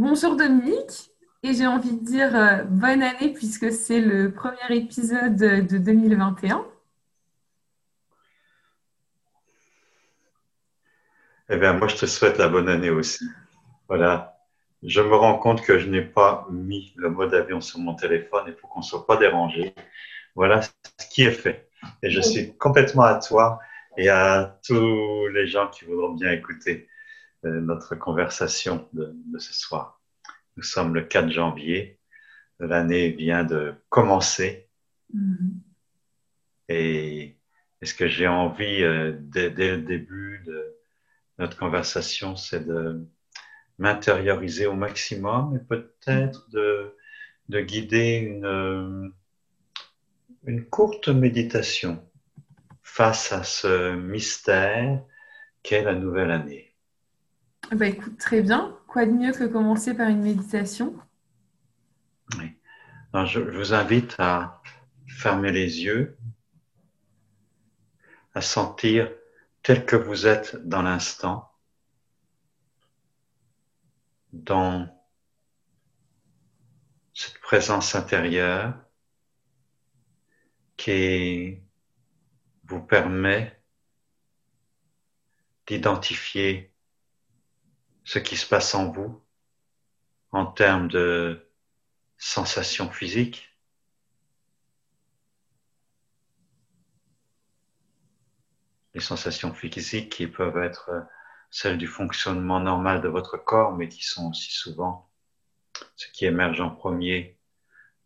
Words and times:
Bonjour 0.00 0.36
Dominique, 0.36 1.10
et 1.42 1.54
j'ai 1.54 1.66
envie 1.66 1.90
de 1.90 2.04
dire 2.04 2.36
euh, 2.36 2.62
bonne 2.62 3.02
année 3.02 3.32
puisque 3.32 3.72
c'est 3.72 4.00
le 4.00 4.30
premier 4.30 4.76
épisode 4.76 5.34
de 5.34 5.76
2021. 5.76 6.64
Eh 11.48 11.56
bien, 11.56 11.72
moi, 11.72 11.88
je 11.88 11.96
te 11.96 12.06
souhaite 12.06 12.38
la 12.38 12.46
bonne 12.46 12.68
année 12.68 12.90
aussi. 12.90 13.24
Voilà. 13.88 14.38
Je 14.84 15.00
me 15.00 15.16
rends 15.16 15.36
compte 15.36 15.62
que 15.62 15.80
je 15.80 15.88
n'ai 15.88 16.02
pas 16.02 16.46
mis 16.48 16.92
le 16.94 17.10
mode 17.10 17.34
avion 17.34 17.60
sur 17.60 17.80
mon 17.80 17.96
téléphone. 17.96 18.44
Il 18.46 18.54
faut 18.54 18.68
qu'on 18.68 18.78
ne 18.78 18.84
soit 18.84 19.04
pas 19.04 19.16
dérangé. 19.16 19.74
Voilà 20.36 20.62
ce 20.62 21.08
qui 21.10 21.24
est 21.24 21.32
fait. 21.32 21.68
Et 22.04 22.10
je 22.10 22.20
suis 22.20 22.56
complètement 22.56 23.02
à 23.02 23.16
toi 23.16 23.58
et 23.96 24.08
à 24.08 24.60
tous 24.64 25.26
les 25.34 25.48
gens 25.48 25.66
qui 25.66 25.86
voudront 25.86 26.12
bien 26.12 26.30
écouter 26.30 26.88
notre 27.44 27.94
conversation 27.94 28.88
de, 28.92 29.14
ce 29.38 29.54
soir. 29.54 30.00
Nous 30.56 30.62
sommes 30.62 30.94
le 30.94 31.02
4 31.02 31.30
janvier. 31.30 32.00
L'année 32.58 33.10
vient 33.10 33.44
de 33.44 33.74
commencer. 33.88 34.68
Mm-hmm. 35.14 35.60
Et, 36.70 37.34
ce 37.82 37.94
que 37.94 38.08
j'ai 38.08 38.26
envie, 38.26 38.82
euh, 38.82 39.16
dès, 39.20 39.50
dès, 39.50 39.76
le 39.76 39.82
début 39.82 40.42
de, 40.44 40.76
notre 41.38 41.56
conversation, 41.56 42.34
c'est 42.34 42.66
de 42.66 43.06
m'intérioriser 43.78 44.66
au 44.66 44.74
maximum 44.74 45.56
et 45.56 45.60
peut-être 45.60 46.50
de, 46.50 46.96
de 47.48 47.60
guider 47.60 48.16
une, 48.16 49.12
une 50.44 50.64
courte 50.64 51.08
méditation 51.08 52.04
face 52.82 53.32
à 53.32 53.44
ce 53.44 53.94
mystère 53.94 55.04
qu'est 55.62 55.82
la 55.82 55.94
nouvelle 55.94 56.30
année. 56.30 56.67
Bah 57.72 57.86
écoute, 57.86 58.16
très 58.18 58.40
bien. 58.40 58.74
Quoi 58.86 59.04
de 59.04 59.12
mieux 59.12 59.32
que 59.32 59.44
commencer 59.44 59.94
par 59.94 60.08
une 60.08 60.22
méditation? 60.22 60.98
Je 63.12 63.40
vous 63.40 63.74
invite 63.74 64.14
à 64.18 64.62
fermer 65.06 65.52
les 65.52 65.82
yeux, 65.82 66.16
à 68.34 68.40
sentir 68.40 69.10
tel 69.62 69.84
que 69.84 69.96
vous 69.96 70.26
êtes 70.26 70.56
dans 70.66 70.82
l'instant, 70.82 71.52
dans 74.32 74.88
cette 77.12 77.38
présence 77.40 77.94
intérieure 77.94 78.74
qui 80.76 81.58
vous 82.64 82.80
permet 82.80 83.60
d'identifier 85.66 86.72
ce 88.08 88.18
qui 88.18 88.38
se 88.38 88.46
passe 88.46 88.74
en 88.74 88.90
vous 88.90 89.22
en 90.32 90.46
termes 90.46 90.88
de 90.88 91.46
sensations 92.16 92.90
physiques, 92.90 93.54
les 98.94 99.02
sensations 99.02 99.52
physiques 99.52 100.10
qui 100.10 100.26
peuvent 100.26 100.56
être 100.56 101.06
celles 101.50 101.76
du 101.76 101.86
fonctionnement 101.86 102.60
normal 102.60 103.02
de 103.02 103.08
votre 103.08 103.36
corps, 103.36 103.76
mais 103.76 103.90
qui 103.90 104.04
sont 104.04 104.30
aussi 104.30 104.52
souvent 104.52 105.10
ce 105.94 106.06
qui 106.10 106.24
émerge 106.24 106.62
en 106.62 106.70
premier, 106.70 107.38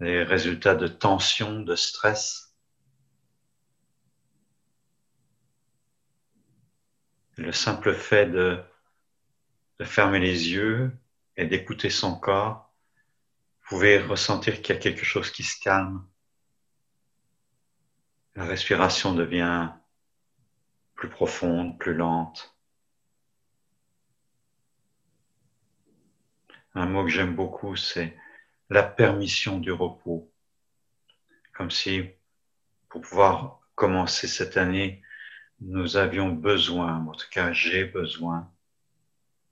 les 0.00 0.24
résultats 0.24 0.74
de 0.74 0.88
tension, 0.88 1.60
de 1.60 1.76
stress. 1.76 2.56
Le 7.36 7.52
simple 7.52 7.94
fait 7.94 8.26
de, 8.26 8.60
de 9.82 9.86
fermer 9.88 10.20
les 10.20 10.50
yeux 10.50 10.96
et 11.36 11.44
d'écouter 11.44 11.90
son 11.90 12.14
corps, 12.16 12.72
vous 13.62 13.76
pouvez 13.76 13.98
ressentir 13.98 14.62
qu'il 14.62 14.76
y 14.76 14.78
a 14.78 14.80
quelque 14.80 15.04
chose 15.04 15.32
qui 15.32 15.42
se 15.42 15.60
calme. 15.60 16.06
La 18.36 18.44
respiration 18.44 19.12
devient 19.12 19.70
plus 20.94 21.08
profonde, 21.08 21.80
plus 21.80 21.94
lente. 21.94 22.56
Un 26.74 26.86
mot 26.86 27.02
que 27.02 27.10
j'aime 27.10 27.34
beaucoup, 27.34 27.74
c'est 27.74 28.16
la 28.70 28.84
permission 28.84 29.58
du 29.58 29.72
repos. 29.72 30.30
Comme 31.54 31.72
si, 31.72 32.08
pour 32.88 33.00
pouvoir 33.00 33.58
commencer 33.74 34.28
cette 34.28 34.56
année, 34.56 35.02
nous 35.60 35.96
avions 35.96 36.28
besoin, 36.28 37.04
en 37.04 37.12
tout 37.12 37.28
cas 37.30 37.52
j'ai 37.52 37.84
besoin, 37.84 38.48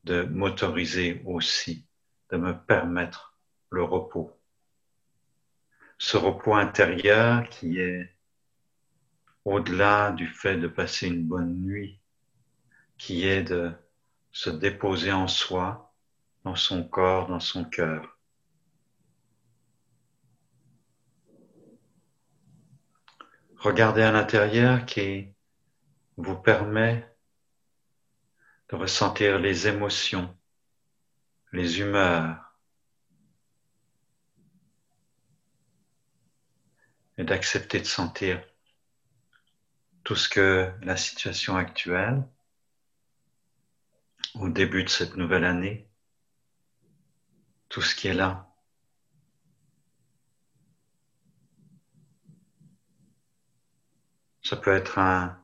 de 0.04 0.22
m'autoriser 0.22 1.22
aussi, 1.26 1.86
de 2.30 2.36
me 2.36 2.52
permettre 2.52 3.36
le 3.70 3.82
repos. 3.82 4.36
Ce 5.98 6.16
repos 6.16 6.54
intérieur 6.54 7.48
qui 7.48 7.78
est 7.78 8.16
au-delà 9.44 10.12
du 10.12 10.26
fait 10.26 10.56
de 10.56 10.68
passer 10.68 11.08
une 11.08 11.26
bonne 11.26 11.60
nuit, 11.60 12.00
qui 12.98 13.26
est 13.26 13.42
de 13.42 13.72
se 14.32 14.50
déposer 14.50 15.12
en 15.12 15.28
soi, 15.28 15.92
dans 16.44 16.56
son 16.56 16.84
corps, 16.84 17.28
dans 17.28 17.40
son 17.40 17.64
cœur. 17.64 18.18
Regardez 23.56 24.02
à 24.02 24.10
l'intérieur 24.10 24.86
qui 24.86 25.34
vous 26.16 26.36
permet 26.36 27.09
de 28.70 28.76
ressentir 28.76 29.38
les 29.38 29.66
émotions, 29.66 30.36
les 31.52 31.80
humeurs, 31.80 32.54
et 37.18 37.24
d'accepter 37.24 37.80
de 37.80 37.84
sentir 37.84 38.42
tout 40.04 40.16
ce 40.16 40.28
que 40.28 40.72
la 40.82 40.96
situation 40.96 41.56
actuelle, 41.56 42.26
au 44.34 44.48
début 44.48 44.84
de 44.84 44.88
cette 44.88 45.16
nouvelle 45.16 45.44
année, 45.44 45.88
tout 47.68 47.82
ce 47.82 47.94
qui 47.94 48.08
est 48.08 48.14
là, 48.14 48.48
ça 54.42 54.56
peut 54.56 54.74
être 54.74 54.98
un, 54.98 55.38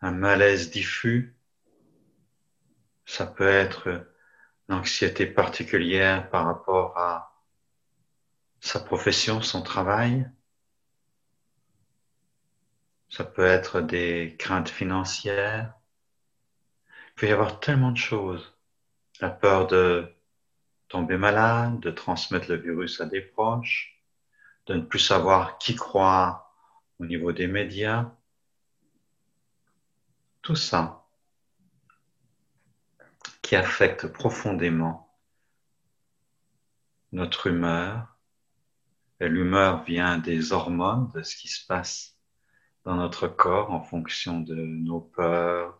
un 0.00 0.10
malaise 0.12 0.70
diffus, 0.70 1.34
ça 3.14 3.26
peut 3.26 3.48
être 3.48 3.86
une 4.68 4.74
anxiété 4.74 5.24
particulière 5.24 6.28
par 6.30 6.46
rapport 6.46 6.98
à 6.98 7.32
sa 8.58 8.80
profession, 8.80 9.40
son 9.40 9.62
travail, 9.62 10.28
ça 13.08 13.22
peut 13.22 13.46
être 13.46 13.80
des 13.80 14.34
craintes 14.36 14.68
financières. 14.68 15.74
Il 16.88 17.14
peut 17.14 17.28
y 17.28 17.30
avoir 17.30 17.60
tellement 17.60 17.92
de 17.92 17.98
choses. 17.98 18.58
La 19.20 19.30
peur 19.30 19.68
de 19.68 20.12
tomber 20.88 21.16
malade, 21.16 21.78
de 21.78 21.92
transmettre 21.92 22.50
le 22.50 22.56
virus 22.56 23.00
à 23.00 23.06
des 23.06 23.20
proches, 23.20 24.02
de 24.66 24.74
ne 24.74 24.82
plus 24.82 24.98
savoir 24.98 25.58
qui 25.58 25.76
croire 25.76 26.52
au 26.98 27.06
niveau 27.06 27.30
des 27.30 27.46
médias. 27.46 28.10
Tout 30.42 30.56
ça 30.56 31.03
affecte 33.56 34.06
profondément 34.06 35.04
notre 37.12 37.46
humeur. 37.46 38.18
Et 39.20 39.28
l'humeur 39.28 39.84
vient 39.84 40.18
des 40.18 40.52
hormones, 40.52 41.10
de 41.14 41.22
ce 41.22 41.36
qui 41.36 41.48
se 41.48 41.64
passe 41.66 42.18
dans 42.84 42.96
notre 42.96 43.28
corps 43.28 43.70
en 43.70 43.82
fonction 43.82 44.40
de 44.40 44.54
nos 44.54 45.00
peurs 45.00 45.78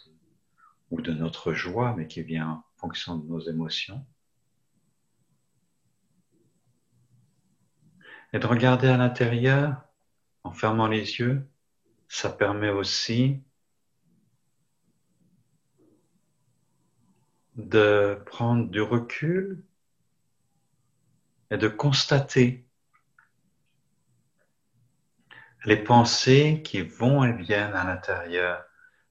ou 0.90 1.02
de 1.02 1.12
notre 1.12 1.52
joie, 1.52 1.94
mais 1.96 2.06
qui 2.06 2.22
vient 2.22 2.48
en 2.48 2.64
fonction 2.76 3.16
de 3.16 3.26
nos 3.26 3.40
émotions. 3.40 4.06
Et 8.32 8.38
de 8.38 8.46
regarder 8.46 8.88
à 8.88 8.96
l'intérieur 8.96 9.84
en 10.44 10.52
fermant 10.52 10.88
les 10.88 11.18
yeux, 11.18 11.46
ça 12.08 12.30
permet 12.30 12.70
aussi 12.70 13.42
de 17.56 18.20
prendre 18.26 18.68
du 18.68 18.80
recul 18.80 19.62
et 21.50 21.56
de 21.56 21.68
constater 21.68 22.66
les 25.64 25.76
pensées 25.76 26.62
qui 26.64 26.82
vont 26.82 27.24
et 27.24 27.32
viennent 27.32 27.74
à 27.74 27.84
l'intérieur 27.84 28.64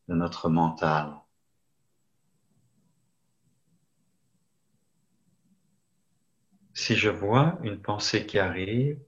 de 0.07 0.16
notre 0.16 0.50
mental. 0.50 1.13
Si 6.74 6.95
je 6.95 7.10
vois 7.10 7.57
une 7.63 7.81
pensée 7.81 8.25
qui 8.25 8.40
arrive, 8.40 9.00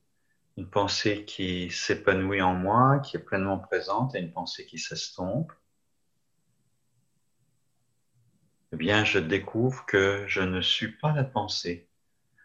une 0.55 0.69
pensée 0.69 1.25
qui 1.25 1.69
s'épanouit 1.69 2.41
en 2.41 2.53
moi, 2.53 2.99
qui 2.99 3.17
est 3.17 3.19
pleinement 3.19 3.59
présente, 3.59 4.15
et 4.15 4.19
une 4.19 4.31
pensée 4.31 4.65
qui 4.65 4.77
s'estompe, 4.77 5.51
eh 8.75 8.77
bien, 8.77 9.05
je 9.05 9.19
découvre 9.19 9.85
que 9.85 10.25
je 10.27 10.41
ne 10.41 10.59
suis 10.59 10.91
pas 10.91 11.13
la 11.13 11.23
pensée, 11.23 11.87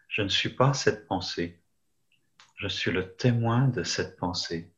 Je 0.07 0.21
ne 0.21 0.29
suis 0.29 0.47
pas 0.47 0.73
cette 0.73 1.05
pensée. 1.05 1.61
Je 2.55 2.69
suis 2.69 2.89
le 2.89 3.13
témoin 3.17 3.67
de 3.67 3.83
cette 3.83 4.15
pensée. 4.15 4.71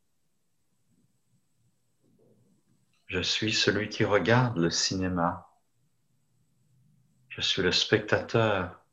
Je 3.06 3.22
suis 3.22 3.54
celui 3.54 3.88
qui 3.88 4.04
regarde 4.04 4.58
le 4.58 4.72
cinéma. 4.72 5.48
Je 7.30 7.42
suis 7.42 7.62
le 7.62 7.72
spectateur 7.72 8.84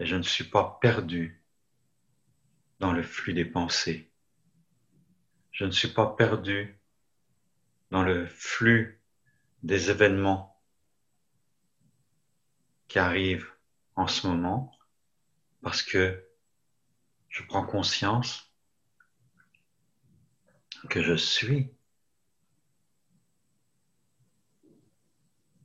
et 0.00 0.04
je 0.04 0.14
ne 0.14 0.22
suis 0.22 0.44
pas 0.44 0.78
perdu 0.82 1.42
dans 2.80 2.92
le 2.92 3.02
flux 3.02 3.32
des 3.32 3.46
pensées. 3.46 4.12
Je 5.52 5.64
ne 5.64 5.70
suis 5.70 5.88
pas 5.88 6.14
perdu 6.18 6.78
dans 7.90 8.02
le 8.02 8.26
flux 8.26 9.00
des 9.62 9.90
événements 9.90 10.57
qui 12.88 12.98
arrivent 12.98 13.52
en 13.96 14.06
ce 14.06 14.26
moment 14.26 14.76
parce 15.62 15.82
que 15.82 16.24
je 17.28 17.42
prends 17.44 17.64
conscience 17.64 18.52
que 20.88 21.02
je 21.02 21.14
suis 21.14 21.70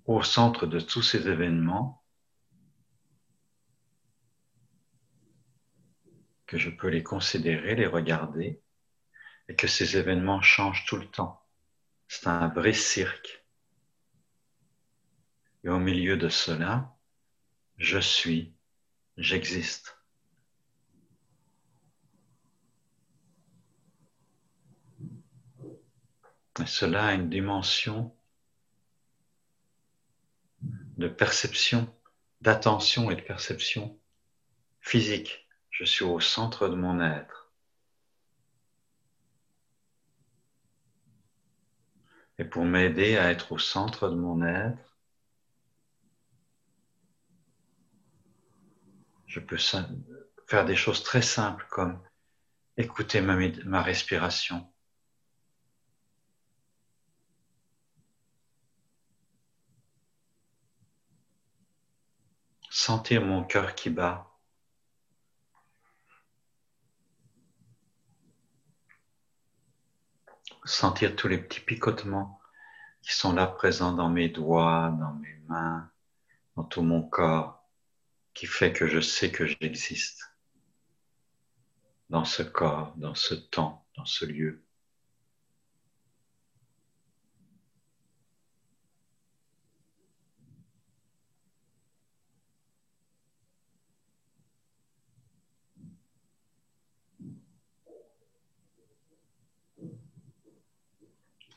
au 0.06 0.22
centre 0.22 0.66
de 0.68 0.80
tous 0.80 1.02
ces 1.02 1.30
événements, 1.30 2.04
que 6.46 6.58
je 6.58 6.70
peux 6.70 6.90
les 6.90 7.04
considérer, 7.04 7.76
les 7.76 7.88
regarder, 7.88 8.62
et 9.48 9.56
que 9.56 9.68
ces 9.68 9.98
événements 9.98 10.42
changent 10.42 10.86
tout 10.86 10.98
le 10.98 11.10
temps. 11.10 11.42
C'est 12.08 12.28
un 12.28 12.50
vrai 12.50 12.74
cirque. 12.74 13.46
Et 15.64 15.70
au 15.70 15.80
milieu 15.80 16.18
de 16.18 16.28
cela, 16.28 16.93
je 17.84 18.00
suis, 18.00 18.54
j'existe. 19.18 19.98
Et 26.62 26.66
cela 26.66 27.08
a 27.08 27.14
une 27.14 27.30
dimension 27.30 28.16
de 30.62 31.10
perception, 31.10 31.94
d'attention 32.40 33.12
et 33.12 33.16
de 33.16 33.22
perception 33.22 34.00
physique. 34.80 35.50
Je 35.70 35.84
suis 35.84 36.06
au 36.06 36.22
centre 36.22 36.70
de 36.70 36.76
mon 36.76 37.02
être. 37.02 37.52
Et 42.38 42.46
pour 42.46 42.64
m'aider 42.64 43.18
à 43.18 43.30
être 43.30 43.52
au 43.52 43.60
centre 43.60 44.08
de 44.10 44.16
mon 44.16 44.42
être, 44.46 44.93
je 49.34 49.40
peux 49.40 49.58
faire 50.46 50.64
des 50.64 50.76
choses 50.76 51.02
très 51.02 51.24
simples 51.24 51.66
comme 51.72 52.00
écouter 52.78 53.20
ma, 53.20 53.82
respiration. 53.82 54.70
sentir 62.70 63.24
mon 63.24 63.44
cœur 63.44 63.76
qui 63.76 63.90
bat. 63.90 64.30
Sentir 70.66 71.16
tous 71.16 71.28
les 71.28 71.38
petits 71.38 71.60
picotements 71.60 72.40
qui 73.02 73.14
sont 73.14 73.34
là 73.34 73.48
présents 73.48 73.94
dans 73.94 74.10
mes 74.10 74.30
doigts, 74.30 74.90
dans 75.00 75.14
mes 75.14 75.36
mains, 75.48 75.90
dans 76.56 76.64
tout 76.64 76.82
mon 76.82 77.02
corps, 77.04 77.63
qui 78.34 78.48
fait 78.48 78.74
que 78.74 78.88
je 78.88 79.00
sais 79.00 79.32
que 79.32 79.46
j'existe 79.46 80.34
dans 82.10 82.26
ce 82.26 82.44
corps, 82.44 82.94
dans 82.98 83.16
ce 83.16 83.34
temps, 83.34 83.86
dans 83.96 84.06
ce 84.06 84.26
lieu. 84.26 84.64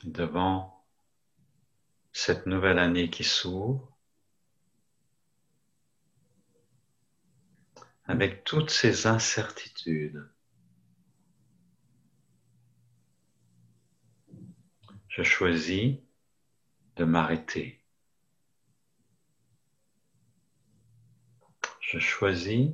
devant 0.06 0.84
cette 2.12 2.46
nouvelle 2.46 2.78
année 2.78 3.10
qui 3.10 3.24
s'ouvre, 3.24 3.95
avec 8.06 8.44
toutes 8.44 8.70
ces 8.70 9.06
incertitudes. 9.06 10.28
Je 15.08 15.22
choisis 15.22 15.98
de 16.96 17.04
m'arrêter. 17.04 17.82
Je 21.80 21.98
choisis 21.98 22.70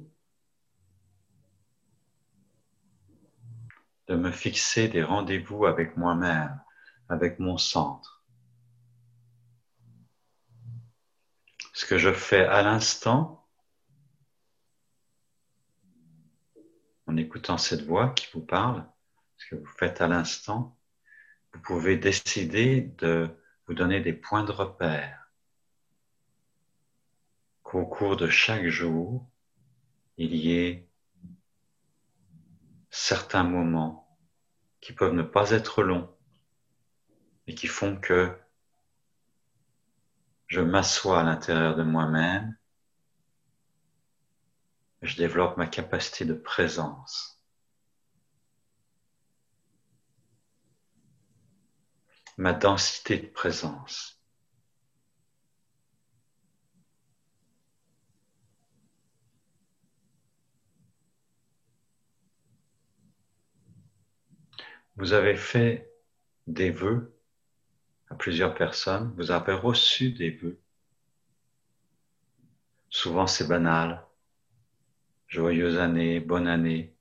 de 4.09 4.17
me 4.17 4.31
fixer 4.31 4.89
des 4.89 5.03
rendez-vous 5.03 5.67
avec 5.67 5.97
moi-même 5.97 6.61
avec 7.13 7.39
mon 7.39 7.59
centre. 7.59 8.25
Ce 11.75 11.87
que 11.87 11.99
je 11.99 12.13
fais 12.13 12.45
à 12.45 12.63
l'instant, 12.63 13.42
en 17.07 17.17
écoutant 17.17 17.59
cette 17.59 17.83
voix 17.83 18.11
qui 18.11 18.29
vous 18.33 18.45
parle, 18.45 18.87
ce 19.37 19.47
que 19.49 19.57
vous 19.57 19.73
faites 19.79 20.01
à 20.01 20.09
l'instant, 20.09 20.77
vous 21.53 21.61
pouvez 21.61 21.97
décider 21.97 22.83
de 22.99 23.29
vous 23.67 23.75
donner 23.75 24.01
des 24.01 24.13
points 24.13 24.45
de 24.45 24.53
repère. 24.53 25.31
Qu'au 27.63 27.87
cours 27.87 28.17
de 28.17 28.29
chaque 28.29 28.69
jour, 28.69 29.29
il 30.17 30.35
y 30.35 30.57
ait 30.57 30.89
certains 32.91 33.45
moments 33.45 34.19
qui 34.81 34.93
peuvent 34.93 35.15
ne 35.15 35.23
pas 35.23 35.51
être 35.51 35.83
longs, 35.83 36.11
et 37.47 37.55
qui 37.55 37.67
font 37.67 37.97
que 37.97 38.37
je 40.47 40.61
m'assois 40.61 41.21
à 41.21 41.25
l'intérieur 41.25 41.77
de 41.77 41.83
moi-même, 41.83 42.57
je 45.03 45.17
développe 45.17 45.57
ma 45.57 45.67
capacité 45.67 46.25
de 46.25 46.35
présence. 46.35 47.29
ma 52.39 52.55
densité 52.55 53.19
de 53.19 53.27
présence. 53.27 54.19
Vous 64.97 65.13
avez 65.13 65.37
fait 65.37 65.93
des 66.47 66.71
vœux 66.71 67.13
plusieurs 68.19 68.55
personnes, 68.55 69.13
vous 69.17 69.31
avez 69.31 69.53
reçu 69.53 70.13
des 70.13 70.31
vœux. 70.31 70.61
Souvent 72.89 73.27
c'est 73.27 73.49
banal. 73.49 74.07
Joyeuse 75.33 75.79
année, 75.79 76.21
bonne 76.21 76.47
année. 76.47 76.95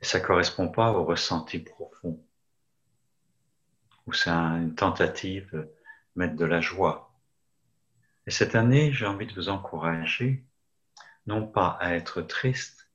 Ça 0.00 0.20
correspond 0.20 0.68
pas 0.68 0.92
au 0.92 1.04
ressenti 1.04 1.58
profond. 1.58 2.24
Ou 4.06 4.12
c'est 4.12 4.30
une 4.30 4.76
tentative 4.76 5.50
de 5.52 5.68
mettre 6.14 6.36
de 6.36 6.44
la 6.44 6.60
joie. 6.60 7.12
Et 8.24 8.30
cette 8.30 8.54
année, 8.54 8.92
j'ai 8.92 9.04
envie 9.04 9.26
de 9.26 9.34
vous 9.34 9.48
encourager, 9.48 10.44
non 11.26 11.44
pas 11.44 11.76
à 11.80 11.96
être 11.96 12.22
triste, 12.22 12.88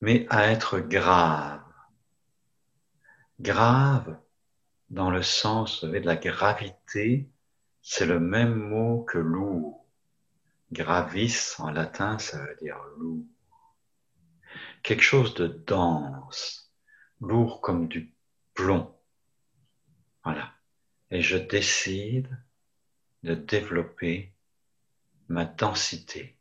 mais 0.00 0.26
à 0.28 0.50
être 0.50 0.80
grave. 0.80 1.62
Grave 3.38 4.18
dans 4.90 5.12
le 5.12 5.22
sens 5.22 5.84
de 5.84 5.98
la 5.98 6.16
gravité, 6.16 7.30
c'est 7.80 8.06
le 8.06 8.18
même 8.18 8.56
mot 8.56 9.04
que 9.04 9.18
lourd. 9.18 9.87
Gravis 10.72 11.54
en 11.58 11.70
latin, 11.70 12.18
ça 12.18 12.38
veut 12.44 12.56
dire 12.60 12.78
lourd. 12.98 13.24
Quelque 14.82 15.02
chose 15.02 15.34
de 15.34 15.46
dense, 15.46 16.72
lourd 17.20 17.60
comme 17.60 17.88
du 17.88 18.14
plomb. 18.54 18.94
Voilà. 20.24 20.52
Et 21.10 21.22
je 21.22 21.36
décide 21.36 22.28
de 23.22 23.34
développer 23.34 24.34
ma 25.28 25.44
densité, 25.44 26.38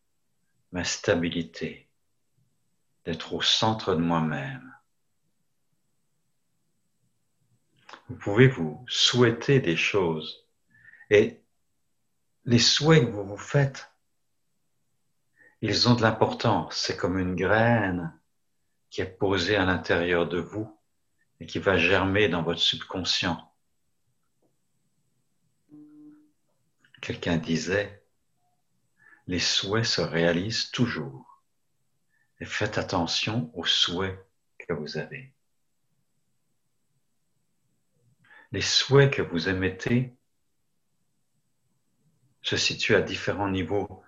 ma 0.72 0.84
stabilité, 0.84 1.90
d'être 3.06 3.34
au 3.34 3.42
centre 3.42 3.96
de 3.96 4.02
moi-même 4.02 4.78
vous 8.10 8.16
pouvez 8.16 8.48
vous 8.48 8.84
souhaiter 8.88 9.60
des 9.60 9.76
choses. 9.76 10.48
Et 11.10 11.42
les 12.46 12.60
souhaits 12.60 13.06
que 13.06 13.12
vous 13.12 13.26
vous 13.26 13.38
faites, 13.38 13.92
Ils 15.62 15.90
ont 15.90 15.96
de 15.96 16.02
l'importance. 16.02 16.78
C'est 16.78 16.98
comme 16.98 17.18
une 17.18 17.36
graine 17.36 18.14
qui 18.90 19.02
est 19.02 19.18
posée 19.18 19.56
à 19.56 19.66
l'intérieur 19.66 20.28
de 20.28 20.40
vous 20.40 20.80
et 21.40 21.46
qui 21.46 21.60
va 21.60 21.78
germer 21.78 22.30
dans 22.30 22.44
votre 22.44 22.60
subconscient. 22.60 23.52
Quelqu'un 27.02 27.38
disait, 27.38 28.04
les 29.28 29.40
souhaits 29.40 29.86
se 29.86 30.02
réalisent 30.02 30.72
toujours. 30.72 31.44
Et 32.40 32.46
faites 32.46 32.78
attention 32.78 33.52
aux 33.56 33.66
souhaits 33.66 34.18
que 34.60 34.74
vous 34.74 34.98
avez. 34.98 35.34
Les 38.52 38.62
souhaits 38.62 39.14
que 39.14 39.22
vous 39.22 39.50
émettez 39.50 40.16
se 42.42 42.56
situent 42.56 42.96
à 42.96 43.02
différents 43.02 43.50
niveaux 43.50 44.04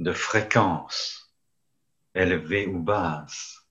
de 0.00 0.12
fréquence, 0.12 1.30
élevée 2.14 2.66
ou 2.66 2.82
basse. 2.82 3.66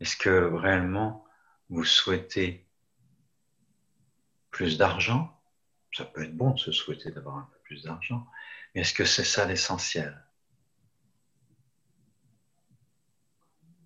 Est-ce 0.00 0.16
que 0.16 0.54
réellement 0.54 1.24
vous 1.68 1.84
souhaitez 1.84 2.64
plus 4.50 4.78
d'argent? 4.78 5.36
Ça 5.92 6.04
peut 6.04 6.22
être 6.22 6.36
bon 6.36 6.52
de 6.52 6.58
se 6.58 6.70
souhaiter 6.70 7.10
d'avoir 7.10 7.38
un 7.38 7.50
peu 7.52 7.58
plus 7.64 7.82
d'argent, 7.82 8.26
mais 8.74 8.82
est-ce 8.82 8.94
que 8.94 9.04
c'est 9.04 9.24
ça 9.24 9.46
l'essentiel? 9.46 10.24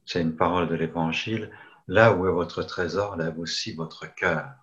C'est 0.05 0.21
une 0.21 0.37
parole 0.37 0.69
de 0.69 0.75
l'Évangile. 0.75 1.51
Là 1.87 2.13
où 2.13 2.27
est 2.27 2.33
votre 2.33 2.63
trésor, 2.63 3.17
là 3.17 3.31
aussi 3.31 3.75
votre 3.75 4.07
cœur. 4.15 4.55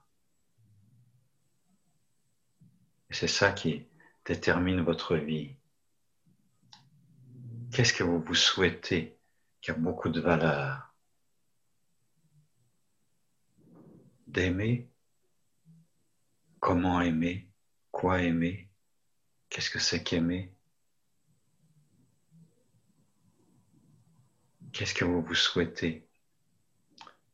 Et 3.09 3.13
c'est 3.13 3.27
ça 3.27 3.51
qui 3.51 3.87
détermine 4.25 4.81
votre 4.81 5.15
vie. 5.15 5.55
Qu'est-ce 7.71 7.93
que 7.93 8.03
vous 8.03 8.19
vous 8.19 8.35
souhaitez 8.35 9.17
qui 9.61 9.71
a 9.71 9.73
beaucoup 9.75 10.09
de 10.09 10.19
valeur? 10.19 10.93
D'aimer? 14.27 14.89
Comment 16.59 17.01
aimer? 17.01 17.47
Quoi 17.91 18.21
aimer? 18.21 18.69
Qu'est-ce 19.49 19.69
que 19.69 19.79
c'est 19.79 20.03
qu'aimer? 20.03 20.51
Qu'est-ce 24.73 24.93
que 24.93 25.05
vous 25.05 25.21
vous 25.21 25.35
souhaitez? 25.35 26.07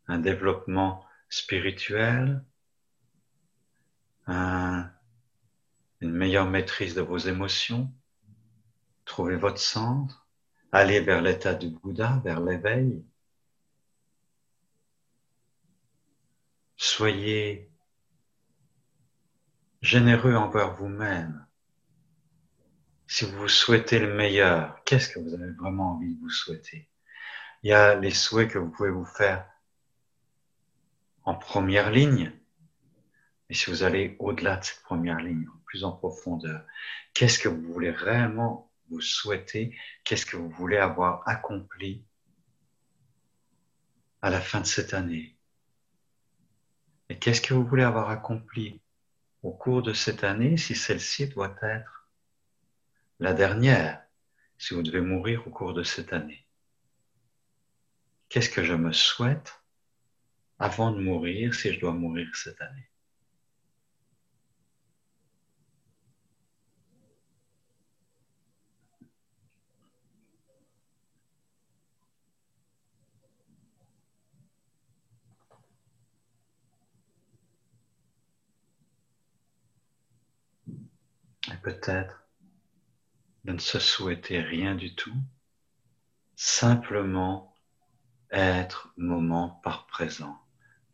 Un 0.08 0.20
développement 0.20 1.06
spirituel? 1.30 2.44
Une 6.02 6.12
meilleure 6.12 6.50
maîtrise 6.50 6.96
de 6.96 7.02
vos 7.02 7.18
émotions 7.18 7.92
Trouver 9.06 9.36
votre 9.36 9.60
centre 9.60 10.28
Aller 10.72 11.00
vers 11.00 11.22
l'état 11.22 11.54
du 11.54 11.70
Bouddha, 11.70 12.22
vers 12.24 12.40
l'éveil 12.40 13.04
Soyez 16.76 17.72
généreux 19.82 20.36
envers 20.36 20.74
vous-même. 20.74 21.46
Si 23.08 23.26
vous 23.26 23.48
souhaitez 23.48 24.00
le 24.00 24.14
meilleur, 24.14 24.84
qu'est-ce 24.86 25.10
que 25.10 25.20
vous 25.20 25.34
avez 25.34 25.52
vraiment 25.52 25.94
envie 25.94 26.16
de 26.16 26.20
vous 26.22 26.30
souhaiter? 26.30 26.90
Il 27.62 27.70
y 27.70 27.74
a 27.74 27.96
les 27.96 28.12
souhaits 28.12 28.50
que 28.50 28.58
vous 28.58 28.70
pouvez 28.70 28.90
vous 28.90 29.06
faire 29.06 29.48
en 31.24 31.36
première 31.36 31.92
ligne. 31.92 32.32
Mais 33.50 33.56
si 33.56 33.70
vous 33.70 33.84
allez 33.84 34.16
au-delà 34.20 34.58
de 34.58 34.64
cette 34.64 34.82
première 34.82 35.20
ligne, 35.20 35.48
en 35.84 35.92
profondeur, 35.92 36.66
qu'est-ce 37.14 37.40
que 37.40 37.50
vous 37.50 37.74
voulez 37.74 37.92
réellement 37.92 38.72
vous 38.90 39.02
souhaiter? 39.02 39.76
Qu'est-ce 40.04 40.26
que 40.26 40.38
vous 40.38 40.50
voulez 40.50 40.78
avoir 40.78 41.28
accompli 41.28 42.04
à 44.22 44.30
la 44.30 44.42
fin 44.42 44.62
de 44.62 44.66
cette 44.66 44.94
année? 44.94 45.38
Et 47.10 47.18
qu'est-ce 47.18 47.42
que 47.42 47.54
vous 47.54 47.66
voulez 47.66 47.84
avoir 47.84 48.10
accompli 48.10 48.82
au 49.44 49.52
cours 49.52 49.82
de 49.82 49.94
cette 49.94 50.24
année 50.24 50.58
si 50.58 50.76
celle-ci 50.76 51.28
doit 51.28 51.56
être 51.62 52.08
la 53.20 53.34
dernière, 53.34 54.04
si 54.58 54.74
vous 54.74 54.84
devez 54.84 55.02
mourir 55.02 55.48
au 55.48 55.52
cours 55.52 55.74
de 55.74 55.84
cette 55.84 56.14
année? 56.14 56.46
Qu'est-ce 58.30 58.50
que 58.50 58.64
je 58.64 58.74
me 58.74 58.92
souhaite 58.94 59.62
avant 60.60 60.92
de 60.92 61.02
mourir 61.02 61.54
si 61.54 61.74
je 61.74 61.80
dois 61.80 61.94
mourir 61.94 62.30
cette 62.36 62.62
année? 62.62 62.91
Peut-être 81.60 82.28
de 83.44 83.54
ne 83.54 83.60
se 83.60 83.80
souhaiter 83.80 84.40
rien 84.40 84.76
du 84.76 84.96
tout, 84.96 85.16
simplement 86.36 87.56
être 88.32 88.94
moment 88.98 89.60
par 89.64 89.86
présent, 89.88 90.40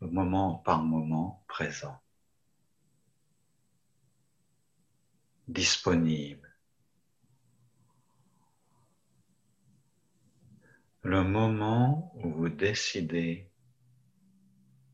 moment 0.00 0.56
par 0.56 0.82
moment 0.82 1.44
présent, 1.48 2.02
disponible. 5.46 6.56
Le 11.02 11.22
moment 11.22 12.12
où 12.16 12.30
vous 12.30 12.48
décidez 12.48 13.50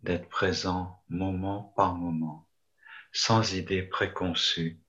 d'être 0.03 0.29
présent 0.29 1.03
moment 1.09 1.73
par 1.77 1.95
moment, 1.97 2.47
sans 3.13 3.55
idée 3.55 3.83
préconçue, 3.83 4.84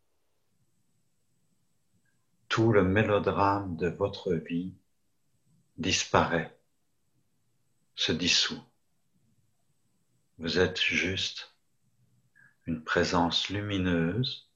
tout 2.49 2.71
le 2.71 2.83
mélodrame 2.83 3.75
de 3.75 3.87
votre 3.87 4.33
vie 4.33 4.73
disparaît, 5.77 6.57
se 7.95 8.11
dissout. 8.11 8.63
Vous 10.37 10.59
êtes 10.59 10.81
juste 10.81 11.55
une 12.65 12.83
présence 12.83 13.49
lumineuse 13.49 14.49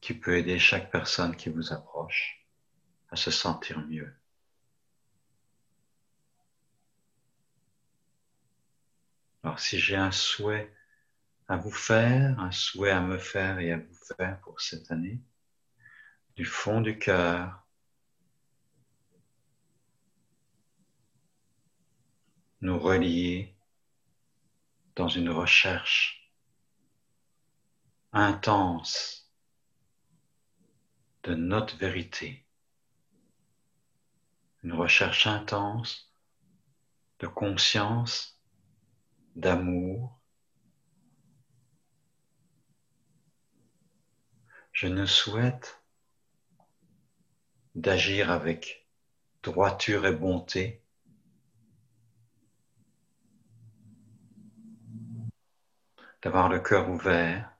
qui 0.00 0.14
peut 0.14 0.38
aider 0.38 0.58
chaque 0.58 0.90
personne 0.90 1.34
qui 1.36 1.48
vous 1.48 1.72
approche 1.72 2.46
à 3.10 3.16
se 3.16 3.30
sentir 3.30 3.80
mieux. 3.86 4.14
Alors 9.42 9.60
si 9.60 9.78
j'ai 9.78 9.96
un 9.96 10.12
souhait 10.12 10.75
à 11.48 11.56
vous 11.56 11.70
faire, 11.70 12.38
un 12.40 12.50
souhait 12.50 12.90
à 12.90 13.00
me 13.00 13.18
faire 13.18 13.58
et 13.58 13.72
à 13.72 13.78
vous 13.78 13.94
faire 14.16 14.40
pour 14.40 14.60
cette 14.60 14.90
année, 14.90 15.20
du 16.36 16.44
fond 16.44 16.80
du 16.80 16.98
cœur. 16.98 17.66
nous 22.62 22.78
relier 22.78 23.54
dans 24.96 25.08
une 25.08 25.30
recherche 25.30 26.32
intense 28.12 29.30
de 31.22 31.34
notre 31.34 31.76
vérité, 31.76 32.44
une 34.62 34.72
recherche 34.72 35.26
intense 35.26 36.10
de 37.20 37.26
conscience, 37.26 38.42
d'amour, 39.36 40.15
je 44.76 44.88
ne 44.88 45.06
souhaite 45.06 45.82
d'agir 47.74 48.30
avec 48.30 48.86
droiture 49.42 50.04
et 50.04 50.12
bonté, 50.12 50.82
d'avoir 56.20 56.50
le 56.50 56.60
cœur 56.60 56.90
ouvert 56.90 57.50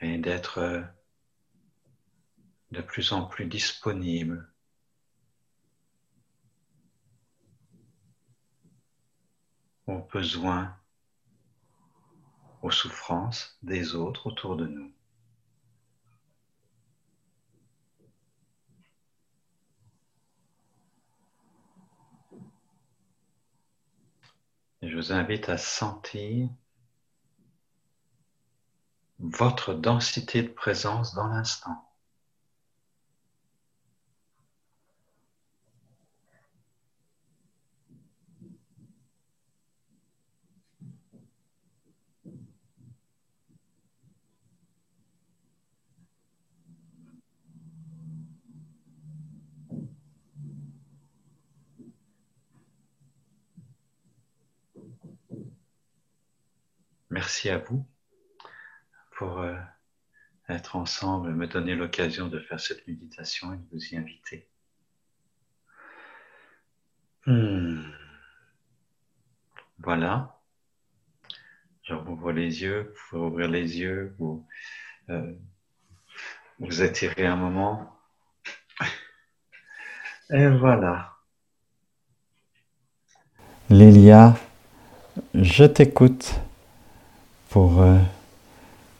et 0.00 0.18
d'être 0.18 0.84
de 2.72 2.82
plus 2.82 3.12
en 3.12 3.24
plus 3.24 3.46
disponible. 3.46 4.52
Aux 9.86 10.00
besoins 10.00 10.75
aux 12.66 12.70
souffrances 12.72 13.56
des 13.62 13.94
autres 13.94 14.26
autour 14.26 14.56
de 14.56 14.66
nous. 14.66 14.92
Je 24.82 24.96
vous 24.96 25.12
invite 25.12 25.48
à 25.48 25.58
sentir 25.58 26.48
votre 29.20 29.72
densité 29.72 30.42
de 30.42 30.48
présence 30.48 31.14
dans 31.14 31.28
l'instant. 31.28 31.85
Merci 57.16 57.48
à 57.48 57.56
vous 57.56 57.82
pour 59.16 59.38
euh, 59.38 59.56
être 60.50 60.76
ensemble, 60.76 61.32
me 61.32 61.46
donner 61.46 61.74
l'occasion 61.74 62.28
de 62.28 62.38
faire 62.38 62.60
cette 62.60 62.86
méditation 62.86 63.54
et 63.54 63.56
de 63.56 63.64
vous 63.72 63.82
y 63.86 63.96
inviter. 63.96 64.46
Hmm. 67.24 67.80
Voilà. 69.78 70.38
Je 71.84 71.94
rouvre 71.94 72.32
les 72.32 72.60
yeux, 72.60 72.92
vous 72.92 73.00
pouvez 73.08 73.22
ouvrir 73.22 73.48
les 73.48 73.78
yeux, 73.78 74.14
vous, 74.18 74.46
euh, 75.08 75.32
vous 76.58 76.82
étirez 76.82 77.24
un 77.24 77.36
moment. 77.36 77.98
Et 80.28 80.48
voilà. 80.48 81.16
Lilia, 83.70 84.36
je 85.32 85.64
t'écoute 85.64 86.42
pour 87.56 87.80
euh, 87.80 87.96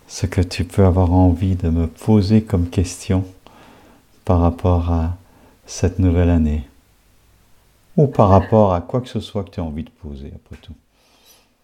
ce 0.08 0.24
que 0.24 0.40
tu 0.40 0.64
peux 0.64 0.86
avoir 0.86 1.12
envie 1.12 1.56
de 1.56 1.68
me 1.68 1.86
poser 1.86 2.42
comme 2.42 2.70
question 2.70 3.22
par 4.24 4.40
rapport 4.40 4.90
à 4.90 5.18
cette 5.66 5.98
nouvelle 5.98 6.30
année. 6.30 6.66
Ou 7.98 8.06
par 8.06 8.30
rapport 8.30 8.72
à 8.72 8.80
quoi 8.80 9.02
que 9.02 9.08
ce 9.08 9.20
soit 9.20 9.44
que 9.44 9.50
tu 9.50 9.60
as 9.60 9.62
envie 9.62 9.84
de 9.84 9.90
poser, 9.90 10.32
après 10.34 10.56
tout. 10.62 10.72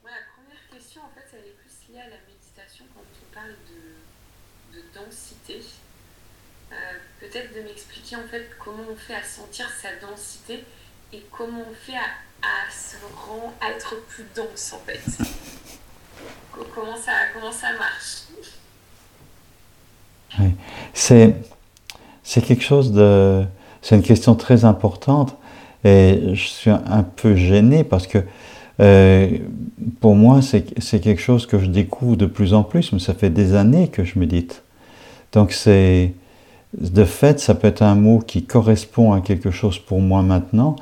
la 0.04 0.10
première 0.36 0.68
question, 0.70 1.00
en 1.00 1.08
fait, 1.14 1.24
elle 1.32 1.48
est 1.48 1.56
plus 1.56 1.94
liée 1.94 2.00
à 2.00 2.10
la 2.10 2.20
méditation 2.28 2.84
quand 2.92 3.00
on 3.00 3.34
parle 3.34 3.56
de, 4.74 4.82
densité. 4.94 5.64
Euh, 6.72 6.74
peut-être 7.20 7.54
de 7.54 7.62
m'expliquer 7.62 8.16
en 8.16 8.28
fait 8.30 8.50
comment 8.62 8.84
on 8.92 8.96
fait 8.96 9.14
à 9.14 9.24
sentir 9.24 9.64
sa 9.80 9.96
densité 10.06 10.62
et 11.14 11.24
comment 11.30 11.64
on 11.70 11.74
fait 11.74 11.96
à, 11.96 12.70
se 12.70 12.96
rendre, 13.16 13.54
à 13.62 13.70
être 13.70 13.96
plus 14.08 14.26
dense 14.36 14.74
en 14.74 14.80
fait. 14.80 15.00
Comment 16.74 16.96
ça, 16.96 17.12
comment 17.34 17.52
ça 17.52 17.68
marche? 17.78 18.22
C'est, 20.94 21.34
c'est 22.22 22.42
quelque 22.42 22.62
chose 22.62 22.92
de. 22.92 23.44
C'est 23.82 23.96
une 23.96 24.02
question 24.02 24.34
très 24.34 24.64
importante 24.64 25.36
et 25.84 26.30
je 26.34 26.46
suis 26.46 26.70
un 26.70 27.02
peu 27.02 27.34
gêné 27.34 27.82
parce 27.82 28.06
que 28.06 28.18
euh, 28.80 29.38
pour 30.00 30.14
moi, 30.14 30.40
c'est, 30.40 30.78
c'est 30.80 31.00
quelque 31.00 31.20
chose 31.20 31.46
que 31.46 31.58
je 31.58 31.66
découvre 31.66 32.16
de 32.16 32.26
plus 32.26 32.54
en 32.54 32.62
plus, 32.62 32.92
mais 32.92 32.98
ça 32.98 33.14
fait 33.14 33.30
des 33.30 33.54
années 33.54 33.88
que 33.88 34.04
je 34.04 34.18
médite. 34.18 34.62
Donc, 35.32 35.52
c'est. 35.52 36.14
De 36.80 37.04
fait, 37.04 37.38
ça 37.38 37.54
peut 37.54 37.68
être 37.68 37.82
un 37.82 37.94
mot 37.94 38.18
qui 38.20 38.44
correspond 38.44 39.12
à 39.12 39.20
quelque 39.20 39.50
chose 39.50 39.78
pour 39.78 40.00
moi 40.00 40.22
maintenant, 40.22 40.76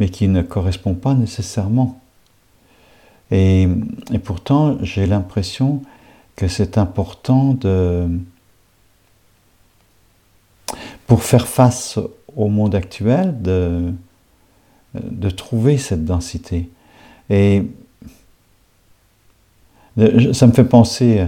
mais 0.00 0.08
qui 0.08 0.26
ne 0.26 0.42
correspond 0.42 0.94
pas 0.94 1.14
nécessairement. 1.14 2.00
Et, 3.30 3.68
pourtant, 4.24 4.78
j'ai 4.82 5.06
l'impression 5.06 5.82
que 6.36 6.48
c'est 6.48 6.78
important 6.78 7.54
de, 7.54 8.08
pour 11.06 11.22
faire 11.22 11.48
face 11.48 11.98
au 12.36 12.48
monde 12.48 12.74
actuel, 12.74 13.40
de, 13.42 13.92
de 14.94 15.30
trouver 15.30 15.78
cette 15.78 16.04
densité. 16.04 16.68
Et 17.30 17.64
ça 20.32 20.46
me 20.46 20.52
fait 20.52 20.64
penser 20.64 21.26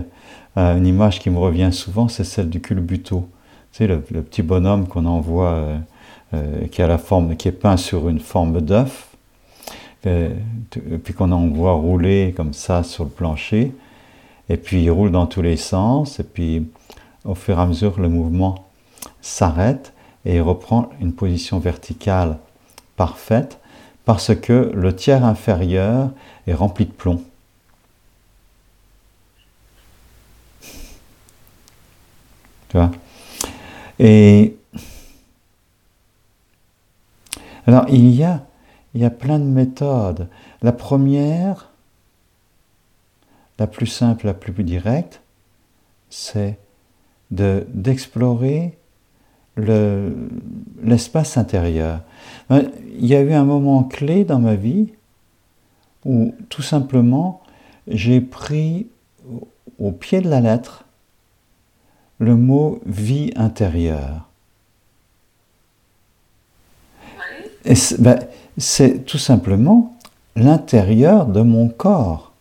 à 0.55 0.73
une 0.73 0.87
image 0.87 1.21
qui 1.21 1.31
me 1.31 1.39
revient 1.39 1.71
souvent, 1.73 2.09
c'est 2.09 2.25
celle 2.25 2.51
du 2.51 2.61
culbuto. 2.61 3.29
Tu 3.73 3.79
sais, 3.79 3.87
le, 3.87 4.01
petit 4.01 4.43
bonhomme 4.43 4.89
qu'on 4.89 5.07
envoie, 5.07 5.51
euh, 5.53 5.79
euh, 6.35 6.67
qui 6.67 6.83
a 6.83 6.87
la 6.87 6.99
forme, 6.99 7.37
qui 7.37 7.49
est 7.49 7.53
peint 7.53 7.77
sur 7.77 8.09
une 8.09 8.21
forme 8.21 8.61
d'œuf, 8.61 9.08
puis 11.03 11.15
qu'on 11.15 11.33
envoie 11.33 11.73
rouler 11.73 12.35
comme 12.37 12.53
ça 12.53 12.83
sur 12.83 13.05
le 13.05 13.11
plancher, 13.11 13.73
et 14.49 14.57
puis 14.57 14.83
il 14.83 14.91
roule 14.91 15.11
dans 15.11 15.27
tous 15.27 15.43
les 15.43 15.57
sens, 15.57 16.21
et 16.21 16.25
puis 16.25 16.67
au 17.25 17.35
fur 17.35 17.59
et 17.59 17.63
à 17.63 17.67
mesure 17.67 18.01
le 18.01 18.09
mouvement 18.09 18.67
s'arrête 19.21 19.93
et 20.25 20.37
il 20.37 20.43
reprend 20.43 20.91
une 21.01 21.13
position 21.13 21.59
verticale 21.59 22.39
parfaite 22.97 23.59
parce 24.05 24.35
que 24.35 24.73
le 24.75 24.95
tiers 24.97 25.25
inférieur 25.25 26.11
est 26.47 26.55
rempli 26.55 26.87
de 26.87 26.91
plomb. 26.91 27.23
Tu 32.69 32.77
vois? 32.77 32.91
Et 33.99 34.57
alors 37.67 37.87
il 37.89 38.11
y 38.11 38.25
a 38.25 38.43
il 38.95 39.01
y 39.01 39.05
a 39.05 39.11
plein 39.11 39.39
de 39.39 39.45
méthodes. 39.45 40.29
La 40.63 40.73
première, 40.73 41.71
la 43.59 43.67
plus 43.67 43.87
simple, 43.87 44.27
la 44.27 44.35
plus 44.35 44.53
directe, 44.65 45.21
c'est 46.11 46.59
d'explorer 47.31 48.79
l'espace 49.57 51.37
intérieur. 51.37 52.01
Il 52.51 53.07
y 53.07 53.15
a 53.15 53.21
eu 53.21 53.33
un 53.33 53.45
moment 53.45 53.85
clé 53.85 54.25
dans 54.25 54.39
ma 54.39 54.55
vie 54.55 54.93
où 56.05 56.35
tout 56.49 56.63
simplement 56.63 57.43
j'ai 57.89 58.21
pris 58.21 58.87
au 59.79 59.93
pied 59.93 60.21
de 60.21 60.29
la 60.29 60.41
lettre 60.41 60.85
le 62.19 62.37
mot 62.37 62.81
vie 62.87 63.33
intérieure. 63.37 64.29
Et 67.65 67.75
ben, 67.99 68.19
c'est 68.59 69.05
tout 69.05 69.19
simplement 69.19 69.97
l'intérieur 70.37 71.27
de 71.27 71.41
mon 71.41 71.69
corps. 71.69 72.33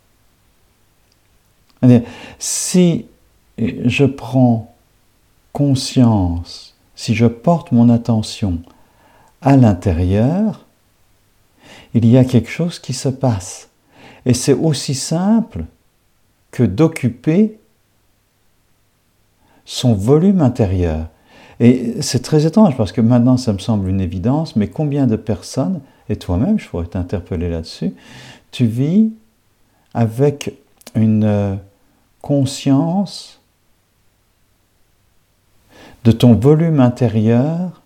Si 2.40 3.06
je 3.58 4.06
prends 4.06 4.74
conscience, 5.54 6.76
si 6.96 7.16
je 7.16 7.26
porte 7.26 7.72
mon 7.72 7.90
attention 7.90 8.60
à 9.42 9.56
l'intérieur, 9.56 10.66
il 11.94 12.06
y 12.06 12.18
a 12.18 12.26
quelque 12.26 12.50
chose 12.50 12.80
qui 12.80 12.94
se 12.94 13.10
passe. 13.10 13.70
Et 14.26 14.34
c'est 14.34 14.54
aussi 14.54 14.94
simple 14.94 15.66
que 16.52 16.64
d'occuper 16.64 17.60
son 19.66 19.94
volume 19.94 20.42
intérieur. 20.42 21.08
Et 21.60 22.02
c'est 22.02 22.22
très 22.22 22.46
étrange 22.46 22.76
parce 22.78 22.92
que 22.92 23.02
maintenant 23.02 23.38
ça 23.38 23.54
me 23.54 23.60
semble 23.60 23.90
une 23.90 24.02
évidence, 24.02 24.56
mais 24.56 24.68
combien 24.68 25.08
de 25.08 25.16
personnes 25.16 25.82
et 26.10 26.16
toi-même, 26.16 26.60
je 26.60 26.68
pourrais 26.68 26.86
t'interpeller 26.86 27.50
là-dessus, 27.50 27.94
tu 28.52 28.66
vis 28.66 29.12
avec 29.94 30.54
une 30.96 31.24
euh, 31.24 31.56
conscience 32.22 33.40
de 36.04 36.12
ton 36.12 36.36
volume 36.36 36.80
intérieur, 36.80 37.82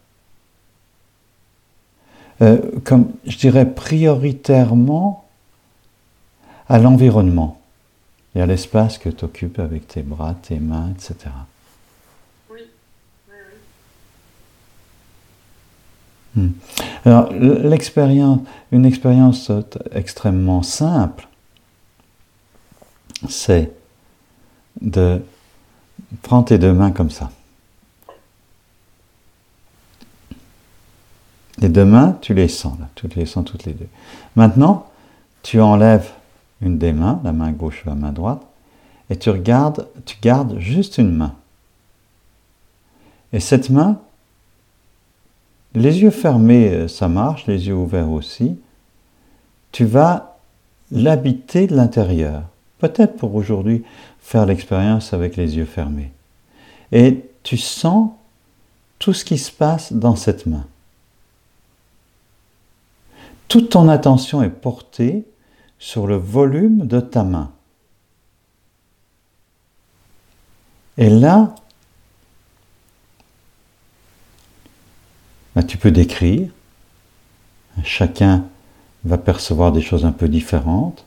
euh, 2.42 2.60
comme 2.84 3.12
je 3.26 3.38
dirais 3.38 3.66
prioritairement 3.66 5.26
à 6.70 6.80
l'environnement 6.80 7.60
et 8.36 8.42
à 8.42 8.46
l'espace 8.46 8.98
que 8.98 9.10
tu 9.10 9.26
occupes 9.26 9.60
avec 9.60 9.88
tes 9.88 10.02
bras, 10.02 10.36
tes 10.42 10.60
mains, 10.60 10.92
etc. 10.92 11.32
Hmm. 16.36 16.50
Alors, 17.06 17.32
l'expérience, 17.34 18.40
une 18.72 18.86
expérience 18.86 19.52
extrêmement 19.92 20.64
simple, 20.64 21.28
c'est 23.28 23.72
de 24.82 25.22
prendre 26.22 26.46
tes 26.46 26.58
deux 26.58 26.74
mains 26.74 26.92
comme 26.92 27.10
ça. 27.10 27.32
Les 31.58 31.70
deux 31.70 31.86
mains, 31.86 32.18
tu 32.22 32.34
les 32.34 32.48
sens, 32.48 32.80
là, 32.80 32.88
tu 32.96 33.08
les 33.08 33.26
sens 33.26 33.46
toutes 33.46 33.66
les 33.66 33.74
deux. 33.74 33.90
Maintenant, 34.36 34.88
tu 35.44 35.62
enlèves 35.62 36.10
une 36.62 36.78
des 36.78 36.94
mains, 36.94 37.20
la 37.24 37.34
main 37.34 37.52
gauche 37.52 37.84
ou 37.86 37.90
la 37.90 37.96
main 37.96 38.12
droite, 38.12 38.42
et 39.10 39.18
tu 39.18 39.30
regardes, 39.30 39.88
tu 40.06 40.18
gardes 40.22 40.58
juste 40.60 40.98
une 40.98 41.12
main. 41.12 41.36
Et 43.34 43.40
cette 43.40 43.70
main, 43.70 44.00
les 45.74 46.02
yeux 46.02 46.12
fermés, 46.12 46.70
euh, 46.70 46.88
ça 46.88 47.08
marche, 47.08 47.48
les 47.48 47.68
yeux 47.68 47.76
ouverts 47.76 48.12
aussi. 48.12 48.58
Tu 49.72 49.86
vas 49.86 50.38
l'habiter 50.92 51.68
de 51.68 51.76
l'intérieur, 51.76 52.44
peut-être 52.80 53.16
pour 53.16 53.36
aujourd'hui 53.36 53.84
faire 54.20 54.46
l'expérience 54.46 55.14
avec 55.14 55.38
les 55.38 55.58
yeux 55.58 55.66
fermés. 55.66 56.12
Et 56.92 57.26
tu 57.44 57.58
sens 57.58 58.12
tout 59.00 59.14
ce 59.14 59.26
qui 59.26 59.38
se 59.38 59.52
passe 59.52 59.94
dans 59.94 60.16
cette 60.16 60.46
main. 60.46 60.66
Toute 63.48 63.70
ton 63.70 63.90
attention 63.90 64.44
est 64.44 64.50
portée 64.50 65.26
sur 65.80 66.06
le 66.06 66.16
volume 66.16 66.86
de 66.86 67.00
ta 67.00 67.24
main. 67.24 67.52
Et 70.98 71.10
là, 71.10 71.56
bah, 75.56 75.64
tu 75.64 75.78
peux 75.78 75.92
décrire. 75.92 76.50
Chacun 77.84 78.46
va 79.04 79.18
percevoir 79.18 79.72
des 79.72 79.82
choses 79.82 80.06
un 80.06 80.12
peu 80.12 80.28
différentes. 80.28 81.06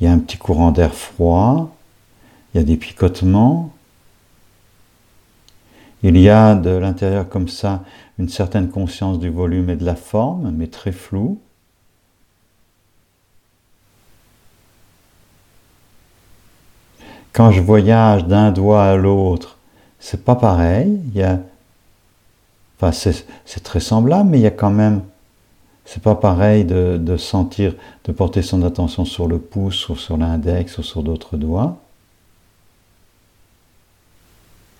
Il 0.00 0.04
y 0.04 0.06
a 0.06 0.12
un 0.12 0.18
petit 0.18 0.38
courant 0.38 0.72
d'air 0.72 0.94
froid, 0.94 1.74
il 2.52 2.58
y 2.58 2.60
a 2.60 2.64
des 2.64 2.76
picotements, 2.76 3.72
il 6.02 6.18
y 6.18 6.28
a 6.28 6.54
de 6.54 6.70
l'intérieur 6.70 7.28
comme 7.28 7.48
ça 7.48 7.82
une 8.18 8.28
certaine 8.28 8.68
conscience 8.68 9.18
du 9.18 9.30
volume 9.30 9.70
et 9.70 9.76
de 9.76 9.84
la 9.84 9.96
forme, 9.96 10.50
mais 10.50 10.66
très 10.66 10.92
floue. 10.92 11.38
Quand 17.32 17.50
je 17.50 17.60
voyage 17.60 18.24
d'un 18.26 18.50
doigt 18.50 18.84
à 18.84 18.96
l'autre, 18.96 19.58
c'est 19.98 20.24
pas 20.24 20.36
pareil. 20.36 20.98
Il 21.12 21.18
y 21.18 21.22
a, 21.22 21.40
enfin, 22.80 22.92
c'est 22.92 23.62
très 23.62 23.80
semblable, 23.80 24.30
mais 24.30 24.38
il 24.38 24.42
y 24.42 24.46
a 24.46 24.50
quand 24.50 24.70
même, 24.70 25.02
c'est 25.84 26.02
pas 26.02 26.14
pareil 26.14 26.64
de, 26.64 27.16
sentir, 27.16 27.74
de 28.04 28.12
porter 28.12 28.42
son 28.42 28.62
attention 28.62 29.04
sur 29.04 29.28
le 29.28 29.38
pouce 29.38 29.88
ou 29.88 29.96
sur 29.96 30.16
l'index 30.16 30.78
ou 30.78 30.82
sur 30.82 31.02
d'autres 31.02 31.36
doigts. 31.36 31.78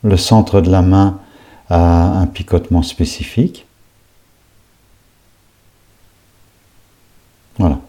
Le 0.02 0.16
centre 0.16 0.60
de 0.60 0.70
la 0.70 0.82
main 0.82 1.20
a 1.68 2.20
un 2.20 2.26
picotement 2.26 2.82
spécifique. 2.82 3.66
Voilà. 7.58 7.80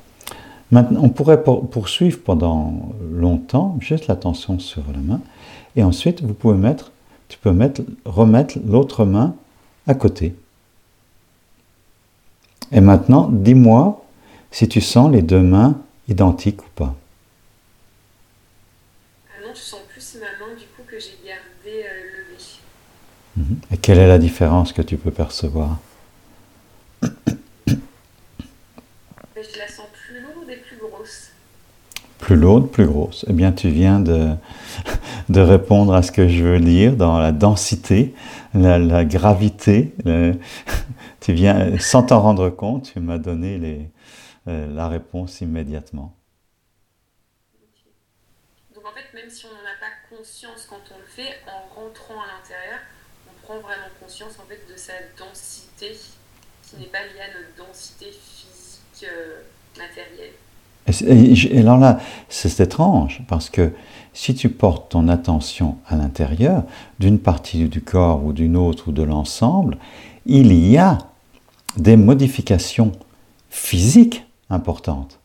Maintenant, 0.71 1.01
on 1.03 1.09
pourrait 1.09 1.43
poursuivre 1.43 2.19
pendant 2.23 2.91
longtemps, 3.11 3.77
juste 3.79 4.07
l'attention 4.07 4.59
sur 4.59 4.83
la 4.93 4.99
main, 4.99 5.21
et 5.75 5.83
ensuite 5.83 6.21
vous 6.23 6.33
pouvez 6.33 6.57
mettre, 6.57 6.91
tu 7.29 7.37
peux 7.37 7.51
mettre, 7.51 7.81
remettre 8.05 8.57
l'autre 8.65 9.05
main 9.05 9.35
à 9.87 9.95
côté. 9.95 10.35
Et 12.71 12.81
maintenant, 12.81 13.29
dis-moi 13.31 14.03
si 14.51 14.67
tu 14.67 14.81
sens 14.81 15.11
les 15.11 15.21
deux 15.21 15.41
mains 15.41 15.79
identiques 16.07 16.61
ou 16.61 16.69
pas. 16.75 16.95
Ah 19.29 19.45
non, 19.45 19.53
je 19.53 19.59
sens 19.59 19.81
plus 19.89 20.15
ma 20.15 20.45
main 20.45 20.53
du 20.55 20.65
coup 20.65 20.83
que 20.85 20.99
j'ai 20.99 21.17
gardé 21.25 21.85
euh, 21.85 22.03
levée. 22.17 22.43
Mhm. 23.37 23.59
Et 23.71 23.77
quelle 23.77 23.99
est 23.99 24.07
la 24.07 24.17
différence 24.17 24.73
que 24.73 24.81
tu 24.81 24.97
peux 24.97 25.11
percevoir? 25.11 25.77
Je 29.39 29.59
la 29.59 29.67
sens 29.67 29.85
plus 29.93 30.19
lourde 30.19 30.49
et 30.49 30.57
plus 30.57 30.77
grosse. 30.77 31.31
Plus 32.17 32.35
lourde, 32.35 32.71
plus 32.71 32.87
grosse. 32.87 33.23
Eh 33.29 33.33
bien, 33.33 33.51
tu 33.51 33.69
viens 33.69 33.99
de, 33.99 34.31
de 35.29 35.41
répondre 35.41 35.93
à 35.93 36.01
ce 36.01 36.11
que 36.11 36.27
je 36.27 36.43
veux 36.43 36.59
dire 36.59 36.95
dans 36.95 37.19
la 37.19 37.31
densité, 37.31 38.13
la, 38.53 39.05
gravité. 39.05 39.93
tu 41.19 41.33
viens, 41.33 41.77
sans 41.79 42.03
t'en 42.03 42.21
rendre 42.21 42.49
compte, 42.49 42.91
tu 42.93 42.99
m'as 42.99 43.17
donné 43.17 43.91
euh, 44.47 44.73
la 44.73 44.87
réponse 44.87 45.41
immédiatement. 45.41 46.15
Donc 48.73 48.85
en 48.85 48.91
fait, 48.91 49.13
même 49.13 49.29
si 49.29 49.45
on 49.45 49.49
n'en 49.49 49.55
a 49.55 49.79
pas 49.79 50.15
conscience 50.15 50.65
quand 50.69 50.81
on 50.95 50.99
le 50.99 51.05
fait, 51.05 51.35
en 51.47 51.75
rentrant 51.75 52.21
à 52.21 52.27
l'intérieur, 52.37 52.79
on 53.27 53.45
prend 53.45 53.59
vraiment 53.59 53.89
conscience 53.99 54.39
en 54.39 54.47
fait 54.47 54.61
de 54.71 54.77
sa 54.77 54.93
densité 55.17 55.97
qui 56.63 56.77
n'est 56.77 56.85
pas 56.85 57.03
liée 57.03 57.21
à 57.21 57.39
notre 57.39 57.67
densité 57.67 58.11
physique 58.11 59.03
euh, 59.03 59.41
matérielle. 59.77 60.33
Et, 60.87 61.59
alors 61.59 61.77
là, 61.77 61.99
c'est 62.29 62.59
étrange 62.59 63.21
parce 63.27 63.49
que 63.49 63.73
si 64.13 64.33
tu 64.33 64.49
portes 64.49 64.91
ton 64.91 65.09
attention 65.09 65.77
à 65.87 65.95
l'intérieur 65.95 66.63
d'une 66.99 67.19
partie 67.19 67.65
du 67.67 67.81
corps 67.81 68.23
ou 68.23 68.33
d'une 68.33 68.55
autre 68.55 68.87
ou 68.87 68.91
de 68.91 69.03
l'ensemble, 69.03 69.77
il 70.25 70.53
y 70.53 70.77
a 70.77 70.97
des 71.75 71.97
modifications 71.97 72.91
physiques 73.49 74.25
importantes 74.49 75.19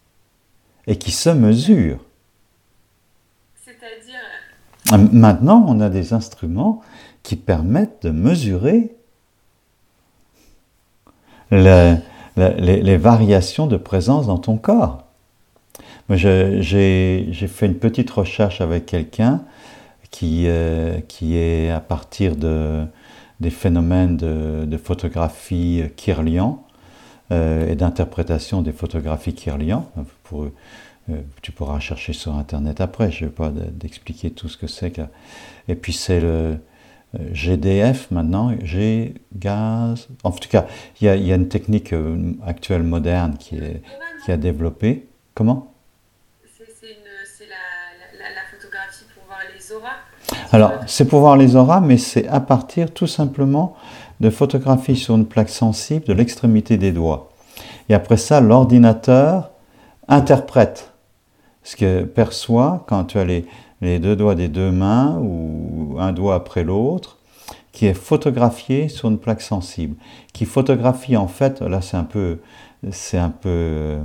et 0.87 0.97
qui 0.97 1.11
se 1.11 1.31
mesurent. 1.31 2.01
C'est-à-dire 3.65 5.09
Maintenant, 5.13 5.65
on 5.69 5.81
a 5.81 5.89
des 5.89 6.13
instruments 6.13 6.83
qui 7.23 7.37
permettent 7.37 8.03
de 8.03 8.11
mesurer 8.11 8.95
les, 11.53 11.97
les 12.37 12.97
variations 12.97 13.67
de 13.67 13.77
présence 13.77 14.27
dans 14.27 14.39
ton 14.39 14.57
corps. 14.57 15.02
J'ai 16.11 17.49
fait 17.49 17.67
une 17.67 17.79
petite 17.79 18.11
recherche 18.11 18.61
avec 18.61 18.87
quelqu'un 18.87 19.45
qui, 20.13 20.45
euh, 20.47 21.01
qui 21.09 21.37
est 21.37 21.71
à 21.71 21.81
partir 21.81 22.37
de, 22.37 22.85
des 23.41 23.51
phénomènes 23.51 24.17
de, 24.17 24.77
photographie 24.77 25.83
Kirlian 25.97 26.65
euh, 27.33 27.69
et 27.69 27.75
d'interprétation 27.75 28.63
des 28.63 28.73
photographies 28.73 29.35
Kirlian. 29.35 29.91
Euh, 30.33 31.17
tu 31.41 31.51
pourras 31.51 31.81
chercher 31.81 32.13
sur 32.13 32.37
Internet 32.37 32.81
après, 32.81 33.11
je 33.11 33.25
ne 33.25 33.29
vais 33.29 33.35
pas 33.35 33.51
d'expliquer 33.51 34.31
tout 34.31 34.49
ce 34.49 34.57
que 34.57 34.69
c'est. 34.69 35.01
Et 35.67 35.75
puis 35.75 35.93
c'est 35.93 36.21
le 36.21 36.59
GDF 37.33 38.11
maintenant, 38.11 38.53
G, 38.63 39.15
gaz. 39.35 40.09
En 40.25 40.31
tout 40.31 40.49
cas, 40.49 40.67
il 41.01 41.07
y 41.07 41.09
a, 41.09 41.17
y 41.17 41.33
a, 41.33 41.35
une 41.35 41.49
technique 41.49 41.95
actuelle 42.47 42.83
moderne 42.83 43.37
qui, 43.39 43.57
est, 43.57 43.83
qui 44.25 44.31
a 44.31 44.37
développé. 44.37 45.09
Comment? 45.35 45.72
Alors, 50.53 50.73
c'est 50.87 51.07
pour 51.07 51.21
voir 51.21 51.37
les 51.37 51.57
auras, 51.57 51.81
mais 51.81 51.99
c'est 51.99 52.29
à 52.29 52.41
partir 52.41 52.93
tout 52.93 53.07
simplement 53.07 53.75
de 54.21 54.31
photographies 54.31 54.97
sur 54.97 55.17
une 55.17 55.27
plaque 55.27 55.49
sensible 55.49 56.05
de 56.07 56.13
l'extrémité 56.13 56.77
des 56.77 56.93
doigts. 56.93 57.31
Et 57.89 57.95
après 57.95 58.17
ça, 58.17 58.41
l'ordinateur 58.41 59.51
interprète 60.09 60.93
ce 61.63 61.77
que 61.77 62.03
perçoit 62.05 62.85
quand 62.89 63.05
tu 63.05 63.19
as 63.19 63.25
les, 63.25 63.47
deux 63.99 64.17
doigts 64.17 64.35
des 64.35 64.49
deux 64.49 64.71
mains 64.71 65.19
ou 65.21 65.97
un 65.99 66.13
doigt 66.13 66.35
après 66.37 66.65
l'autre, 66.65 67.19
qui 67.73 67.87
est 67.87 67.95
photographié 67.95 68.89
sur 68.89 69.09
une 69.09 69.19
plaque 69.19 69.41
sensible, 69.41 69.97
qui 70.33 70.45
photographie 70.45 71.17
en 71.17 71.27
fait, 71.29 71.63
là 71.63 71.81
c'est 71.81 71.97
un 71.97 72.05
peu, 72.05 72.39
c'est 72.91 73.19
un 73.19 73.31
peu, 73.31 73.99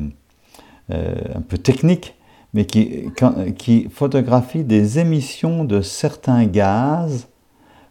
euh, 0.91 1.15
un 1.35 1.41
peu 1.41 1.57
technique, 1.57 2.15
mais 2.53 2.65
qui, 2.65 3.87
photographie 3.91 4.63
des 4.63 4.99
émissions 4.99 5.63
de 5.63 5.81
certains 5.81 6.45
gaz 6.45 7.27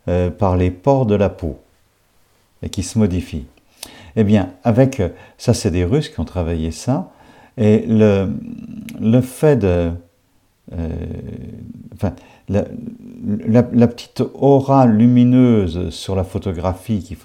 euh, 0.09 0.31
par 0.31 0.57
les 0.57 0.71
pores 0.71 1.07
de 1.07 1.15
la 1.15 1.29
peau 1.29 1.59
et 2.63 2.69
qui 2.69 2.83
se 2.83 2.99
modifient. 2.99 3.47
Eh 4.17 4.25
bien, 4.25 4.51
avec 4.65 5.03
ça, 5.37 5.53
c'est 5.53 5.71
des 5.71 5.85
Russes 5.85 6.09
qui 6.09 6.21
ont 6.21 6.25
travaillé 6.25 6.71
ça, 6.71 7.11
et 7.59 7.85
le, 7.87 8.31
le 8.99 9.21
fait 9.21 9.57
de, 9.57 9.93
euh, 10.73 10.89
enfin, 11.95 12.15
la, 12.49 12.63
petite 13.87 14.23
aura 14.35 14.87
lumineuse 14.87 15.91
sur 15.91 16.17
la 16.17 16.25
photographie 16.25 17.03
qui 17.03 17.17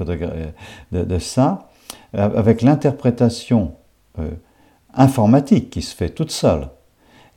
de, 0.92 1.20
ça, 1.20 1.70
avec 2.14 2.62
l'interprétation 2.62 3.74
euh, 4.20 4.30
informatique 4.94 5.70
qui 5.70 5.82
se 5.82 5.96
fait 5.96 6.10
toute 6.10 6.32
seule, 6.32 6.68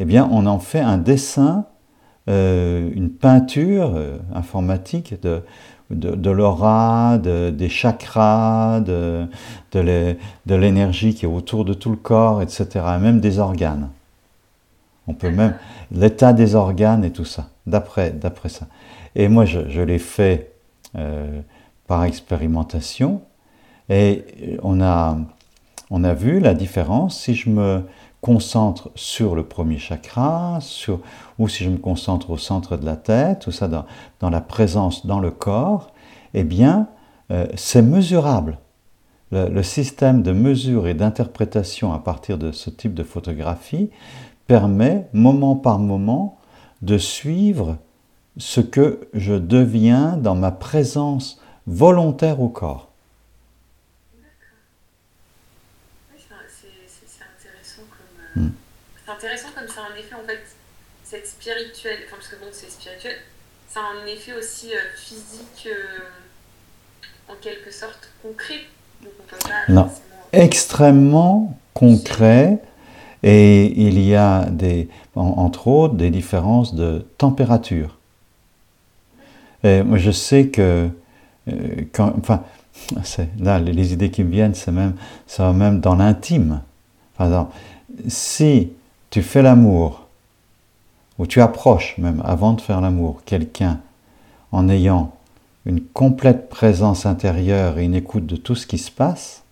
eh 0.00 0.04
bien, 0.04 0.28
on 0.30 0.46
en 0.46 0.58
fait 0.58 0.80
un 0.80 0.98
dessin, 0.98 1.66
euh, 2.28 2.90
une 2.94 3.10
peinture 3.10 3.92
euh, 3.94 4.18
informatique 4.34 5.20
de, 5.22 5.42
de, 5.90 6.30
l'aura, 6.30 7.18
des 7.18 7.68
chakras, 7.68 8.80
de, 8.80 9.26
de 9.72 10.54
l'énergie 10.54 11.14
qui 11.14 11.26
est 11.26 11.28
autour 11.28 11.64
de 11.64 11.74
tout 11.74 11.90
le 11.90 11.96
corps, 11.96 12.42
etc., 12.42 12.66
même 13.00 13.20
des 13.20 13.38
organes. 13.38 13.90
On 15.06 15.12
peut 15.14 15.30
même 15.30 15.54
l'état 15.92 16.32
des 16.32 16.54
organes 16.54 17.04
et 17.04 17.10
tout 17.10 17.26
ça, 17.26 17.48
d'après, 17.66 18.14
ça. 18.48 18.66
Et 19.14 19.28
moi, 19.28 19.44
je, 19.44 19.68
je 19.68 19.82
l'ai 19.82 19.98
fait 19.98 20.52
euh, 20.96 21.40
par 21.86 22.04
expérimentation, 22.04 23.20
et 23.90 24.24
on 24.62 24.80
a, 24.80 25.18
on 25.90 26.04
a 26.04 26.14
vu 26.14 26.40
la 26.40 26.54
différence 26.54 27.20
si 27.20 27.34
je 27.34 27.50
me 27.50 27.82
concentre 28.24 28.90
sur 28.94 29.34
le 29.34 29.44
premier 29.44 29.76
chakra, 29.76 30.58
ou 31.38 31.46
si 31.46 31.62
je 31.62 31.68
me 31.68 31.76
concentre 31.76 32.30
au 32.30 32.38
centre 32.38 32.78
de 32.78 32.86
la 32.86 32.96
tête, 32.96 33.40
tout 33.40 33.52
ça 33.52 33.68
dans, 33.68 33.84
dans 34.20 34.30
la 34.30 34.40
présence 34.40 35.04
dans 35.04 35.20
le 35.20 35.30
corps, 35.30 35.92
eh 36.32 36.42
bien, 36.42 36.88
euh, 37.30 37.46
c'est 37.54 37.82
mesurable. 37.82 38.58
Le, 39.30 39.62
système 39.62 40.22
de 40.22 40.32
mesure 40.32 40.86
et 40.86 40.94
d'interprétation 40.94 41.92
à 41.92 41.98
partir 41.98 42.38
de 42.38 42.50
ce 42.50 42.70
type 42.70 42.94
de 42.94 43.02
photographie 43.02 43.90
permet, 44.46 45.06
moment 45.12 45.56
par 45.56 45.78
moment, 45.78 46.38
de 46.80 46.96
suivre 46.96 47.76
ce 48.38 48.60
que 48.60 49.08
je 49.12 49.34
deviens 49.34 50.16
dans 50.16 50.34
ma 50.34 50.50
présence 50.50 51.42
volontaire 51.66 52.40
au 52.40 52.48
corps. 52.48 52.90
c'est 56.16 57.24
intéressant 57.24 57.82
C'est 58.34 59.10
intéressant 59.10 59.48
comme 59.54 59.68
ça, 59.68 59.82
en 59.82 59.98
effet, 59.98 60.14
en 60.14 60.26
fait, 60.26 60.40
cette 61.04 61.26
spirituelle, 61.26 61.98
enfin, 62.06 62.16
parce 62.16 62.28
que 62.28 62.36
bon, 62.36 62.46
c'est 62.52 62.70
spirituel, 62.70 63.16
ça 63.68 63.80
a 63.80 64.02
un 64.02 64.06
effet 64.06 64.32
aussi 64.32 64.72
euh, 64.72 64.78
physique, 64.96 65.66
euh, 65.66 65.98
en 67.28 67.34
quelque 67.40 67.70
sorte 67.70 68.10
concret. 68.22 68.60
Donc 69.02 69.12
on 69.20 69.22
peut 69.24 69.36
pas 69.42 69.72
non. 69.72 69.90
Extrêmement 70.32 71.58
concret. 71.72 72.58
Et 73.22 73.72
il 73.80 73.98
y 74.00 74.14
a 74.14 74.44
des, 74.50 74.88
entre 75.14 75.68
autres 75.68 75.94
des 75.94 76.10
différences 76.10 76.74
de 76.74 77.06
température. 77.16 77.96
Et 79.62 79.82
moi, 79.82 79.96
je 79.96 80.10
sais 80.10 80.48
que, 80.48 80.90
euh, 81.48 81.52
quand, 81.92 82.12
enfin, 82.18 82.44
là, 83.38 83.58
les 83.58 83.92
idées 83.94 84.10
qui 84.10 84.24
me 84.24 84.30
viennent, 84.30 84.54
c'est 84.54 84.72
même, 84.72 84.94
ça 85.26 85.44
va 85.44 85.52
même 85.54 85.80
dans 85.80 85.94
l'intime. 85.94 86.60
Par 87.16 87.28
exemple, 87.28 87.54
si 88.08 88.70
tu 89.10 89.22
fais 89.22 89.42
l'amour, 89.42 90.06
ou 91.18 91.26
tu 91.26 91.40
approches 91.40 91.96
même 91.98 92.22
avant 92.24 92.54
de 92.54 92.60
faire 92.60 92.80
l'amour 92.80 93.22
quelqu'un 93.24 93.80
en 94.52 94.68
ayant 94.68 95.12
une 95.64 95.80
complète 95.80 96.48
présence 96.48 97.06
intérieure 97.06 97.78
et 97.78 97.84
une 97.84 97.94
écoute 97.94 98.26
de 98.26 98.36
tout 98.36 98.54
ce 98.54 98.66
qui 98.66 98.78
se 98.78 98.90
passe, 98.90 99.44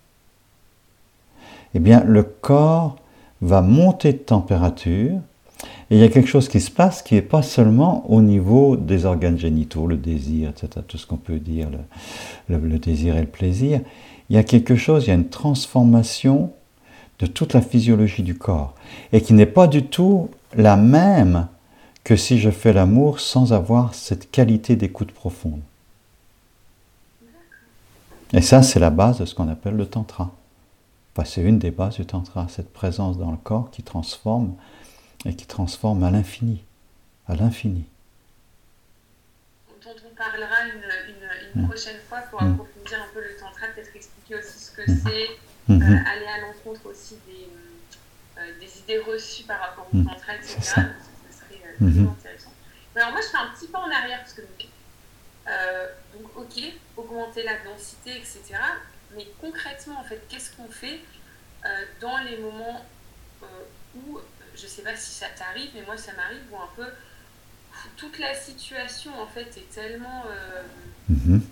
eh 1.74 1.78
bien 1.78 2.02
le 2.05 2.22
corps 2.22 2.96
va 3.40 3.62
monter 3.62 4.12
de 4.12 4.18
température 4.18 5.20
et 5.90 5.96
il 5.96 5.98
y 5.98 6.05
a 6.05 6.09
quelque 6.09 6.28
chose 6.28 6.48
qui 6.48 6.61
se 6.61 6.70
passe 6.70 7.02
qui 7.02 7.14
n'est 7.14 7.22
pas 7.22 7.42
seulement 7.42 8.11
au 8.11 8.22
niveau 8.22 8.76
des 8.76 9.05
organes 9.05 9.38
génitaux, 9.38 9.87
le 9.87 9.96
désir, 9.96 10.50
etc., 10.50 10.85
tout 10.87 10.98
ce 10.98 11.07
qu'on 11.07 11.16
peut 11.16 11.38
dire, 11.38 11.68
le, 12.48 12.59
le, 12.59 12.78
désir 12.78 13.16
et 13.16 13.20
le 13.20 13.26
plaisir. 13.26 13.81
Il 14.31 14.37
y 14.37 14.38
a 14.38 14.42
quelque 14.42 14.76
chose, 14.76 15.05
il 15.05 15.09
y 15.09 15.11
a 15.11 15.14
une 15.14 15.28
transformation 15.28 16.50
de 17.22 17.26
toute 17.26 17.54
la 17.54 17.62
physiologie 17.62 18.22
du 18.22 18.37
corps 18.37 18.74
et 19.12 19.22
qui 19.22 19.32
n'est 19.32 19.46
pas 19.46 19.66
du 19.66 19.87
tout 19.87 20.30
la 20.54 20.76
même 20.76 21.48
que 22.04 22.16
si 22.16 22.38
je 22.38 22.50
fais 22.50 22.74
l'amour 22.74 23.20
sans 23.20 23.54
avoir 23.54 23.94
cette 23.94 24.30
qualité 24.30 24.76
d'écoute 24.76 25.12
profonde. 25.12 25.61
Et 28.35 28.42
ça, 28.42 28.62
c'est 28.62 28.80
la 28.80 28.90
base 28.90 29.18
de 29.18 29.24
ce 29.24 29.35
qu'on 29.35 29.48
appelle 29.48 29.76
le 29.76 29.87
tantra. 29.87 30.32
C'est 31.24 31.42
une 31.42 31.58
des 31.58 31.70
bases 31.70 31.96
du 31.96 32.06
Tantra, 32.06 32.46
cette 32.48 32.72
présence 32.72 33.18
dans 33.18 33.30
le 33.30 33.37
corps 33.37 33.70
qui 33.70 33.82
transforme 33.82 34.56
et 35.24 35.37
qui 35.37 35.46
transforme 35.46 36.02
à 36.02 36.11
l'infini, 36.11 36.64
à 37.28 37.37
l'infini. 37.37 37.85
Dont 39.85 39.90
on 40.11 40.14
parlera 40.16 40.56
une, 41.54 41.61
une, 41.61 41.68
prochaine 41.68 41.98
fois 42.08 42.20
pour 42.30 42.42
approfondir 42.42 42.98
un 42.98 43.14
peu 43.14 43.20
le 43.20 43.37
Tantra, 43.38 43.66
peut-être 43.74 43.94
expliquer 43.94 44.37
aussi 44.37 44.58
ce 44.58 44.70
que 44.72 44.87
c'est, 44.87 45.28
euh, 45.70 45.74
aller 45.74 46.26
à 46.26 46.40
l'encontre 46.40 46.87
aussi 46.87 47.16
des, 47.26 47.48
euh, 48.38 48.58
des, 48.58 48.66
idées 48.92 49.11
reçues 49.11 49.44
par 49.44 49.61
rapport 49.61 49.88
au 49.92 50.02
Tantra, 50.02 50.35
etc. 50.35 50.59
Donc, 50.76 50.85
ce 51.31 51.38
serait 51.38 51.62
euh, 51.64 51.85
mm-hmm. 51.85 52.11
intéressant. 52.11 52.52
Mais 52.94 53.00
alors 53.00 53.12
moi, 53.12 53.20
je 53.20 53.28
fais 53.28 53.37
un 53.37 53.50
petit 53.55 53.68
pas 53.68 53.81
en 53.81 53.90
arrière, 53.90 54.18
parce 54.20 54.35
que 54.35 54.42
donc, 54.42 54.68
donc 56.14 56.37
ok, 56.37 56.62
augmenter 56.96 57.42
la 57.42 57.59
densité, 57.64 58.16
etc 58.16 58.59
mais 59.16 59.26
concrètement, 59.40 60.00
en 60.00 60.05
fait, 60.05 60.20
qu'est-ce 60.28 60.57
qu'on 60.57 60.68
fait 60.68 61.00
euh, 61.64 61.85
dans 62.00 62.18
les 62.18 62.38
moments 62.38 62.85
euh, 63.42 63.46
où, 63.96 64.18
je 64.55 64.62
ne 64.62 64.68
sais 64.68 64.83
pas 64.83 64.96
si 64.96 65.11
ça 65.11 65.26
t'arrive, 65.37 65.70
mais 65.74 65.83
moi 65.83 65.96
ça 65.96 66.12
m'arrive, 66.14 66.42
où 66.50 66.57
un 66.57 66.68
peu 66.76 66.87
toute 67.96 68.18
la 68.18 68.35
situation 68.35 69.18
en 69.20 69.26
fait 69.26 69.57
est 69.57 69.72
tellement 69.72 70.24
euh, 70.26 70.62
mhm. 71.09 71.42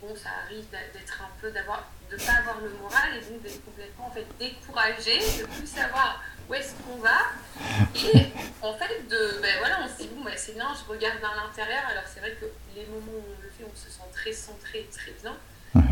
bon 0.00 0.14
ça 0.16 0.30
arrive 0.44 0.64
d'être 0.70 1.22
un 1.22 1.30
peu 1.40 1.52
d'avoir 1.52 1.88
de 2.10 2.16
pas 2.16 2.32
avoir 2.32 2.60
le 2.60 2.70
moral 2.70 3.16
et 3.16 3.20
donc 3.30 3.42
d'être 3.42 3.64
complètement 3.64 4.08
en 4.08 4.10
fait 4.10 4.26
découragé 4.40 5.18
de 5.18 5.46
plus 5.46 5.66
savoir 5.68 6.22
où 6.48 6.54
est-ce 6.54 6.74
qu'on 6.82 7.00
va 7.02 7.20
et 7.94 8.26
en 8.62 8.72
fait 8.74 9.08
de 9.08 9.40
ben 9.42 9.54
voilà 9.58 9.76
on 9.84 9.88
se 9.88 10.02
dit 10.02 10.08
bon 10.14 10.24
ben, 10.24 10.32
c'est 10.36 10.54
bien 10.54 10.66
je 10.74 10.92
regarde 10.92 11.20
dans 11.20 11.34
l'intérieur. 11.40 11.82
Alors 11.90 12.04
c'est 12.06 12.20
vrai 12.20 12.32
que 12.40 12.46
les 12.76 12.86
moments 12.86 13.18
où 13.18 13.30
on 13.36 13.42
le 13.42 13.48
fait 13.48 13.64
on 13.64 13.76
se 13.76 13.90
sent 13.90 14.08
très 14.12 14.32
centré 14.32 14.86
très 14.92 15.12
bien. 15.22 15.34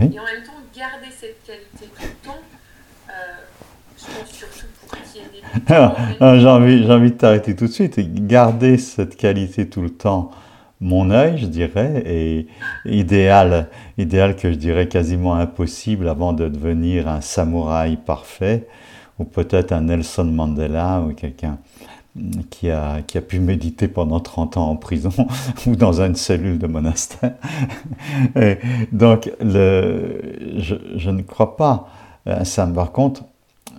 Et 0.00 0.18
en 0.18 0.24
même 0.24 0.42
temps, 0.42 0.52
garder 0.74 1.08
cette 1.10 1.44
qualité 1.44 1.86
tout 1.94 2.02
le 2.02 2.26
temps, 2.26 2.40
euh, 3.10 3.12
je 3.98 4.04
pense 4.06 4.30
surtout 4.30 4.66
pour 4.80 4.98
qu'il 5.02 5.20
y 5.20 5.24
ait 5.24 5.28
des... 5.28 6.40
J'ai 6.40 6.46
envie, 6.46 6.90
envie 6.90 7.10
de 7.10 7.16
t'arrêter 7.16 7.54
tout 7.54 7.66
de 7.66 7.70
suite. 7.70 7.98
Garder 8.26 8.78
cette 8.78 9.16
qualité 9.16 9.68
tout 9.68 9.82
le 9.82 9.90
temps, 9.90 10.30
mon 10.80 11.10
œil, 11.10 11.36
je 11.36 11.46
dirais, 11.46 12.02
est 12.06 12.46
idéal, 12.86 13.68
idéal 13.98 14.36
que 14.36 14.50
je 14.50 14.56
dirais 14.56 14.88
quasiment 14.88 15.34
impossible 15.34 16.08
avant 16.08 16.32
de 16.32 16.48
devenir 16.48 17.06
un 17.06 17.20
samouraï 17.20 17.98
parfait, 17.98 18.66
ou 19.18 19.24
peut-être 19.24 19.72
un 19.72 19.82
Nelson 19.82 20.24
Mandela, 20.24 21.00
ou 21.00 21.14
quelqu'un 21.14 21.58
qui 22.50 22.70
a, 22.70 23.02
qui 23.02 23.18
a 23.18 23.20
pu 23.20 23.40
méditer 23.40 23.88
pendant 23.88 24.20
30 24.20 24.56
ans 24.56 24.70
en 24.70 24.76
prison 24.76 25.10
ou 25.66 25.74
dans 25.74 26.00
une 26.00 26.14
cellule 26.14 26.58
de 26.58 26.66
monastère. 26.66 27.34
Donc, 28.92 29.30
le, 29.40 30.58
je, 30.58 31.10
ne 31.10 31.22
crois 31.22 31.56
pas 31.56 31.88
à 32.26 32.44
ça. 32.44 32.66
Par 32.66 32.92
contre, 32.92 33.24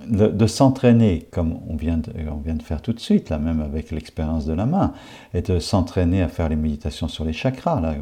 de 0.08 0.46
s'entraîner, 0.48 1.28
comme 1.32 1.58
on 1.68 1.76
vient, 1.76 1.98
de, 1.98 2.12
on 2.30 2.38
vient 2.38 2.54
de 2.54 2.62
faire 2.62 2.82
tout 2.82 2.94
de 2.94 3.00
suite, 3.00 3.30
là 3.30 3.40
même 3.40 3.62
avec 3.62 3.90
l'expérience 3.90 4.46
de 4.46 4.54
la 4.54 4.66
main, 4.66 4.94
et 5.34 5.42
de 5.42 5.58
s'entraîner 5.58 6.22
à 6.22 6.28
faire 6.28 6.50
les 6.50 6.56
méditations 6.56 7.08
sur 7.08 7.26
les 7.26 7.34
chakras, 7.34 7.80
là, 7.82 7.96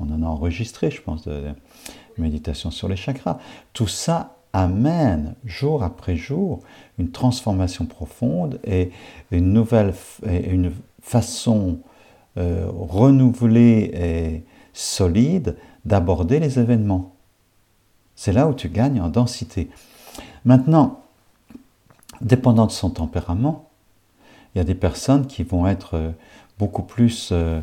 on 0.00 0.10
en 0.10 0.22
a 0.22 0.26
enregistré, 0.26 0.90
je 0.90 1.00
pense, 1.00 1.24
de, 1.28 1.32
de 1.32 2.22
méditation 2.22 2.70
sur 2.70 2.88
les 2.88 2.96
chakras. 2.96 3.38
Tout 3.72 3.86
ça 3.86 4.35
amène 4.56 5.34
jour 5.44 5.82
après 5.82 6.16
jour 6.16 6.60
une 6.98 7.10
transformation 7.10 7.84
profonde 7.84 8.58
et 8.64 8.90
une 9.30 9.52
nouvelle 9.52 9.92
une 10.26 10.72
façon 11.02 11.78
euh, 12.38 12.66
renouvelée 12.74 13.90
et 13.94 14.44
solide 14.72 15.56
d'aborder 15.84 16.40
les 16.40 16.58
événements. 16.58 17.14
C'est 18.14 18.32
là 18.32 18.48
où 18.48 18.54
tu 18.54 18.70
gagnes 18.70 19.00
en 19.00 19.08
densité. 19.08 19.68
Maintenant, 20.46 21.02
dépendant 22.22 22.66
de 22.66 22.72
son 22.72 22.90
tempérament, 22.90 23.68
il 24.54 24.58
y 24.58 24.60
a 24.62 24.64
des 24.64 24.74
personnes 24.74 25.26
qui 25.26 25.42
vont 25.42 25.66
être 25.66 25.94
euh, 25.94 26.10
beaucoup 26.58 26.82
plus, 26.82 27.28
euh, 27.32 27.60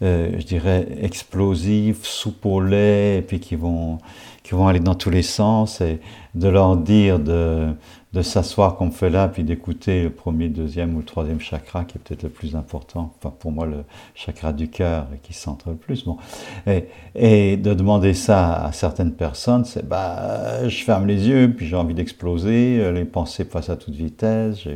je 0.00 0.44
dirais, 0.44 0.86
explosives, 1.00 2.04
soupe 2.04 2.44
et 2.70 3.24
puis 3.26 3.40
qui 3.40 3.56
vont, 3.56 3.98
qui 4.44 4.54
vont 4.54 4.68
aller 4.68 4.78
dans 4.78 4.94
tous 4.94 5.10
les 5.10 5.22
sens 5.22 5.80
et 5.80 6.00
de 6.34 6.48
leur 6.48 6.76
dire 6.76 7.18
de, 7.18 7.72
de 8.12 8.22
s'asseoir 8.22 8.76
comme 8.76 8.92
fait 8.92 9.08
là, 9.08 9.26
puis 9.26 9.42
d'écouter 9.42 10.02
le 10.02 10.10
premier, 10.10 10.50
deuxième 10.50 10.94
ou 10.94 10.98
le 10.98 11.04
troisième 11.04 11.40
chakra 11.40 11.84
qui 11.84 11.96
est 11.96 12.00
peut-être 12.00 12.24
le 12.24 12.28
plus 12.28 12.54
important, 12.54 13.14
enfin 13.16 13.34
pour 13.36 13.52
moi 13.52 13.64
le 13.64 13.84
chakra 14.14 14.52
du 14.52 14.68
cœur 14.68 15.06
qui 15.22 15.32
centre 15.32 15.70
le 15.70 15.76
plus. 15.76 16.04
Bon. 16.04 16.18
Et, 16.66 16.84
et, 17.14 17.56
de 17.56 17.72
demander 17.72 18.12
ça 18.12 18.66
à 18.66 18.72
certaines 18.72 19.14
personnes, 19.14 19.64
c'est 19.64 19.88
bah 19.88 20.68
je 20.68 20.84
ferme 20.84 21.06
les 21.06 21.26
yeux, 21.26 21.54
puis 21.56 21.66
j'ai 21.66 21.76
envie 21.76 21.94
d'exploser, 21.94 22.92
les 22.92 23.06
pensées 23.06 23.46
passent 23.46 23.70
à 23.70 23.76
toute 23.76 23.94
vitesse, 23.94 24.68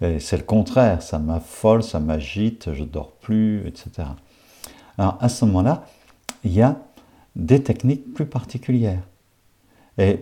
c'est 0.00 0.36
le 0.38 0.44
contraire, 0.44 1.02
ça 1.02 1.18
m'affole, 1.18 1.82
ça 1.82 2.00
m'agite, 2.00 2.72
je 2.72 2.82
dors 2.82 3.12
plus, 3.12 3.66
etc. 3.66 4.08
Alors 4.96 5.18
à 5.20 5.28
ce 5.28 5.44
moment-là, 5.44 5.84
il 6.44 6.54
y 6.54 6.62
a 6.62 6.78
des 7.36 7.62
techniques 7.62 8.12
plus 8.14 8.26
particulières. 8.26 9.02
Et 9.98 10.20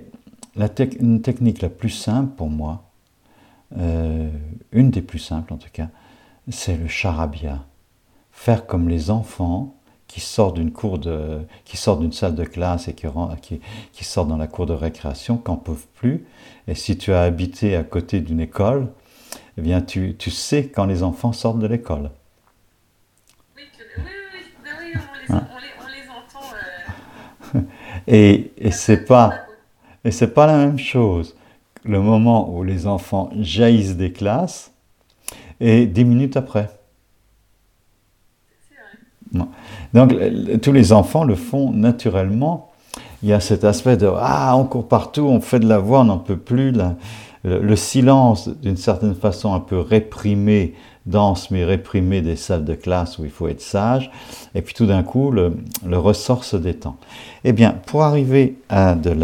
la 0.56 0.68
une 0.98 1.22
technique 1.22 1.62
la 1.62 1.68
plus 1.68 1.90
simple 1.90 2.34
pour 2.36 2.50
moi, 2.50 2.90
euh, 3.78 4.30
une 4.72 4.90
des 4.90 5.02
plus 5.02 5.18
simples 5.18 5.52
en 5.52 5.56
tout 5.56 5.68
cas, 5.72 5.88
c'est 6.48 6.76
le 6.76 6.88
charabia. 6.88 7.64
Faire 8.32 8.66
comme 8.66 8.88
les 8.88 9.10
enfants 9.10 9.76
qui 10.08 10.20
sortent 10.20 10.56
d'une 10.56 10.72
cour 10.72 10.98
de, 10.98 11.40
qui 11.64 11.76
sortent 11.76 12.00
d'une 12.00 12.12
salle 12.12 12.34
de 12.34 12.42
classe 12.42 12.88
et 12.88 12.94
qui, 12.94 13.06
qui, 13.92 14.04
sortent 14.04 14.28
dans 14.28 14.36
la 14.36 14.48
cour 14.48 14.66
de 14.66 14.72
récréation, 14.72 15.36
qu'en 15.36 15.56
peuvent 15.56 15.86
plus. 15.94 16.26
Et 16.66 16.74
si 16.74 16.98
tu 16.98 17.12
as 17.12 17.22
habité 17.22 17.76
à 17.76 17.84
côté 17.84 18.20
d'une 18.20 18.40
école, 18.40 18.88
eh 19.56 19.60
bien 19.60 19.82
tu, 19.82 20.16
tu, 20.18 20.32
sais 20.32 20.66
quand 20.66 20.86
les 20.86 21.04
enfants 21.04 21.32
sortent 21.32 21.60
de 21.60 21.68
l'école. 21.68 22.10
Oui, 23.56 23.62
oui, 23.98 24.04
oui, 24.82 25.00
on, 25.28 25.34
les, 25.34 25.40
et, 28.06 28.52
et 28.58 28.70
c'est 28.70 29.04
pas, 29.04 29.34
et 30.04 30.10
c'est 30.10 30.34
pas 30.34 30.46
la 30.46 30.56
même 30.56 30.78
chose 30.78 31.34
le 31.84 32.00
moment 32.00 32.50
où 32.54 32.62
les 32.62 32.86
enfants 32.86 33.30
jaillissent 33.38 33.96
des 33.96 34.12
classes 34.12 34.72
et 35.60 35.86
dix 35.86 36.04
minutes 36.04 36.36
après. 36.36 36.70
Donc 39.94 40.14
tous 40.62 40.72
les 40.72 40.92
enfants 40.92 41.24
le 41.24 41.34
font 41.34 41.70
naturellement. 41.70 42.70
Il 43.22 43.28
y 43.28 43.32
a 43.32 43.40
cet 43.40 43.64
aspect 43.64 43.96
de 43.96 44.10
ah 44.16 44.56
on 44.56 44.64
court 44.64 44.88
partout, 44.88 45.22
on 45.22 45.40
fait 45.40 45.60
de 45.60 45.68
la 45.68 45.78
voix, 45.78 46.00
on 46.00 46.04
n'en 46.04 46.18
peut 46.18 46.38
plus. 46.38 46.72
Le, 47.44 47.76
silence, 47.76 48.48
d'une 48.48 48.76
certaine 48.76 49.14
façon 49.14 49.54
un 49.54 49.60
peu 49.60 49.78
réprimé, 49.78 50.74
dense 51.06 51.50
mais 51.50 51.64
réprimé 51.64 52.20
des 52.20 52.36
salles 52.36 52.64
de 52.64 52.74
classe 52.74 53.18
où 53.18 53.24
il 53.24 53.30
faut 53.30 53.48
être 53.48 53.60
sage, 53.60 54.10
et 54.54 54.62
puis 54.62 54.74
tout 54.74 54.86
d'un 54.86 55.02
coup, 55.02 55.30
le, 55.30 55.52
ressort 55.92 56.44
se 56.44 56.56
détend. 56.56 56.96
Eh 57.44 57.52
bien, 57.52 57.72
pour 57.86 58.02
arriver 58.02 58.58
à 58.68 58.94
de 58.94 59.16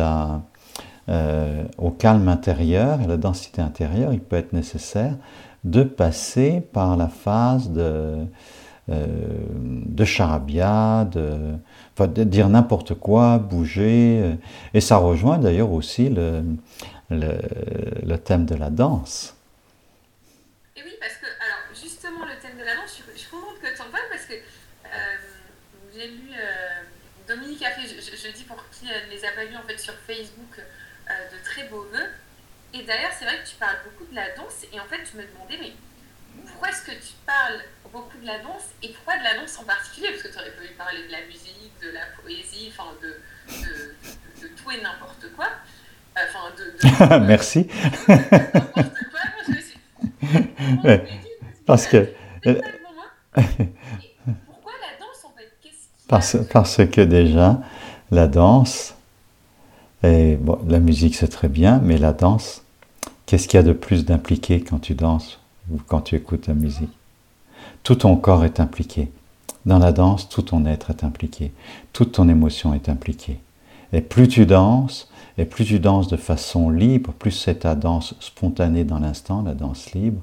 euh, 1.09 1.65
au 1.79 1.91
calme 1.91 2.29
intérieur, 2.29 3.01
à 3.01 3.07
la 3.07 3.17
densité 3.17 3.62
intérieure, 3.62 4.12
il 4.12 4.21
peut 4.21 4.37
être 4.37 4.53
nécessaire 4.53 5.15
de 5.65 5.83
passer 5.83 6.62
par 6.73 6.97
la 6.97 7.09
phase 7.09 7.71
de, 7.71 8.25
euh, 8.89 9.07
de 9.51 10.05
charabia, 10.05 11.05
de, 11.05 11.37
de 12.07 12.25
dire 12.25 12.49
n'importe 12.49 12.95
quoi, 12.95 13.39
bouger, 13.39 14.37
et 14.75 14.81
ça 14.81 14.97
rejoint 14.97 15.39
d'ailleurs 15.39 15.73
aussi 15.73 16.09
le, 16.09 16.43
le, 17.11 18.17
thème 18.17 18.47
de 18.47 18.55
la 18.55 18.71
danse. 18.71 19.35
Et 20.77 20.83
oui, 20.83 20.93
parce 21.01 21.15
que, 21.15 21.27
alors 21.27 21.75
justement, 21.75 22.25
le 22.25 22.41
thème 22.41 22.59
de 22.59 22.65
la 22.65 22.77
danse, 22.77 23.03
je, 23.15 23.19
suis 23.19 23.31
contente 23.31 23.59
que 23.61 23.75
tu 23.75 23.81
en 23.81 23.91
parles 23.91 24.09
parce 24.11 24.27
que 24.27 24.35
euh, 24.35 25.17
j'ai 25.95 26.09
lu, 26.09 26.31
euh, 26.33 26.83
Dominique 27.29 27.62
a 27.62 27.71
fait, 27.71 27.87
je, 27.87 28.37
dis 28.37 28.45
pour 28.45 28.57
qui 28.87 28.92
ne 28.92 29.11
les 29.11 29.25
a 29.25 29.33
pas 29.33 29.44
vus 29.44 29.57
en 29.57 29.62
fait 29.62 29.79
sur 29.79 29.94
Facebook, 30.07 30.59
euh, 30.59 31.12
de 31.33 31.44
très 31.44 31.64
beaux 31.68 31.87
vœux. 31.92 32.09
Et 32.75 32.83
d'ailleurs, 32.83 33.12
c'est 33.18 33.25
vrai 33.25 33.42
que 33.42 33.49
tu 33.49 33.57
parles 33.57 33.79
beaucoup 33.85 34.09
de 34.11 34.14
la 34.14 34.35
danse, 34.37 34.64
et 34.72 34.81
en 34.81 34.85
fait, 34.85 35.01
je 35.11 35.16
me 35.18 35.27
demandais, 35.27 35.59
mais 35.61 35.72
pourquoi 36.46 36.68
est-ce 36.68 36.83
que 36.83 36.92
tu 36.92 37.14
parles 37.25 37.61
beaucoup 37.92 38.18
de 38.18 38.27
la 38.27 38.38
danse, 38.40 38.64
et 38.83 38.92
pourquoi 38.92 39.16
de 39.18 39.25
la 39.25 39.38
danse 39.38 39.59
en 39.59 39.64
particulier? 39.64 40.11
Parce 40.11 40.22
que 40.22 40.29
tu 40.29 40.38
aurais 40.38 40.51
pu 40.51 40.68
parler 40.75 41.07
de 41.07 41.12
la 41.12 41.25
musique, 41.27 41.72
de 41.83 41.90
la 41.90 42.07
poésie, 42.20 42.72
enfin 42.72 42.92
de, 43.03 43.16
de 44.42 44.49
tout 44.49 44.70
et 44.70 44.81
n'importe 44.83 45.27
quoi. 45.35 45.49
Merci. 47.20 47.68
parce 51.66 51.87
que. 51.87 52.09
Pourquoi 54.46 54.72
la 54.81 54.99
danse 54.99 55.25
en 55.25 55.33
fait? 55.37 55.53
Parce, 56.09 56.37
parce 56.51 56.77
que 56.87 57.03
déjà, 57.03 57.61
la 58.11 58.27
danse, 58.27 58.95
et 60.03 60.38
la 60.69 60.79
musique 60.79 61.16
c'est 61.16 61.29
très 61.29 61.49
bien, 61.49 61.81
mais 61.83 61.99
la 61.99 62.12
danse, 62.12 62.62
qu'est-ce 63.27 63.49
qu'il 63.49 63.59
y 63.59 63.61
a 63.61 63.66
de 63.66 63.73
plus 63.73 64.05
d'impliqué 64.05 64.61
quand 64.61 64.79
tu 64.79 64.95
danses 64.95 65.40
ou 65.71 65.79
quand 65.87 66.03
tu 66.03 66.16
écoutes 66.16 66.47
la 66.47 66.55
musique? 66.55 66.92
Tout 67.83 67.97
ton 67.97 68.16
corps 68.16 68.45
est 68.45 68.61
impliqué. 68.61 69.11
Dans 69.64 69.79
la 69.79 69.92
danse, 69.92 70.29
tout 70.29 70.42
ton 70.42 70.64
être 70.66 70.90
est 70.90 71.03
impliqué. 71.03 71.53
Toute 71.92 72.12
ton 72.12 72.29
émotion 72.29 72.73
est 72.75 72.88
impliquée. 72.88 73.40
Et 73.92 74.01
plus 74.01 74.29
tu 74.29 74.47
danses, 74.47 75.11
et 75.38 75.45
plus 75.45 75.64
tu 75.64 75.81
danses 75.81 76.09
de 76.09 76.16
façon 76.16 76.71
libre, 76.71 77.12
plus 77.12 77.33
c'est 77.33 77.61
ta 77.61 77.75
danse 77.75 78.14
spontanée 78.21 78.85
dans 78.85 78.99
l'instant, 78.99 79.42
la 79.42 79.55
danse 79.55 79.92
libre, 79.92 80.21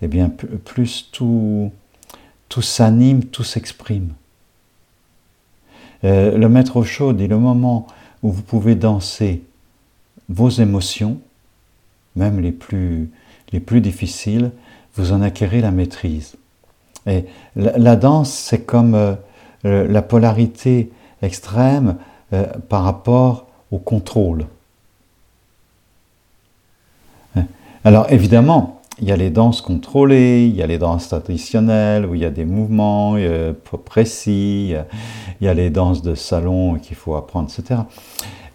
et 0.00 0.06
eh 0.06 0.08
bien 0.08 0.28
plus 0.28 1.08
tout, 1.12 1.70
tout 2.48 2.62
s'anime, 2.62 3.24
tout 3.24 3.44
s'exprime. 3.44 4.14
Euh, 6.04 6.36
le 6.36 6.48
maître 6.48 6.76
au 6.76 6.84
chaud 6.84 7.12
dit 7.12 7.28
le 7.28 7.38
moment 7.38 7.86
où 8.22 8.30
vous 8.30 8.42
pouvez 8.42 8.74
danser 8.74 9.42
vos 10.28 10.48
émotions, 10.48 11.18
même 12.16 12.40
les 12.40 12.52
plus, 12.52 13.10
les 13.52 13.60
plus 13.60 13.80
difficiles, 13.80 14.50
vous 14.94 15.12
en 15.12 15.22
acquérez 15.22 15.60
la 15.60 15.70
maîtrise. 15.70 16.34
Et 17.06 17.24
la, 17.56 17.96
danse, 17.96 18.30
c'est 18.30 18.64
comme 18.64 18.94
euh, 18.94 19.14
la 19.64 20.02
polarité 20.02 20.90
extrême 21.22 21.96
euh, 22.32 22.46
par 22.68 22.84
rapport 22.84 23.46
au 23.70 23.78
contrôle. 23.78 24.46
Hein? 27.36 27.44
Alors 27.84 28.10
évidemment, 28.10 28.81
il 29.00 29.08
y 29.08 29.12
a 29.12 29.16
les 29.16 29.30
danses 29.30 29.60
contrôlées, 29.62 30.46
il 30.46 30.54
y 30.54 30.62
a 30.62 30.66
les 30.66 30.78
danses 30.78 31.08
traditionnelles 31.08 32.06
où 32.06 32.14
il 32.14 32.20
y 32.20 32.24
a 32.24 32.30
des 32.30 32.44
mouvements 32.44 33.14
euh, 33.16 33.52
précis, 33.84 34.74
il 35.40 35.44
y 35.44 35.48
a 35.48 35.54
les 35.54 35.70
danses 35.70 36.02
de 36.02 36.14
salon 36.14 36.76
qu'il 36.76 36.96
faut 36.96 37.14
apprendre, 37.14 37.50
etc. 37.50 37.80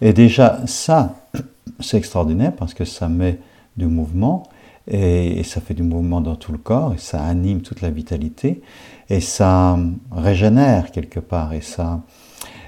Et 0.00 0.12
déjà, 0.12 0.60
ça, 0.66 1.16
c'est 1.80 1.98
extraordinaire 1.98 2.52
parce 2.56 2.74
que 2.74 2.84
ça 2.84 3.08
met 3.08 3.38
du 3.76 3.86
mouvement 3.86 4.44
et, 4.86 5.42
ça 5.42 5.60
fait 5.60 5.74
du 5.74 5.82
mouvement 5.82 6.20
dans 6.20 6.36
tout 6.36 6.52
le 6.52 6.58
corps 6.58 6.94
et 6.94 6.98
ça 6.98 7.22
anime 7.24 7.60
toute 7.60 7.80
la 7.80 7.90
vitalité 7.90 8.62
et 9.10 9.20
ça 9.20 9.78
régénère 10.10 10.90
quelque 10.90 11.20
part 11.20 11.52
et 11.52 11.60
ça, 11.60 12.00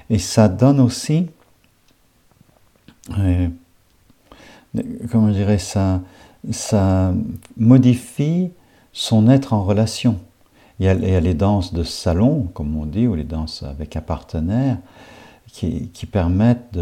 et 0.09 0.19
ça 0.19 0.47
donne 0.47 0.79
aussi 0.79 1.27
comment 5.11 5.27
je 5.29 5.33
dirais, 5.33 5.57
ça, 5.57 6.01
ça 6.49 7.13
modifie 7.57 8.51
son 8.93 9.29
être 9.29 9.53
en 9.53 9.63
relation. 9.63 10.17
Il 10.79 10.85
y, 10.85 10.89
a, 10.89 11.19
les 11.19 11.33
danses 11.35 11.73
de 11.73 11.83
salon, 11.83 12.49
comme 12.55 12.75
on 12.75 12.87
dit, 12.87 13.05
ou 13.05 13.13
les 13.13 13.23
danses 13.23 13.61
avec 13.61 13.95
un 13.95 14.01
partenaire, 14.01 14.77
qui, 15.47 15.91
permettent 16.11 16.79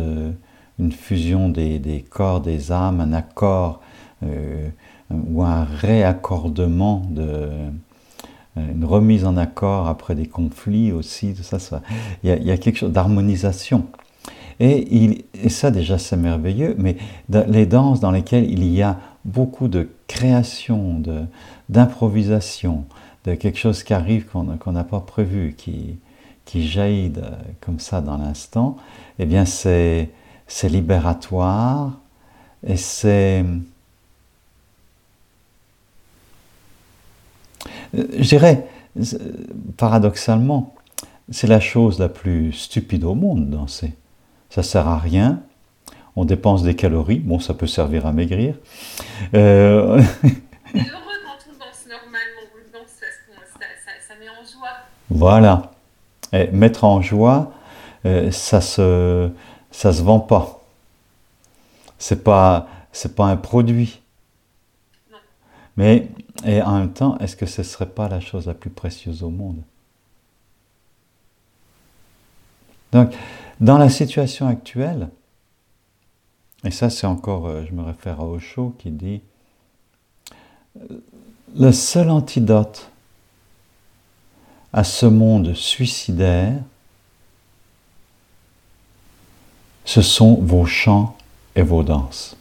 une 0.79 0.91
fusion 0.93 1.49
des, 1.49 2.05
corps, 2.09 2.39
des 2.39 2.71
âmes, 2.71 3.01
un 3.01 3.11
accord 3.11 3.81
euh, 4.23 4.69
ou 5.11 5.43
un 5.43 5.65
réaccordement, 5.65 7.01
de, 7.09 7.49
une 8.55 8.85
remise 8.85 9.25
en 9.25 9.35
accord 9.35 9.87
après 9.87 10.15
des 10.15 10.27
conflits 10.27 10.93
aussi, 10.93 11.33
tout 11.33 11.43
ça, 11.43 11.57
il, 12.23 12.29
y 12.29 12.31
a, 12.31 12.37
il 12.37 12.45
y 12.45 12.51
a 12.51 12.57
quelque 12.57 12.77
chose 12.77 12.91
d'harmonisation. 12.91 13.85
Et, 14.59 15.25
ça 15.47 15.71
déjà 15.71 15.97
c'est 15.97 16.17
merveilleux, 16.17 16.75
mais 16.77 16.97
les 17.29 17.65
danses 17.65 17.99
dans 17.99 18.11
lesquelles 18.11 18.49
il 18.49 18.65
y 18.65 18.81
a 18.81 18.97
beaucoup 19.29 19.67
de 19.67 19.89
création, 20.07 21.01
d'improvisation, 21.69 22.85
de, 23.25 23.35
quelque 23.35 23.57
chose 23.57 23.83
qui 23.83 23.93
arrive 23.93 24.25
qu'on 24.25 24.71
n'a 24.71 24.83
pas 24.83 24.99
prévu, 24.99 25.53
qui, 25.57 25.97
qui 26.45 26.67
jaillit 26.67 27.13
comme 27.61 27.79
ça 27.79 28.01
dans 28.01 28.17
l'instant, 28.17 28.77
eh 29.19 29.25
bien 29.25 29.45
c'est 29.45 30.09
libératoire 30.63 31.99
et 32.65 32.77
c'est... 32.77 33.45
Je 37.93 38.27
dirais, 38.27 38.67
paradoxalement, 39.77 40.75
c'est 41.31 41.47
la 41.47 41.59
chose 41.59 41.99
la 41.99 42.09
plus 42.09 42.53
stupide 42.53 43.03
au 43.03 43.15
monde, 43.15 43.49
danser 43.49 43.93
ça 44.49 44.63
sert 44.63 44.87
à 44.87 44.97
rien. 44.97 45.41
On 46.19 46.25
dépense 46.25 46.63
des 46.63 46.75
calories, 46.75 47.19
bon, 47.19 47.39
ça 47.39 47.53
peut 47.53 47.65
servir 47.65 48.05
à 48.05 48.11
maigrir. 48.11 48.55
Euh... 49.33 50.01
C'est 50.01 50.27
heureux 50.75 51.17
quand 51.23 51.39
on 51.47 51.57
danse 51.57 51.85
normalement, 51.87 52.85
ça, 52.85 53.05
ça, 54.05 54.13
met 54.19 54.27
en 54.27 54.43
joie. 54.43 54.67
Voilà. 55.09 55.71
Et 56.33 56.47
mettre 56.51 56.83
en 56.83 57.01
joie, 57.01 57.53
euh, 58.05 58.31
ça 58.31 58.59
se, 58.59 59.29
ça 59.71 59.93
se 59.93 60.01
vend 60.01 60.19
pas. 60.19 60.61
C'est 61.97 62.21
pas, 62.21 62.67
c'est 62.91 63.15
pas 63.15 63.27
un 63.27 63.37
produit. 63.37 64.01
Non. 65.09 65.19
Mais 65.77 66.09
et 66.43 66.61
en 66.61 66.79
même 66.79 66.91
temps, 66.91 67.17
est-ce 67.19 67.37
que 67.37 67.45
ce 67.45 67.63
serait 67.63 67.85
pas 67.85 68.09
la 68.09 68.19
chose 68.19 68.45
la 68.45 68.53
plus 68.55 68.71
précieuse 68.71 69.23
au 69.23 69.29
monde? 69.29 69.61
Donc, 72.91 73.15
dans 73.61 73.77
la 73.77 73.89
situation 73.89 74.49
actuelle, 74.49 75.07
et 76.63 76.71
ça 76.71 76.89
c'est 76.89 77.07
encore, 77.07 77.47
euh, 77.47 77.63
je 77.67 77.73
me 77.73 77.83
réfère 77.83 78.19
à 78.19 78.25
Osho 78.25 78.75
qui 78.79 78.91
dit, 78.91 79.21
le 81.55 81.71
seul 81.71 82.09
antidote 82.09 82.89
à 84.71 84.83
ce 84.83 85.05
monde 85.05 85.53
suicidaire, 85.55 86.61
ce 89.85 90.01
sont 90.01 90.35
vos 90.35 90.65
chants 90.65 91.17
et 91.55 91.63
vos 91.63 91.83
danses. 91.83 92.37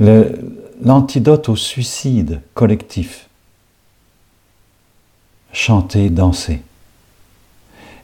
L'antidote 0.00 1.48
au 1.48 1.56
suicide 1.56 2.42
collectif, 2.52 3.28
chanter, 5.52 6.10
danser. 6.10 6.60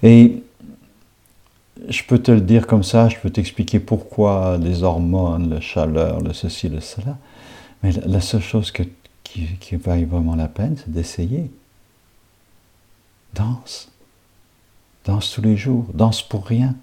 Et 0.03 0.42
je 1.93 2.03
peux 2.05 2.19
te 2.19 2.33
le 2.33 2.41
dire 2.41 2.67
comme 2.67 2.83
ça, 2.83 3.09
je 3.09 3.17
peux 3.17 3.31
t'expliquer 3.31 3.79
pourquoi 3.79 4.59
les 4.59 4.83
hormones, 4.83 5.51
la 5.51 5.61
chaleur, 5.61 6.21
le 6.21 6.33
ceci, 6.33 6.69
le 6.69 6.81
cela. 6.81 7.19
Mais 7.83 7.93
la 8.07 8.21
seule 8.21 8.43
chose 8.43 8.73
qui, 8.73 9.77
vaille 9.77 10.05
vraiment 10.05 10.35
la 10.35 10.49
peine, 10.49 10.77
c'est 10.77 10.91
d'essayer. 10.91 11.51
Danse. 13.35 13.91
Danse 15.05 15.33
tous 15.33 15.43
les 15.43 15.57
jours. 15.57 15.87
Danse 15.95 16.23
pour 16.23 16.47
rien. 16.47 16.75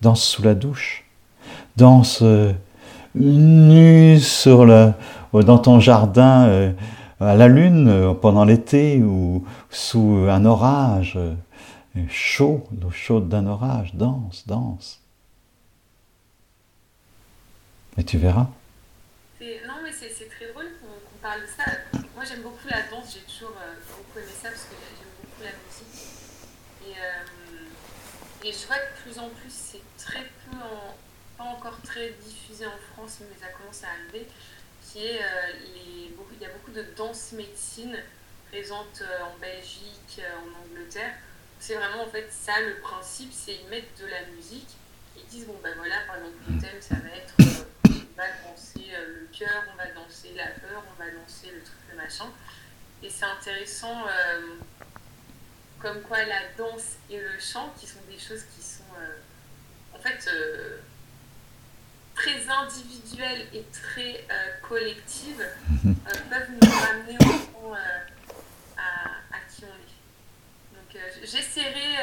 Danse 0.00 0.22
sous 0.22 0.42
la 0.42 0.54
douche. 0.54 1.04
Danse 1.76 2.20
euh, 2.22 2.52
nu 3.14 4.18
sur 4.20 4.64
la, 4.64 4.94
dans 5.32 5.58
ton 5.58 5.80
jardin 5.80 6.44
euh, 6.44 6.72
à 7.20 7.34
la 7.34 7.48
lune 7.48 7.88
euh, 7.88 8.14
pendant 8.14 8.44
l'été 8.44 9.02
ou 9.02 9.44
sous 9.70 10.26
un 10.28 10.44
orage 10.44 11.18
chaud, 12.08 12.66
l'eau 12.80 12.90
chaude 12.90 13.28
d'un 13.28 13.46
orage, 13.46 13.94
danse, 13.94 14.46
danse. 14.46 15.00
Mais 17.96 18.04
tu 18.04 18.18
verras. 18.18 18.48
Non, 19.66 19.82
mais 19.82 19.90
c'est 19.92 20.28
très 20.28 20.52
drôle 20.52 20.70
qu'on 20.80 21.18
parle 21.20 21.42
de 21.42 21.46
ça. 21.46 21.64
Moi, 22.14 22.24
j'aime 22.24 22.42
beaucoup 22.42 22.68
la 22.68 22.82
danse. 22.82 23.14
J'ai 23.14 23.32
toujours 23.32 23.56
euh, 23.60 23.74
beaucoup 23.90 24.18
aimé 24.18 24.30
ça 24.30 24.50
parce 24.50 24.64
que 24.64 24.74
j'aime 24.96 25.08
beaucoup 25.20 25.42
la 25.42 25.50
musique. 25.50 26.08
Et, 26.86 26.92
euh, 26.92 28.48
et, 28.48 28.52
je 28.52 28.66
vois 28.66 28.76
que 28.76 28.96
de 28.96 29.02
plus 29.02 29.18
en 29.18 29.28
plus, 29.30 29.50
c'est 29.50 29.82
très 29.98 30.22
peu, 30.22 30.56
pas 31.36 31.44
encore 31.44 31.80
très 31.82 32.10
diffusé 32.24 32.66
en 32.66 32.78
France, 32.92 33.18
mais 33.20 33.36
ça 33.40 33.52
commence 33.52 33.82
à 33.82 33.88
arriver, 33.88 34.28
qui 34.82 35.06
est, 35.06 35.20
euh, 35.20 35.52
il 35.74 36.40
y 36.40 36.46
a 36.46 36.48
beaucoup 36.50 36.72
de 36.72 36.84
danse 36.96 37.32
médecine 37.32 37.96
présente 38.50 39.02
en 39.22 39.38
Belgique, 39.38 40.20
en 40.20 40.64
Angleterre. 40.64 41.14
C'est 41.64 41.76
vraiment 41.76 42.02
en 42.02 42.10
fait 42.10 42.26
ça 42.28 42.60
le 42.60 42.80
principe, 42.80 43.32
c'est 43.32 43.54
ils 43.54 43.68
mettent 43.68 43.96
de 44.00 44.06
la 44.06 44.24
musique 44.34 44.66
ils 45.16 45.24
disent 45.26 45.46
bon 45.46 45.56
ben 45.62 45.72
voilà 45.76 45.94
par 46.08 46.16
exemple 46.16 46.34
le 46.48 46.60
thème 46.60 46.80
ça 46.80 46.96
va 46.96 47.08
être 47.10 47.34
on 47.38 48.16
va 48.16 48.24
danser 48.44 48.90
le 48.90 49.28
cœur, 49.32 49.62
on 49.72 49.76
va 49.76 49.86
danser 49.92 50.32
la 50.34 50.46
peur, 50.46 50.82
on 50.90 50.98
va 51.00 51.08
danser 51.08 51.52
le 51.54 51.62
truc 51.62 51.78
le 51.88 51.96
machin. 51.96 52.26
Et 53.00 53.08
c'est 53.08 53.24
intéressant 53.24 54.06
comme 55.78 56.02
quoi 56.02 56.24
la 56.24 56.40
danse 56.58 56.96
et 57.08 57.20
le 57.20 57.38
chant, 57.38 57.72
qui 57.78 57.86
sont 57.86 58.00
des 58.10 58.18
choses 58.18 58.42
qui 58.56 58.62
sont 58.62 58.82
en 59.94 59.98
fait 60.00 60.28
très 62.16 62.48
individuelles 62.48 63.46
et 63.54 63.64
très 63.72 64.26
collectives, 64.62 65.46
peuvent 65.84 66.50
nous 66.60 66.70
ramener 66.70 67.16
au 67.20 67.38
fond 67.38 67.74
à. 68.76 69.21
Donc 70.92 71.00
j'essaierai, 71.22 71.96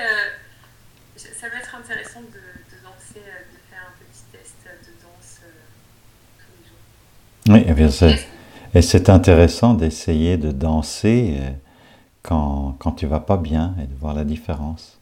ça 1.15 1.49
va 1.49 1.57
être 1.57 1.75
intéressant 1.75 2.21
de, 2.21 2.83
danser, 2.83 3.19
de 3.19 3.57
faire 3.69 3.85
un 3.87 3.93
petit 3.99 4.23
test 4.31 4.55
de 4.65 4.91
danse 5.03 5.41
tous 6.37 6.45
les 7.47 7.59
jours. 7.59 7.65
Oui, 7.65 7.69
et 7.69 7.73
bien 7.73 7.91
c'est, 7.91 8.27
et 8.73 8.81
c'est 8.81 9.09
intéressant 9.09 9.73
d'essayer 9.73 10.37
de 10.37 10.51
danser 10.51 11.37
quand, 12.23 12.75
quand 12.79 12.93
tu 12.93 13.05
vas 13.05 13.19
pas 13.19 13.37
bien 13.37 13.75
et 13.81 13.85
de 13.85 13.95
voir 13.95 14.13
la 14.13 14.23
différence. 14.23 14.97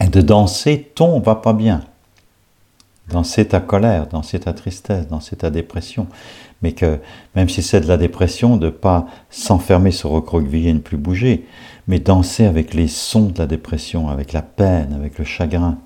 Et 0.00 0.08
de 0.08 0.20
danser 0.20 0.92
ton 0.94 1.20
va 1.20 1.36
pas 1.36 1.52
bien. 1.52 1.84
Danser 3.10 3.46
ta 3.46 3.60
colère, 3.60 4.06
danser 4.06 4.40
ta 4.40 4.52
tristesse, 4.52 5.06
danser 5.08 5.36
ta 5.36 5.50
dépression. 5.50 6.06
Mais 6.62 6.72
que 6.72 6.98
même 7.34 7.48
si 7.48 7.62
c'est 7.62 7.80
de 7.80 7.86
la 7.86 7.96
dépression, 7.98 8.56
de 8.56 8.70
pas 8.70 9.06
s'enfermer, 9.30 9.90
se 9.90 10.06
recroqueviller, 10.06 10.72
ne 10.72 10.78
plus 10.78 10.96
bouger, 10.96 11.46
mais 11.86 11.98
danser 11.98 12.46
avec 12.46 12.72
les 12.72 12.88
sons 12.88 13.26
de 13.26 13.38
la 13.38 13.46
dépression, 13.46 14.08
avec 14.08 14.32
la 14.32 14.42
peine, 14.42 14.94
avec 14.94 15.18
le 15.18 15.24
chagrin. 15.24 15.78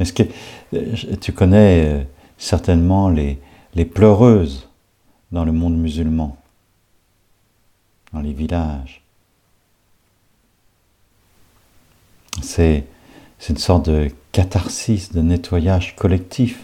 Est-ce 0.00 0.12
que 0.12 0.24
tu 1.20 1.32
connais 1.32 1.84
euh, 1.84 2.02
certainement 2.36 3.08
les 3.08 3.84
pleureuses 3.84 4.68
dans 5.30 5.44
le 5.44 5.52
monde 5.52 5.76
musulman? 5.76 6.36
Dans 8.12 8.20
les 8.20 8.32
villages. 8.32 9.02
C'est 12.40 12.84
une 13.48 13.56
sorte 13.56 13.88
de 13.88 14.10
catharsis, 14.32 15.12
de 15.12 15.20
nettoyage 15.20 15.96
collectif, 15.96 16.60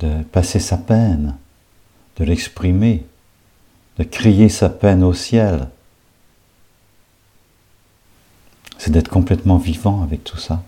de 0.00 0.22
passer 0.24 0.58
sa 0.58 0.76
peine, 0.76 1.36
de 2.16 2.24
l'exprimer, 2.24 3.06
de 3.98 4.04
crier 4.04 4.48
sa 4.48 4.68
peine 4.68 5.02
au 5.02 5.14
ciel. 5.14 5.68
C'est 8.78 8.90
d'être 8.90 9.08
complètement 9.08 9.58
vivant 9.58 10.02
avec 10.02 10.24
tout 10.24 10.38
ça. 10.38 10.62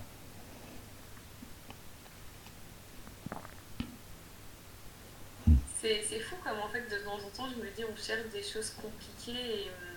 C'est 5.82 6.20
fou 6.20 6.36
comme 6.42 6.58
en 6.60 6.68
fait 6.68 6.88
de 6.90 7.04
temps 7.04 7.16
en 7.16 7.36
temps 7.36 7.50
je 7.54 7.62
me 7.62 7.68
dis 7.76 7.84
on 7.84 7.96
cherche 7.96 8.30
des 8.32 8.42
choses 8.42 8.70
compliquées 8.80 9.38
et 9.38 9.68
euh, 9.68 9.94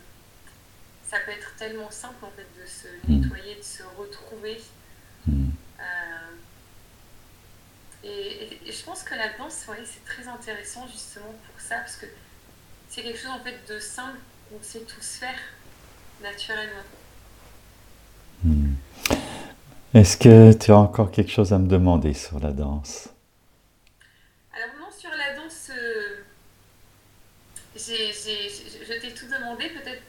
ça 1.10 1.18
peut 1.26 1.32
être 1.32 1.56
tellement 1.58 1.90
simple 1.90 2.26
en 2.26 2.32
fait 2.32 2.48
de 2.60 2.68
se 2.68 2.88
hmm. 3.08 3.22
nettoyer, 3.22 3.56
de 3.56 3.64
se 3.64 3.84
retrouver. 3.98 4.58
Euh, 5.28 5.84
et, 8.04 8.72
je 8.72 8.84
pense 8.84 9.04
que 9.04 9.16
la 9.16 9.38
danse, 9.38 9.66
c'est 9.86 10.06
très 10.06 10.28
intéressant 10.28 10.88
justement 10.88 11.34
pour 11.50 11.60
ça 11.60 11.78
parce 11.78 11.98
que 11.98 12.06
c'est 12.90 13.02
quelque 13.02 13.20
chose 13.20 13.32
en 13.32 13.44
fait 13.44 13.58
de 13.68 13.80
simple 13.80 14.18
qu'on 14.50 14.62
sait 14.62 14.82
tous 14.82 15.18
faire 15.18 15.40
naturellement. 16.22 16.84
Hmm. 18.44 18.74
Est-ce 19.94 20.18
que 20.18 20.54
tu 20.54 20.72
as 20.72 20.78
encore 20.78 21.12
quelque 21.12 21.32
chose 21.32 21.54
à 21.54 21.58
me 21.58 21.68
demander 21.68 22.14
sur 22.14 22.40
la 22.40 22.52
danse? 22.52 23.10
Je 28.88 28.94
t'ai 29.00 29.14
tout 29.14 29.28
demandé, 29.28 29.70
peut-être, 29.70 30.02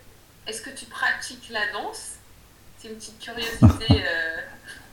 est-ce 0.46 0.62
que 0.62 0.70
tu 0.70 0.86
pratiques 0.86 1.50
la 1.50 1.72
danse? 1.72 2.16
C'est 2.78 2.88
une 2.88 2.96
petite 2.96 3.18
curiosité. 3.18 3.86
Euh. 3.90 4.40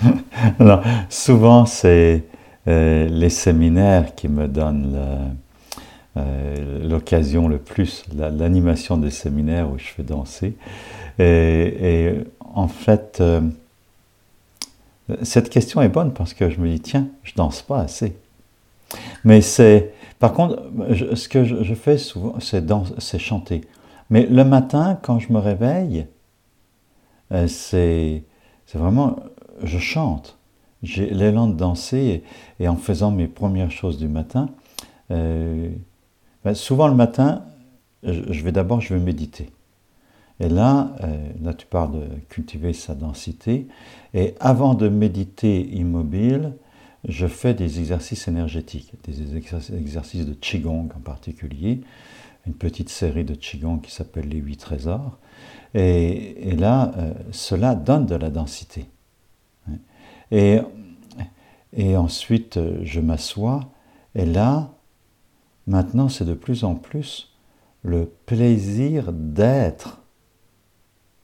souvent, 1.08 1.66
c'est 1.66 2.24
euh, 2.68 3.08
les 3.08 3.30
séminaires 3.30 4.14
qui 4.14 4.28
me 4.28 4.48
donnent 4.48 4.98
euh, 6.16 6.88
l'occasion 6.88 7.48
le, 7.48 7.58
plus, 7.58 8.04
l'animation 8.14 8.96
des 8.96 9.10
séminaires 9.10 9.70
où 9.70 9.78
je 9.78 9.86
fais 9.86 10.02
danser. 10.02 10.56
Et, 11.18 12.14
en 12.54 12.66
fait, 12.66 13.22
cette 15.22 15.50
question 15.50 15.82
est 15.82 15.88
bonne 15.88 16.12
parce 16.12 16.34
que 16.34 16.50
je 16.50 16.58
me 16.60 16.68
dis, 16.68 16.80
tiens, 16.80 17.06
je 17.22 17.34
danse 17.34 17.62
pas 17.62 17.80
assez. 17.80 18.16
Mais 19.24 19.40
c'est 19.40 19.92
par 20.20 20.34
contre, 20.34 20.62
ce 21.14 21.28
que 21.28 21.44
je, 21.44 21.74
fais 21.74 21.96
souvent, 21.96 22.34
c'est 22.40 23.18
chanter. 23.18 23.62
Mais 24.10 24.26
le 24.26 24.44
matin, 24.44 24.98
quand 25.00 25.18
je 25.18 25.32
me 25.32 25.38
réveille, 25.38 26.06
euh, 27.32 27.48
c'est 27.48 28.22
vraiment, 28.74 29.16
je 29.62 29.78
chante. 29.78 30.38
J'ai 30.82 31.10
l'élan 31.10 31.46
de 31.46 31.54
danser 31.54 32.22
et, 32.58 32.68
en 32.68 32.76
faisant 32.76 33.10
mes 33.10 33.28
premières 33.28 33.70
choses 33.70 33.98
du 33.98 34.08
matin, 34.08 34.48
euh, 35.10 35.70
ben, 36.44 36.54
souvent 36.54 36.88
le 36.88 36.94
matin, 36.94 37.44
je, 38.02 38.42
vais 38.42 38.52
d'abord, 38.52 38.80
je 38.80 38.94
vais 38.94 39.00
méditer. 39.00 39.50
Et 40.38 40.48
là, 40.48 40.96
euh, 41.02 41.28
là, 41.42 41.52
tu 41.52 41.66
parles 41.66 41.92
de 41.92 42.06
cultiver 42.30 42.72
sa 42.72 42.94
densité. 42.94 43.66
Et 44.14 44.34
avant 44.40 44.74
de 44.74 44.88
méditer 44.88 45.68
immobile, 45.68 46.54
je 47.06 47.26
fais 47.26 47.52
des 47.52 47.78
exercices 47.78 48.26
énergétiques, 48.26 48.94
des 49.04 49.36
exercices 49.36 50.26
de 50.26 50.34
Qigong 50.34 50.88
en 50.96 51.00
particulier, 51.00 51.82
une 52.46 52.54
petite 52.54 52.88
série 52.88 53.24
de 53.24 53.34
Qigong 53.34 53.80
qui 53.80 53.90
s'appelle 53.90 54.28
les 54.28 54.38
huit 54.38 54.56
trésors. 54.56 55.18
Et, 55.74 56.56
là, 56.56 56.92
euh, 56.96 57.12
cela 57.30 57.74
donne 57.74 58.06
de 58.06 58.16
la 58.16 58.30
densité. 58.30 58.86
Et, 60.30 60.60
ensuite, 61.96 62.58
je 62.82 63.00
m'assois, 63.00 63.68
et 64.14 64.24
là, 64.24 64.70
maintenant, 65.66 66.08
c'est 66.08 66.24
de 66.24 66.34
plus 66.34 66.64
en 66.64 66.74
plus 66.74 67.32
le 67.82 68.10
plaisir 68.26 69.12
d'être 69.12 70.00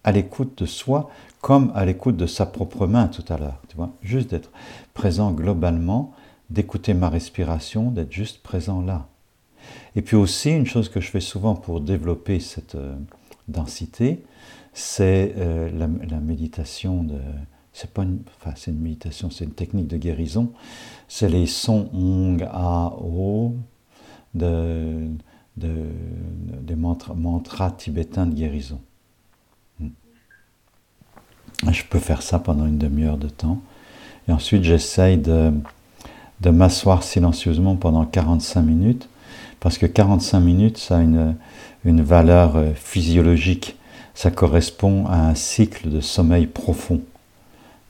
à 0.04 0.12
l'écoute 0.12 0.62
de 0.62 0.66
soi 0.66 1.10
comme 1.40 1.72
à 1.74 1.84
l'écoute 1.84 2.16
de 2.16 2.26
sa 2.26 2.46
propre 2.46 2.86
main 2.86 3.08
tout 3.08 3.24
à 3.28 3.38
l'heure, 3.38 3.60
tu 3.68 3.76
vois, 3.76 3.90
juste 4.02 4.30
d'être 4.30 4.50
présent 4.94 5.32
globalement, 5.32 6.12
d'écouter 6.50 6.94
ma 6.94 7.08
respiration, 7.08 7.90
d'être 7.90 8.12
juste 8.12 8.42
présent 8.42 8.80
là. 8.80 9.08
Et 9.96 10.02
puis 10.02 10.16
aussi, 10.16 10.50
une 10.50 10.66
chose 10.66 10.88
que 10.88 11.00
je 11.00 11.10
fais 11.10 11.20
souvent 11.20 11.54
pour 11.54 11.80
développer 11.80 12.40
cette 12.40 12.74
euh, 12.74 12.94
densité, 13.48 14.24
c'est 14.72 15.34
euh, 15.38 15.70
la, 15.76 16.18
méditation 16.18 17.02
de... 17.02 17.18
C'est 17.78 17.90
pas 17.90 18.04
une, 18.04 18.20
enfin, 18.40 18.54
c'est 18.56 18.70
une 18.70 18.80
méditation, 18.80 19.28
c'est 19.28 19.44
une 19.44 19.50
technique 19.50 19.86
de 19.86 19.98
guérison. 19.98 20.50
C'est 21.08 21.28
les 21.28 21.44
sons 21.44 21.90
ong, 21.92 22.42
a, 22.50 22.94
o 23.02 23.52
de, 24.34 25.10
de, 25.58 25.68
des 26.62 26.74
mantras 26.74 27.70
tibétains 27.72 28.24
de 28.24 28.34
guérison. 28.34 28.80
Je 31.70 31.82
peux 31.84 31.98
faire 31.98 32.22
ça 32.22 32.38
pendant 32.38 32.64
une 32.64 32.78
demi-heure 32.78 33.18
de 33.18 33.28
temps. 33.28 33.60
Et 34.26 34.32
ensuite, 34.32 34.64
j'essaye 34.64 35.18
de, 35.18 35.52
de 36.40 36.48
m'asseoir 36.48 37.02
silencieusement 37.02 37.76
pendant 37.76 38.06
45 38.06 38.62
minutes, 38.62 39.10
parce 39.60 39.76
que 39.76 39.84
45 39.84 40.40
minutes, 40.40 40.78
ça 40.78 40.96
a 40.96 41.02
une, 41.02 41.36
une 41.84 42.00
valeur 42.00 42.56
euh, 42.56 42.72
physiologique. 42.72 43.76
Ça 44.14 44.30
correspond 44.30 45.04
à 45.08 45.28
un 45.28 45.34
cycle 45.34 45.90
de 45.90 46.00
sommeil 46.00 46.46
profond. 46.46 47.02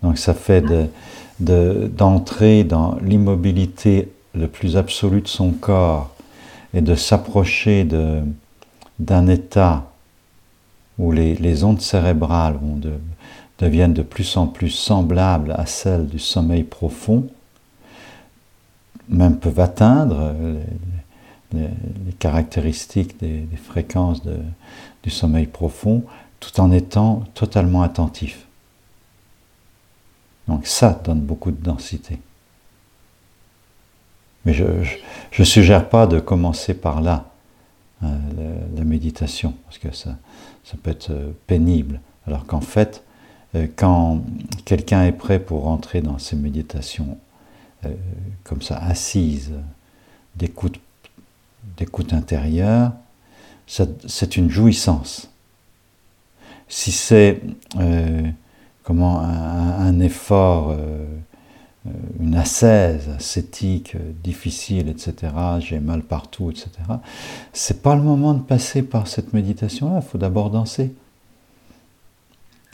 Donc 0.06 0.18
ça 0.18 0.34
fait 0.34 0.64
d'entrer 1.40 2.64
de, 2.64 2.68
dans 2.68 2.96
l'immobilité 3.02 4.08
le 4.34 4.46
plus 4.48 4.76
absolu 4.76 5.20
de 5.20 5.28
son 5.28 5.50
corps 5.50 6.10
et 6.72 6.80
de 6.80 6.94
s'approcher 6.94 7.86
d'un 8.98 9.26
état 9.26 9.90
où 10.98 11.12
les, 11.12 11.34
les 11.34 11.64
ondes 11.64 11.80
cérébrales 11.80 12.56
vont 12.60 12.76
de 12.76 12.92
deviennent 13.58 13.94
de 13.94 14.02
plus 14.02 14.36
en 14.36 14.46
plus 14.46 14.70
semblables 14.70 15.54
à 15.56 15.66
celles 15.66 16.06
du 16.06 16.18
sommeil 16.18 16.62
profond, 16.62 17.26
même 19.08 19.38
peuvent 19.38 19.60
atteindre 19.60 20.34
les, 21.52 21.68
caractéristiques 22.18 23.18
des, 23.18 23.46
fréquences 23.56 24.22
du 25.02 25.10
sommeil 25.10 25.46
profond, 25.46 26.02
tout 26.40 26.60
en 26.60 26.70
étant 26.70 27.24
totalement 27.34 27.82
attentif. 27.82 28.45
Donc 30.48 30.66
ça 30.66 31.00
donne 31.04 31.20
beaucoup 31.20 31.50
de 31.50 31.62
densité. 31.62 32.18
Mais 34.44 34.54
je 34.54 34.64
ne 35.38 35.44
suggère 35.44 35.88
pas 35.88 36.06
de 36.06 36.20
commencer 36.20 36.72
par 36.72 37.00
là, 37.00 37.28
hein, 38.02 38.14
la, 38.76 38.84
méditation, 38.84 39.54
parce 39.64 39.78
que 39.78 39.92
ça, 39.92 40.16
peut 40.82 40.90
être 40.90 41.10
euh, 41.10 41.32
pénible. 41.48 42.00
Alors 42.28 42.46
qu'en 42.46 42.60
fait, 42.60 43.02
euh, 43.56 43.66
quand 43.74 44.22
quelqu'un 44.64 45.04
est 45.04 45.12
prêt 45.12 45.40
pour 45.40 45.64
rentrer 45.64 46.00
dans 46.00 46.18
ces 46.18 46.36
méditations 46.36 47.18
euh, 47.84 47.92
comme 48.44 48.62
ça, 48.62 48.76
assises, 48.78 49.52
d'écoute, 50.36 50.78
d'écoute 51.76 52.12
intérieure, 52.12 52.92
c'est 53.66 54.36
une 54.36 54.48
jouissance. 54.48 55.28
Si 56.68 56.92
c'est 56.92 57.40
comment 58.86 59.18
un, 59.18 59.98
effort 59.98 60.70
euh, 60.70 61.04
une 62.20 62.36
ascèse 62.36 63.08
ascétique, 63.08 63.96
euh, 63.96 64.12
difficile, 64.22 64.88
etc., 64.88 65.32
j'ai 65.58 65.80
mal 65.80 66.02
partout, 66.02 66.52
etc., 66.52 66.70
c'est 67.52 67.82
pas 67.82 67.96
le 67.96 68.02
moment 68.02 68.32
de 68.32 68.40
passer 68.40 68.82
par 68.82 69.08
cette 69.08 69.32
méditation-là, 69.32 70.00
il 70.02 70.08
faut 70.08 70.18
d'abord 70.18 70.50
danser. 70.50 70.94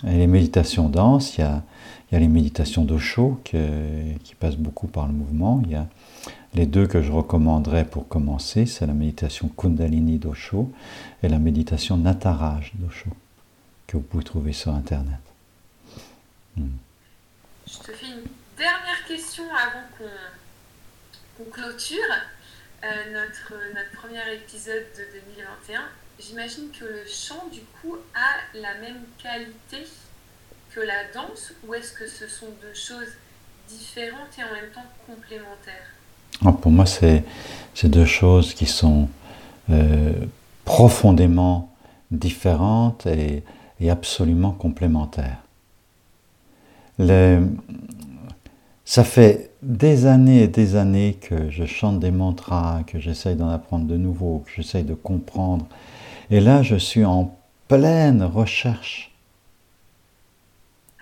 Et 0.07 0.19
les 0.19 0.27
méditations 0.27 0.91
dansent, 0.91 1.39
il 1.39 1.41
y 1.41 1.45
a, 1.45 1.63
y 2.13 2.17
a 2.17 2.19
les 2.19 2.29
méditations 2.29 2.85
d'Osho 2.85 3.41
qui, 3.43 3.57
qui 4.23 4.35
passent 4.35 4.57
beaucoup 4.57 4.89
par 4.89 5.07
le 5.07 5.15
mouvement. 5.15 5.63
Il 5.65 5.71
y 5.71 5.77
a 5.77 5.87
les 6.55 6.67
deux 6.67 6.87
que 6.87 7.01
je 7.01 7.11
recommanderais 7.11 7.87
pour 7.87 8.07
commencer, 8.09 8.67
c'est 8.67 8.87
la 8.87 8.93
méditation 8.93 9.49
Kundalini 9.57 10.19
d'Osho 10.19 10.71
et 11.23 11.29
la 11.29 11.39
méditation 11.39 11.97
Nataraj 11.97 12.73
d'Osho, 12.75 13.11
que 13.87 13.97
vous 13.97 14.03
pouvez 14.03 14.25
trouver 14.25 14.53
sur 14.53 14.75
Internet. 14.75 15.32
Hmm. 16.57 16.69
Je 17.67 17.79
te 17.79 17.93
fais 17.93 18.07
une 18.07 18.25
dernière 18.57 19.05
question 19.07 19.45
avant 19.55 19.85
qu'on 19.99 21.45
clôture 21.51 21.99
euh, 22.85 22.87
notre, 23.13 23.55
notre 23.75 23.91
premier 23.93 24.35
épisode 24.35 24.85
de 24.97 25.21
2021. 25.37 25.81
J'imagine 26.19 26.71
que 26.79 26.85
le 26.85 27.05
chant, 27.07 27.49
du 27.53 27.61
coup, 27.61 27.97
a 28.15 28.59
la 28.59 28.75
même 28.81 29.03
qualité 29.23 29.87
que 30.75 30.81
la 30.81 31.11
danse 31.13 31.53
ou 31.67 31.75
est-ce 31.75 31.93
que 31.93 32.07
ce 32.07 32.27
sont 32.27 32.49
deux 32.61 32.75
choses 32.75 33.13
différentes 33.69 34.39
et 34.39 34.45
en 34.45 34.53
même 34.53 34.71
temps 34.71 34.85
complémentaires? 35.07 35.91
Ah, 36.45 36.53
Pour 36.53 36.73
moi, 36.73 36.87
c'est 36.87 37.25
deux 37.85 38.07
choses 38.07 38.55
qui 38.55 38.67
sont 38.67 39.09
euh, 39.71 40.13
profondément 40.65 41.75
différentes 42.11 43.07
et, 43.07 43.43
et 43.81 43.91
absolument 43.91 44.53
complémentaires. 44.53 45.39
Ça 46.99 47.39
fait 49.05 49.53
des 49.63 50.07
années 50.07 50.43
et 50.43 50.49
des 50.49 50.77
années 50.77 51.19
que 51.21 51.51
je 51.51 51.65
chante 51.65 52.01
des 52.01 52.11
mantras, 52.11 52.83
que 52.87 52.99
j'essaye 52.99 53.37
d'en 53.37 53.49
apprendre 53.49 53.87
de 53.87 53.97
nouveau, 53.97 54.43
que 54.45 54.51
j'essaye 54.55 54.85
de 54.85 54.95
comprendre. 54.95 55.67
Et 56.31 56.41
là, 56.41 56.63
je 56.63 56.77
suis 56.77 57.05
en 57.05 57.37
pleine 57.69 58.23
recherche. 58.23 59.11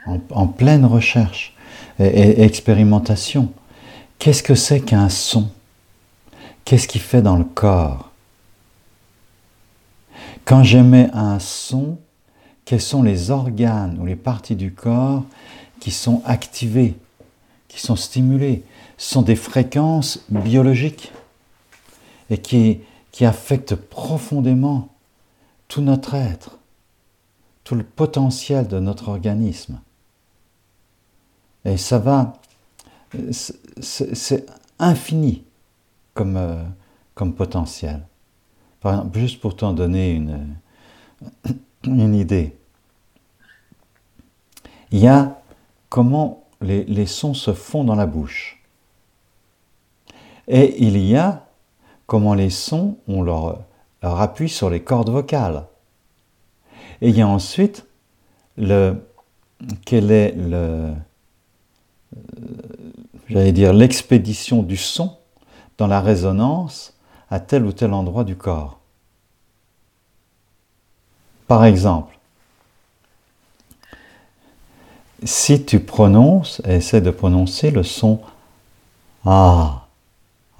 En, 0.06 0.46
pleine 0.46 0.86
recherche 0.86 1.54
et, 1.98 2.42
expérimentation. 2.42 3.52
Qu'est-ce 4.18 4.42
que 4.42 4.54
c'est 4.54 4.80
qu'un 4.80 5.08
son? 5.08 5.50
Qu'est-ce 6.64 6.88
qu'il 6.88 7.00
fait 7.00 7.22
dans 7.22 7.36
le 7.36 7.44
corps? 7.44 8.10
Quand 10.44 10.62
j'émets 10.62 11.10
un 11.12 11.38
son, 11.38 11.98
quels 12.64 12.80
sont 12.80 13.02
les 13.02 13.30
organes 13.30 13.98
ou 14.00 14.06
les 14.06 14.16
parties 14.16 14.56
du 14.56 14.72
corps 14.72 15.24
qui 15.80 15.90
sont 15.90 16.22
activées 16.24 16.94
qui 17.70 17.80
sont 17.80 17.96
stimulées, 17.96 18.64
sont 18.98 19.22
des 19.22 19.36
fréquences 19.36 20.24
biologiques 20.28 21.12
et 22.28 22.38
qui, 22.38 22.80
affectent 23.22 23.74
profondément 23.74 24.88
tout 25.68 25.82
notre 25.82 26.14
être, 26.14 26.58
tout 27.64 27.74
le 27.74 27.84
potentiel 27.84 28.66
de 28.66 28.80
notre 28.80 29.08
organisme. 29.08 29.78
Et 31.66 31.76
ça 31.76 31.98
va, 31.98 32.32
c'est 33.82 34.46
infini 34.78 35.44
comme, 36.14 36.38
euh, 36.38 36.64
comme 37.14 37.34
potentiel. 37.34 38.06
Par 38.80 38.94
exemple, 38.94 39.18
juste 39.18 39.40
pour 39.40 39.54
t'en 39.54 39.74
donner 39.74 40.12
une, 40.12 40.56
une 41.84 42.14
idée, 42.14 42.56
il 44.92 45.00
y 45.00 45.08
a 45.08 45.39
comment 45.90 46.44
les, 46.62 47.06
sons 47.06 47.34
se 47.34 47.52
font 47.52 47.84
dans 47.84 47.96
la 47.96 48.06
bouche. 48.06 48.62
Et 50.48 50.82
il 50.82 50.96
y 50.96 51.16
a 51.16 51.46
comment 52.06 52.34
les 52.34 52.50
sons 52.50 52.96
ont 53.06 53.22
leur, 53.22 53.64
appui 54.02 54.48
sur 54.48 54.70
les 54.70 54.82
cordes 54.82 55.10
vocales. 55.10 55.66
Et 57.02 57.10
il 57.10 57.16
y 57.16 57.22
a 57.22 57.28
ensuite 57.28 57.86
le, 58.56 58.96
quel 59.84 60.10
est 60.10 60.32
le, 60.32 60.92
j'allais 63.28 63.52
dire, 63.52 63.72
l'expédition 63.72 64.62
du 64.62 64.76
son 64.76 65.16
dans 65.76 65.86
la 65.86 66.00
résonance 66.00 66.94
à 67.30 67.40
tel 67.40 67.64
ou 67.64 67.72
tel 67.72 67.92
endroit 67.92 68.24
du 68.24 68.36
corps. 68.36 68.80
Par 71.46 71.64
exemple, 71.64 72.19
si 75.24 75.64
tu 75.64 75.80
prononces, 75.80 76.62
essaie 76.66 77.00
de 77.00 77.10
prononcer 77.10 77.70
le 77.70 77.82
son 77.82 78.20
Ah, 79.24 79.86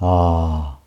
Ah. 0.01 0.77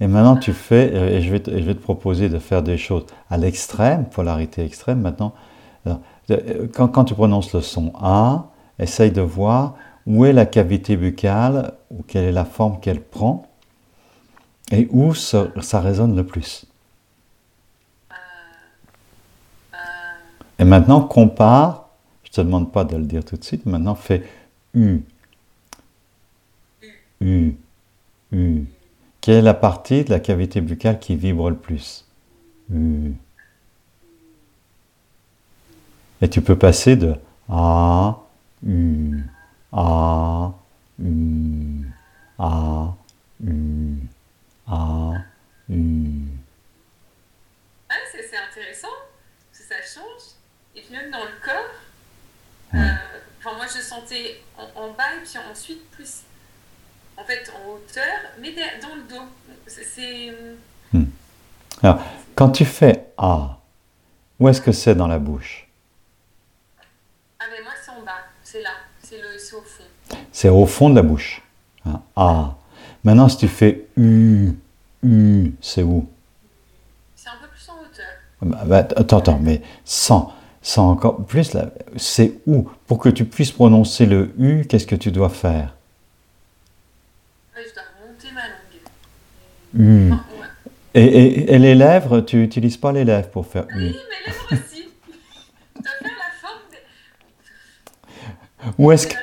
Et 0.00 0.06
maintenant 0.06 0.36
tu 0.36 0.52
fais, 0.52 0.90
euh, 0.94 1.18
et 1.18 1.22
je 1.22 1.30
vais, 1.30 1.40
te, 1.40 1.50
je 1.50 1.64
vais 1.64 1.74
te 1.74 1.82
proposer 1.82 2.28
de 2.28 2.38
faire 2.38 2.62
des 2.62 2.78
choses 2.78 3.04
à 3.30 3.36
l'extrême, 3.36 4.06
polarité 4.06 4.64
extrême. 4.64 5.00
Maintenant, 5.00 5.34
euh, 5.86 6.68
quand, 6.72 6.88
quand, 6.88 7.04
tu 7.04 7.14
prononces 7.14 7.52
le 7.52 7.60
son 7.60 7.92
A, 8.00 8.46
essaye 8.78 9.10
de 9.10 9.20
voir 9.20 9.74
où 10.06 10.24
est 10.24 10.32
la 10.32 10.46
cavité 10.46 10.96
buccale, 10.96 11.74
ou 11.90 12.02
quelle 12.06 12.24
est 12.24 12.32
la 12.32 12.44
forme 12.44 12.80
qu'elle 12.80 13.00
prend, 13.00 13.46
et 14.70 14.88
où 14.90 15.14
ça, 15.14 15.48
ça 15.60 15.80
résonne 15.80 16.14
le 16.14 16.24
plus. 16.24 16.67
Et 20.58 20.64
maintenant, 20.64 21.00
compare, 21.00 21.88
je 22.24 22.30
ne 22.30 22.34
te 22.34 22.40
demande 22.40 22.72
pas 22.72 22.84
de 22.84 22.96
le 22.96 23.04
dire 23.04 23.24
tout 23.24 23.36
de 23.36 23.44
suite, 23.44 23.64
maintenant 23.66 23.94
fais 23.94 24.22
U. 24.74 25.00
U. 27.20 27.54
U. 28.32 28.64
Quelle 29.20 29.36
est 29.36 29.42
la 29.42 29.54
partie 29.54 30.04
de 30.04 30.10
la 30.10 30.20
cavité 30.20 30.60
buccale 30.60 30.98
qui 30.98 31.16
vibre 31.16 31.50
le 31.50 31.56
plus? 31.56 32.04
U. 32.72 33.12
Et 36.20 36.28
tu 36.28 36.42
peux 36.42 36.58
passer 36.58 36.96
de 36.96 37.14
A, 37.48 38.18
U, 38.66 39.22
A, 39.72 40.52
U, 41.00 41.86
A, 42.38 42.94
U, 43.44 43.96
A, 44.66 45.12
U. 45.70 46.20
Ah, 47.88 47.94
c'est 48.10 48.36
intéressant, 48.36 48.88
ça 49.52 49.76
change 49.82 50.38
même 50.90 51.10
dans 51.10 51.24
le 51.24 51.44
corps. 51.44 51.74
Euh, 52.74 52.78
enfin, 53.38 53.56
moi, 53.56 53.66
je 53.66 53.80
sentais 53.80 54.40
en, 54.56 54.90
bas 54.92 55.14
et 55.16 55.24
puis 55.24 55.38
ensuite 55.50 55.90
plus 55.90 56.22
en 57.16 57.24
fait 57.24 57.50
en 57.54 57.70
hauteur, 57.70 58.04
mais 58.40 58.54
dans 58.80 58.94
le 58.94 59.02
dos. 59.02 59.24
C'est. 59.66 60.32
Hmm. 60.92 61.04
Alors, 61.82 62.02
quand 62.34 62.50
tu 62.50 62.64
fais 62.64 63.06
A, 63.16 63.58
où 64.38 64.48
est-ce 64.48 64.60
que 64.60 64.72
c'est 64.72 64.94
dans 64.94 65.08
la 65.08 65.18
bouche? 65.18 65.68
Ah, 67.40 67.44
mais 67.50 67.62
moi, 67.62 67.72
c'est 67.82 67.90
en 67.90 68.02
bas, 68.02 68.24
c'est 68.42 68.62
là, 68.62 68.70
c'est 69.02 69.54
au 69.54 69.62
fond. 69.62 69.84
C'est 70.32 70.48
au 70.48 70.66
fond 70.66 70.90
de 70.90 70.96
la 70.96 71.02
bouche. 71.02 71.42
Hein, 71.86 72.02
a. 72.16 72.54
Maintenant, 73.04 73.28
si 73.28 73.38
tu 73.38 73.48
fais 73.48 73.86
U, 73.96 74.52
U, 75.02 75.52
c'est 75.60 75.82
où? 75.82 76.08
C'est 77.14 77.28
un 77.28 77.36
peu 77.40 77.48
plus 77.48 77.68
en 77.68 77.74
hauteur. 77.80 78.06
Bah, 78.42 78.62
bah, 78.64 78.88
attends, 78.96 79.18
attends, 79.18 79.38
mais 79.40 79.62
sans 79.84 80.34
c'est 80.62 80.80
encore 80.80 81.24
plus 81.24 81.54
là. 81.54 81.70
C'est 81.96 82.40
où? 82.46 82.68
Pour 82.86 82.98
que 82.98 83.08
tu 83.08 83.24
puisses 83.24 83.52
prononcer 83.52 84.06
le 84.06 84.32
U, 84.38 84.64
qu'est-ce 84.66 84.86
que 84.86 84.96
tu 84.96 85.10
dois 85.10 85.28
faire? 85.28 85.74
Je 87.54 87.74
dois 87.74 87.82
monter 88.00 88.28
ma 88.34 88.42
langue. 88.42 90.10
U. 90.10 90.12
Et, 90.94 91.54
et, 91.54 91.58
les 91.58 91.74
lèvres, 91.74 92.20
tu 92.20 92.36
n'utilises 92.38 92.76
pas 92.76 92.92
les 92.92 93.04
lèvres 93.04 93.28
pour 93.28 93.46
faire 93.46 93.66
U 93.70 93.74
Oui, 93.76 93.82
mes 93.82 93.92
lèvres 93.92 94.46
aussi. 94.52 94.88
je 95.76 95.82
dois 95.82 95.90
faire 96.40 96.60
la 98.66 98.72
Où 98.78 98.90
est-ce 98.90 99.06
que, 99.06 99.14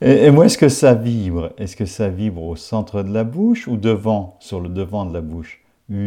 et, 0.00 0.28
où 0.30 0.42
est-ce 0.42 0.58
que 0.58 0.68
ça 0.68 0.94
vibre? 0.94 1.52
Est-ce 1.56 1.74
que 1.74 1.86
ça 1.86 2.08
vibre 2.08 2.42
au 2.42 2.54
centre 2.54 3.02
de 3.02 3.12
la 3.12 3.24
bouche 3.24 3.66
ou 3.66 3.76
devant, 3.76 4.36
sur 4.40 4.60
le 4.60 4.68
devant 4.68 5.06
de 5.06 5.14
la 5.14 5.22
bouche? 5.22 5.62
Au, 5.88 5.94
devant 5.94 6.04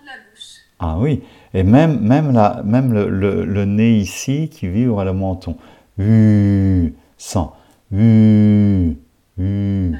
de 0.00 0.06
la 0.06 0.18
bouche. 0.30 0.56
Ah 0.78 0.98
oui, 0.98 1.22
et 1.54 1.62
même, 1.62 2.00
même, 2.00 2.32
la, 2.32 2.62
même 2.64 2.92
le, 2.92 3.44
le, 3.44 3.64
nez 3.64 3.98
ici 3.98 4.48
qui 4.48 4.68
vibre 4.68 5.00
à 5.00 5.04
le 5.04 5.12
menton. 5.12 5.56
U, 5.98 6.94
sans. 7.18 7.54
U, 7.92 8.96
U. 9.38 9.92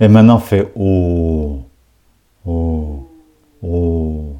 Et 0.00 0.06
maintenant, 0.06 0.38
fait 0.38 0.70
O. 0.76 1.62
O. 2.46 3.08
O. 3.62 4.36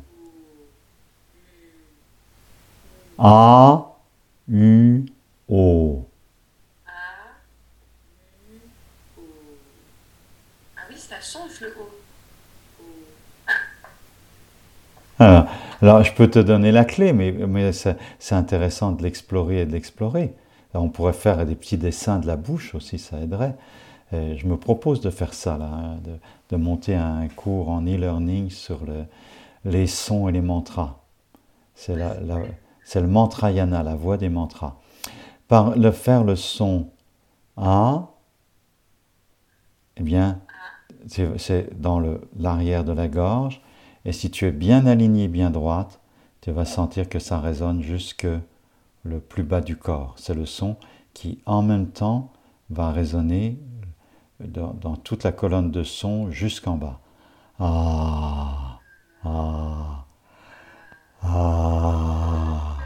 A. 3.19 3.97
U. 4.49 5.05
O. 5.49 6.05
A. 6.87 6.93
U. 8.51 8.61
O. 9.27 9.27
Ah 10.77 10.83
oui, 10.89 10.97
ça 10.97 11.17
change 11.21 11.61
le 11.61 11.69
O. 11.81 11.89
Ah. 15.19 15.49
Alors, 15.81 16.03
je 16.03 16.13
peux 16.13 16.29
te 16.29 16.39
donner 16.39 16.73
la 16.73 16.85
clé, 16.85 17.13
mais, 17.13 17.33
mais 17.33 17.73
c'est 17.73 17.97
intéressant 18.33 18.93
de 18.93 19.03
l'explorer 19.03 19.63
et 19.63 19.67
de 19.67 19.73
l'explorer. 19.73 20.35
On 20.75 20.89
pourrait 20.89 21.13
faire 21.13 21.45
des 21.47 21.55
petits 21.55 21.79
dessins 21.79 22.19
de 22.19 22.27
la 22.27 22.37
bouche 22.37 22.75
aussi, 22.75 22.99
ça 22.99 23.21
aiderait 23.21 23.55
je 24.13 24.47
me 24.47 24.57
propose 24.57 25.01
de 25.01 25.11
faire 25.11 25.35
ça, 25.35 25.59
là, 25.59 25.67
hein, 25.67 25.99
de, 26.51 26.57
monter 26.57 26.95
un 26.95 27.29
cours 27.29 27.69
en 27.69 27.83
e-learning 27.83 28.51
sur 28.51 28.85
le, 28.85 29.05
les 29.65 29.87
sons 29.87 30.29
et 30.29 30.33
les 30.33 30.41
mantras. 30.41 30.97
C'est 31.75 31.95
le 31.97 33.07
mantrayana, 33.07 33.83
la 33.83 33.95
voix 33.95 34.17
des 34.17 34.29
mantras. 34.29 34.77
Par 35.47 35.77
le 35.77 35.91
faire 35.93 36.25
le 36.25 36.37
son 36.37 36.89
A, 37.57 38.09
eh 39.99 40.03
bien, 40.03 40.41
c'est 41.07 41.79
dans 41.79 42.03
l'arrière 42.39 42.85
de 42.85 42.93
la 42.93 43.09
gorge. 43.09 43.61
Et 44.05 44.13
si 44.13 44.31
tu 44.31 44.47
es 44.47 44.53
bien 44.53 44.87
aligné, 44.87 45.29
bien 45.29 45.51
droite, 45.51 46.01
tu 46.41 46.51
vas 46.51 46.65
sentir 46.65 47.09
que 47.09 47.19
ça 47.19 47.41
résonne 47.41 47.83
jusque 47.83 48.27
le 49.05 49.21
plus 49.21 49.43
bas 49.43 49.61
du 49.61 49.77
corps. 49.77 50.15
C'est 50.17 50.35
le 50.35 50.47
son 50.47 50.77
qui, 51.15 51.41
en 51.47 51.63
même 51.63 51.89
temps, 51.89 52.33
va 52.71 52.93
résonner 52.93 53.59
dans, 54.41 54.97
toute 54.97 55.25
la 55.25 55.33
colonne 55.33 55.71
de 55.71 55.83
son 55.83 56.31
jusqu'en 56.31 56.77
bas. 56.77 57.01
Ah, 57.59 58.79
ah, 59.25 60.05
ah. 61.23 62.77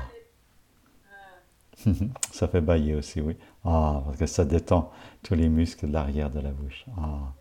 ça 2.33 2.49
fait 2.49 2.61
bailler 2.61 2.95
aussi, 2.95 3.21
oui. 3.21 3.37
Ah, 3.65 4.03
parce 4.05 4.17
que 4.17 4.27
ça 4.27 4.45
détend 4.45 4.91
tous 5.23 5.35
les 5.35 5.49
muscles 5.49 5.89
de 5.89 5.93
l'arrière 5.93 6.31
de 6.31 6.41
la 6.41 6.51
bouche. 6.51 6.87
Ah. 6.97 7.33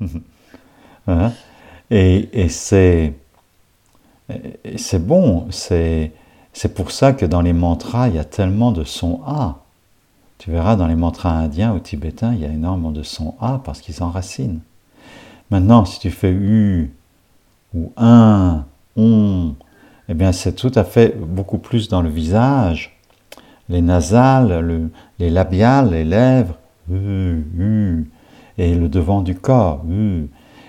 hein? 1.08 1.32
Et, 1.94 2.48
c'est, 2.48 3.12
c'est 4.76 5.06
bon, 5.06 5.46
c'est, 5.50 6.12
c'est 6.54 6.72
pour 6.72 6.90
ça 6.90 7.12
que 7.12 7.26
dans 7.26 7.42
les 7.42 7.52
mantras, 7.52 8.08
il 8.08 8.14
y 8.14 8.18
a 8.18 8.24
tellement 8.24 8.72
de 8.72 8.82
sons 8.82 9.20
A. 9.26 9.58
Tu 10.38 10.50
verras 10.50 10.76
dans 10.76 10.86
les 10.86 10.94
mantras 10.94 11.32
indiens 11.32 11.74
ou 11.74 11.78
tibétains, 11.78 12.32
il 12.32 12.40
y 12.40 12.46
a 12.46 12.48
énormément 12.48 12.92
de 12.92 13.02
sons 13.02 13.34
A 13.42 13.60
parce 13.62 13.82
qu'ils 13.82 14.02
enracinent. 14.02 14.60
Maintenant, 15.50 15.84
si 15.84 16.00
tu 16.00 16.10
fais 16.10 16.32
U 16.32 16.94
ou 17.74 17.92
un, 17.98 18.64
on, 18.96 19.52
eh 20.08 20.14
bien 20.14 20.32
c'est 20.32 20.54
tout 20.54 20.72
à 20.74 20.84
fait 20.84 21.14
beaucoup 21.20 21.58
plus 21.58 21.88
dans 21.88 22.00
le 22.00 22.08
visage, 22.08 22.96
les 23.68 23.82
nasales, 23.82 24.90
les 25.18 25.28
labiales, 25.28 25.90
les 25.90 26.04
lèvres, 26.04 26.56
U, 26.90 27.44
U, 27.58 28.10
et 28.56 28.74
le 28.74 28.88
devant 28.88 29.20
du 29.20 29.34
corps, 29.34 29.84
U. 29.90 30.28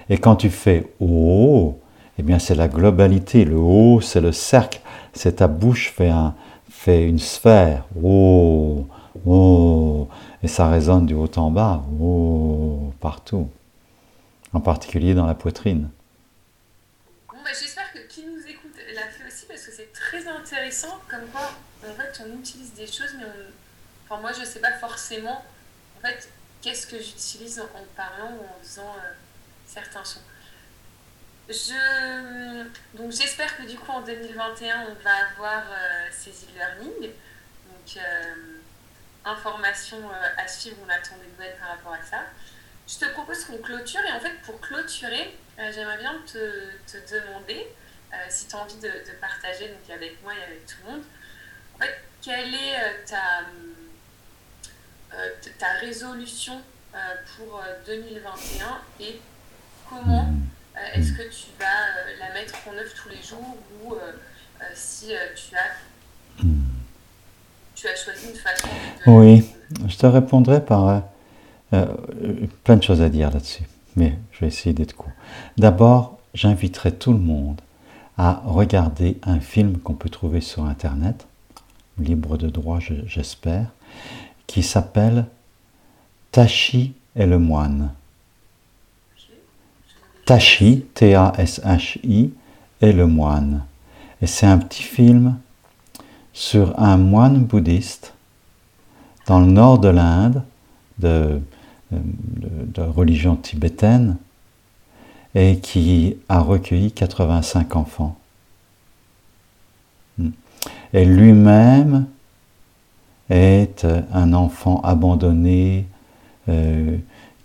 Et 0.10 0.18
quand 0.18 0.36
tu 0.36 0.50
fais 0.50 0.94
O, 1.00 1.80
eh 2.18 2.24
bien 2.24 2.40
c'est 2.40 2.56
la 2.56 2.68
globalité. 2.68 3.46
Le 3.46 3.58
O, 3.58 4.02
c'est 4.02 4.22
le 4.22 4.32
cercle. 4.32 4.82
C'est 5.14 5.38
ta 5.38 5.48
bouche 5.48 5.92
fait, 5.92 6.10
un, 6.10 6.36
fait 6.70 7.04
une 7.08 7.20
sphère. 7.20 7.86
O. 8.02 8.88
Oh, 9.26 10.08
et 10.42 10.48
ça 10.48 10.70
résonne 10.70 11.06
du 11.06 11.14
haut 11.14 11.32
en 11.38 11.52
bas, 11.52 11.84
oh, 12.02 12.92
partout, 13.00 13.50
en 14.52 14.60
particulier 14.60 15.14
dans 15.14 15.26
la 15.26 15.36
poitrine. 15.36 15.90
Bon, 17.30 17.38
bah, 17.44 17.52
J'espère 17.58 17.92
que 17.94 18.00
qui 18.08 18.26
nous 18.26 18.40
écoute 18.50 18.76
l'a 18.94 19.08
fait 19.08 19.26
aussi 19.28 19.46
parce 19.46 19.66
que 19.66 19.72
c'est 19.72 19.94
très 19.94 20.28
intéressant, 20.28 21.00
comme 21.10 21.26
quoi 21.32 21.52
en 21.88 21.94
fait 21.94 22.24
on 22.26 22.40
utilise 22.40 22.74
des 22.74 22.88
choses, 22.88 23.16
mais 23.18 23.26
enfin, 24.08 24.20
moi 24.20 24.32
je 24.34 24.42
ne 24.42 24.46
sais 24.46 24.60
pas 24.60 24.74
forcément 24.74 25.44
en 25.98 26.08
fait 26.08 26.30
qu'est-ce 26.62 26.88
que 26.88 26.98
j'utilise 26.98 27.60
en, 27.60 27.68
parlant 27.96 28.32
ou 28.32 28.44
en 28.44 28.64
faisant 28.64 28.82
euh, 28.82 29.14
certains 29.74 30.04
sons. 30.04 30.22
Je... 31.50 32.64
Donc 32.94 33.12
j'espère 33.12 33.58
que 33.58 33.64
du 33.64 33.78
coup 33.78 33.92
en 33.92 34.02
2021 34.02 34.88
on 34.88 35.04
va 35.04 35.12
avoir 35.32 35.64
euh, 35.70 36.08
ces 36.12 36.32
e-learning. 36.32 37.10
Donc 37.10 37.98
euh, 37.98 38.36
informations 39.26 40.10
euh, 40.10 40.30
à 40.38 40.48
suivre, 40.48 40.78
on 40.86 40.90
attend 40.90 41.18
des 41.18 41.30
nouvelles 41.32 41.58
par 41.60 41.70
rapport 41.70 41.94
à 41.94 42.02
ça. 42.04 42.24
Je 42.88 42.98
te 42.98 43.12
propose 43.12 43.44
qu'on 43.46 43.58
clôture 43.58 44.02
et 44.08 44.12
en 44.12 44.20
fait 44.20 44.42
pour 44.44 44.60
clôturer, 44.62 45.38
j'aimerais 45.58 45.98
bien 45.98 46.22
te, 46.26 46.70
te 46.86 47.14
demander 47.14 47.68
si 48.30 48.48
tu 48.48 48.56
as 48.56 48.60
envie 48.60 48.76
de, 48.76 48.92
partager 49.20 49.70
donc 49.70 49.90
avec 49.90 50.22
moi 50.22 50.34
et 50.36 50.44
avec 50.44 50.66
tout 50.68 50.76
le 50.86 50.92
monde, 50.92 51.04
en 51.76 51.80
fait, 51.80 51.98
quelle 52.22 52.54
est 52.54 53.06
ta, 53.06 53.42
ta 55.58 55.74
résolution 55.80 56.62
pour 57.38 57.64
2021 57.88 58.82
et 59.00 59.20
comment 59.90 60.28
est-ce 60.96 61.12
que 61.14 61.24
tu 61.24 61.48
vas 61.60 61.66
la 62.20 62.34
mettre 62.34 62.56
en 62.68 62.74
œuvre 62.74 62.94
tous 62.96 63.10
les 63.10 63.22
jours 63.22 63.58
ou 63.86 63.96
si 64.76 65.08
tu 65.08 65.56
as 65.56 66.46
tu 67.84 67.90
as 67.90 67.96
choisi 67.96 68.30
une 68.30 68.36
façon 68.36 68.68
Oui, 69.08 69.44
je 69.90 69.98
te 69.98 70.06
répondrai 70.06 70.64
par 70.64 70.88
euh, 70.88 71.00
euh, 71.74 71.88
plein 72.64 72.78
de 72.78 72.84
choses 72.84 73.02
à 73.02 73.10
dire 73.10 73.30
là-dessus, 73.30 73.64
mais 73.98 74.18
je 74.32 74.40
vais 74.40 74.48
essayer 74.48 74.74
d'être 74.74 74.96
court. 74.96 75.12
D'abord, 75.58 76.18
j'inviterai 76.34 76.94
tout 76.94 77.12
le 77.12 77.20
monde 77.20 77.60
à 78.18 78.42
regarder 78.46 79.20
un 79.24 79.42
film 79.42 79.80
qu'on 79.80 79.96
peut 79.96 80.08
trouver 80.08 80.40
sur 80.40 80.64
Internet, 80.64 81.28
libre 81.98 82.38
de 82.38 82.48
droit 82.48 82.80
j'espère, 83.06 83.66
qui 84.48 84.64
s'appelle 84.64 85.26
Tashi 86.32 86.94
et 87.18 87.26
le 87.26 87.38
moine. 87.40 87.92
Tashi, 90.26 90.86
T-A-S-H-I, 90.94 92.32
et 92.82 92.92
le 92.92 93.08
moine. 93.08 93.64
Et 94.22 94.28
c'est 94.28 94.46
un 94.46 94.58
petit 94.58 94.84
film 94.84 95.38
sur 96.34 96.80
un 96.80 96.98
moine 96.98 97.44
bouddhiste 97.44 98.14
dans 99.28 99.40
le 99.40 99.48
nord 99.48 99.80
de 99.80 99.90
l'Inde, 99.90 100.44
de, 101.00 101.42
religion 102.78 103.36
tibétaine, 103.36 104.18
et 105.36 105.60
qui 105.60 106.18
a 106.30 106.40
recueilli 106.40 106.92
85 106.92 107.76
enfants. 107.76 108.18
Hmm. 110.18 110.30
Et 110.94 111.06
lui-même 111.06 112.06
est 113.30 113.88
un 114.14 114.34
enfant 114.34 114.82
abandonné 114.82 115.88
euh, 116.50 116.98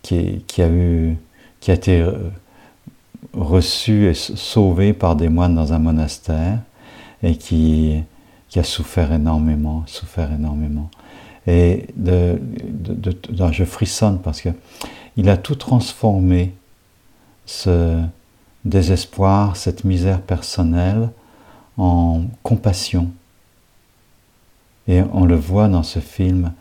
qui, 0.03 0.43
a 0.59 0.69
eu, 0.69 1.17
qui 1.61 1.71
a 1.71 1.75
été 1.75 2.01
euh, 2.01 2.13
reçu 3.33 4.07
et 4.07 4.15
sauvé 4.15 4.93
par 4.93 5.17
des 5.17 5.29
moines 5.29 5.55
dans 5.55 5.73
un 5.73 5.79
monastère 5.79 6.61
et 7.23 7.37
qui 7.37 8.03
a 8.57 8.63
souffert 8.63 9.13
énormément, 9.13 9.85
souffert 9.87 10.33
énormément. 10.33 10.91
Et 11.47 11.87
je 11.97 13.65
frissonne 13.65 14.21
parce 14.21 14.41
que 14.41 14.51
il 15.17 15.29
a 15.29 15.37
tout 15.37 15.57
transformé, 15.57 16.55
ce 17.45 18.01
désespoir, 18.65 19.57
cette 19.57 19.85
misère 19.85 20.21
personnelle, 20.21 21.11
en 21.77 22.23
compassion. 22.43 23.11
Et 24.87 25.03
on 25.13 25.25
le 25.25 25.35
voit 25.35 25.69
dans 25.69 25.83
ce 25.83 25.99
film, 25.99 26.53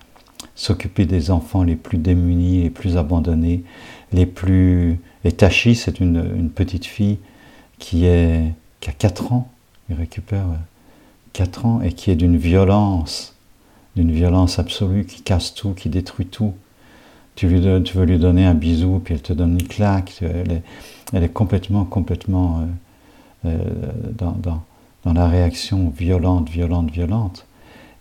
s'occuper 0.56 1.06
des 1.06 1.30
enfants 1.30 1.64
les 1.64 1.76
plus 1.76 1.98
démunis, 1.98 2.64
les 2.64 2.70
plus 2.70 2.98
abandonnés, 2.98 3.64
les 4.12 4.26
plus... 4.26 5.00
Et 5.24 5.32
Tachi, 5.32 5.76
c'est 5.76 6.00
une, 6.00 6.50
petite 6.50 6.86
fille 6.86 7.18
qui, 7.80 8.08
a 8.08 8.92
4 8.98 9.34
ans, 9.34 9.50
il 9.90 9.96
récupère 9.96 10.46
4 11.34 11.66
ans 11.66 11.82
et 11.82 11.92
qui 11.92 12.12
est 12.12 12.16
d'une 12.16 12.38
violence, 12.38 13.36
d'une 13.96 14.12
violence 14.12 14.60
absolue, 14.60 15.06
qui 15.06 15.22
casse 15.22 15.54
tout, 15.54 15.74
qui 15.74 15.90
détruit 15.90 16.28
tout. 16.28 16.54
Tu, 17.36 17.48
veux 17.48 18.06
lui 18.06 18.18
donner 18.18 18.46
un 18.46 18.56
bisou, 18.56 19.00
puis 19.04 19.14
elle 19.14 19.22
te 19.22 19.34
donne 19.34 19.60
une 19.60 19.68
claque. 19.68 20.22
Elle 20.22 21.24
est, 21.24 21.34
complètement, 21.34 21.86
complètement 21.86 22.66
euh, 23.46 23.50
euh, 23.50 24.32
dans 25.04 25.14
la 25.14 25.28
réaction 25.28 25.94
violente, 25.96 26.50
violente, 26.50 26.90
violente. 26.90 27.46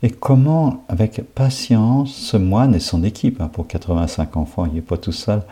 Et 0.02 0.10
comment, 0.10 0.84
avec 0.88 1.22
patience, 1.34 2.14
ce 2.14 2.36
moine 2.36 2.74
et 2.74 2.80
son 2.80 3.02
équipe, 3.02 3.40
hein, 3.40 3.48
pour 3.48 3.66
85 3.66 4.36
enfants, 4.36 4.66
il 4.66 4.74
n'est 4.74 4.80
pas 4.82 4.98
tout 4.98 5.12
seul, 5.12 5.42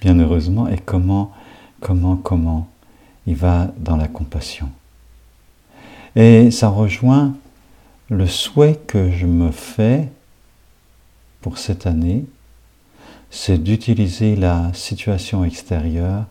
bien 0.00 0.18
heureusement, 0.18 0.68
et 0.68 0.78
comment, 0.78 1.32
comment, 1.80 2.16
comment 2.16 2.68
il 3.26 3.36
va 3.36 3.68
dans 3.78 3.96
la 3.96 4.08
compassion. 4.08 4.70
Et 6.16 6.50
ça 6.50 6.68
rejoint 6.68 7.34
le 8.10 8.26
souhait 8.26 8.80
que 8.86 9.10
je 9.10 9.26
me 9.26 9.50
fais 9.50 10.08
pour 11.40 11.58
cette 11.58 11.86
année, 11.86 12.24
c'est 13.30 13.58
d'utiliser 13.58 14.34
la 14.34 14.72
situation 14.72 15.44
extérieure 15.44 16.24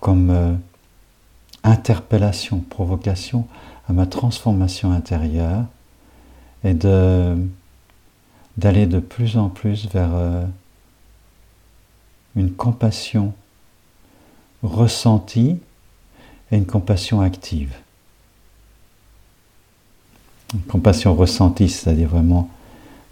comme 0.00 0.30
euh, 0.30 0.54
interpellation, 1.64 2.60
provocation 2.60 3.46
à 3.88 3.92
ma 3.92 4.06
transformation 4.06 4.92
intérieure 4.92 5.64
et 6.64 6.74
de 6.74 7.36
d'aller 8.56 8.86
de 8.86 9.00
plus 9.00 9.36
en 9.36 9.50
plus 9.50 9.86
vers 9.92 10.14
euh, 10.14 10.44
une 12.36 12.52
compassion 12.52 13.32
ressentie 14.62 15.58
et 16.52 16.56
une 16.56 16.66
compassion 16.66 17.20
active. 17.20 17.74
Une 20.54 20.62
compassion 20.62 21.14
ressentie, 21.14 21.68
c'est-à-dire 21.68 22.08
vraiment 22.08 22.48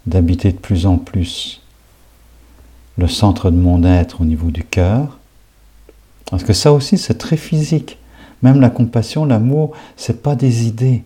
d'habiter 0.05 0.51
de 0.51 0.57
plus 0.57 0.85
en 0.85 0.97
plus 0.97 1.61
le 2.97 3.07
centre 3.07 3.51
de 3.51 3.57
mon 3.57 3.83
être 3.83 4.21
au 4.21 4.25
niveau 4.25 4.51
du 4.51 4.63
cœur. 4.63 5.17
Parce 6.29 6.43
que 6.43 6.53
ça 6.53 6.71
aussi, 6.71 6.97
c'est 6.97 7.17
très 7.17 7.37
physique. 7.37 7.97
Même 8.41 8.61
la 8.61 8.69
compassion, 8.69 9.25
l'amour, 9.25 9.73
c'est 9.97 10.21
pas 10.21 10.35
des 10.35 10.67
idées, 10.67 11.03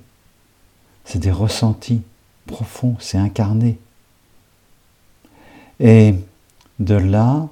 c'est 1.05 1.19
des 1.19 1.31
ressentis 1.31 2.01
profonds, 2.45 2.95
c'est 2.99 3.17
incarné. 3.17 3.79
Et 5.79 6.15
de 6.79 6.95
là, 6.95 7.47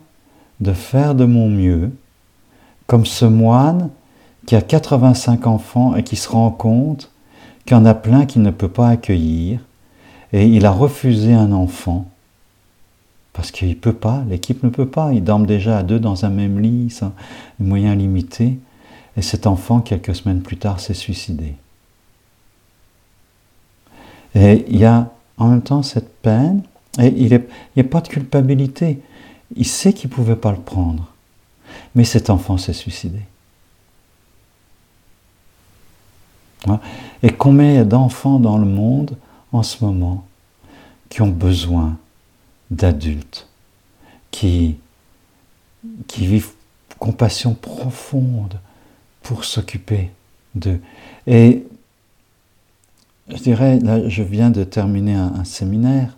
de 0.59 0.73
faire 0.73 1.15
de 1.15 1.25
mon 1.25 1.49
mieux, 1.49 1.91
comme 2.87 3.05
ce 3.05 3.25
moine 3.25 3.89
qui 4.45 4.55
a 4.55 4.61
85 4.61 5.45
enfants 5.47 5.95
et 5.95 6.03
qui 6.03 6.15
se 6.15 6.29
rend 6.29 6.51
compte 6.51 7.11
qu'il 7.65 7.75
y 7.75 7.79
en 7.79 7.85
a 7.85 7.93
plein 7.93 8.25
qu'il 8.25 8.41
ne 8.41 8.51
peut 8.51 8.69
pas 8.69 8.89
accueillir, 8.89 9.59
et 10.33 10.47
il 10.47 10.65
a 10.65 10.71
refusé 10.71 11.33
un 11.33 11.51
enfant 11.51 12.07
parce 13.37 13.51
qu'il 13.51 13.69
ne 13.69 13.73
peut 13.75 13.93
pas, 13.93 14.23
l'équipe 14.27 14.63
ne 14.63 14.69
peut 14.69 14.87
pas, 14.87 15.13
ils 15.13 15.23
dorment 15.23 15.45
déjà 15.45 15.77
à 15.77 15.83
deux 15.83 15.99
dans 15.99 16.25
un 16.25 16.29
même 16.29 16.59
lit, 16.59 16.89
sans 16.89 17.13
moyens 17.59 17.95
limités, 17.95 18.57
et 19.15 19.21
cet 19.21 19.45
enfant, 19.45 19.79
quelques 19.79 20.15
semaines 20.15 20.41
plus 20.41 20.57
tard, 20.57 20.79
s'est 20.79 20.95
suicidé. 20.95 21.53
Et 24.33 24.65
il 24.69 24.77
y 24.77 24.85
a 24.85 25.11
en 25.37 25.49
même 25.49 25.61
temps 25.61 25.83
cette 25.83 26.15
peine, 26.23 26.63
et 26.99 27.13
il 27.15 27.29
n'y 27.75 27.81
a 27.81 27.83
pas 27.83 28.01
de 28.01 28.07
culpabilité. 28.07 29.01
Il 29.55 29.65
sait 29.65 29.93
qu'il 29.93 30.09
ne 30.09 30.15
pouvait 30.15 30.35
pas 30.35 30.51
le 30.51 30.59
prendre, 30.59 31.11
mais 31.95 32.03
cet 32.03 32.29
enfant 32.29 32.57
s'est 32.57 32.73
suicidé. 32.73 33.21
Et 37.23 37.29
combien 37.29 37.85
d'enfants 37.85 38.39
dans 38.39 38.57
le 38.57 38.65
monde 38.65 39.17
en 39.51 39.63
ce 39.63 39.83
moment 39.83 40.25
qui 41.09 41.21
ont 41.21 41.29
besoin 41.29 41.97
d'adultes, 42.69 43.47
qui, 44.31 44.75
qui 46.07 46.27
vivent 46.27 46.51
compassion 46.99 47.53
profonde 47.53 48.59
pour 49.23 49.45
s'occuper 49.45 50.11
d'eux? 50.55 50.81
Et 51.25 51.65
je 53.29 53.37
dirais, 53.37 53.79
là, 53.79 54.07
je 54.07 54.23
viens 54.23 54.49
de 54.49 54.63
terminer 54.63 55.15
un, 55.15 55.43
séminaire, 55.43 56.17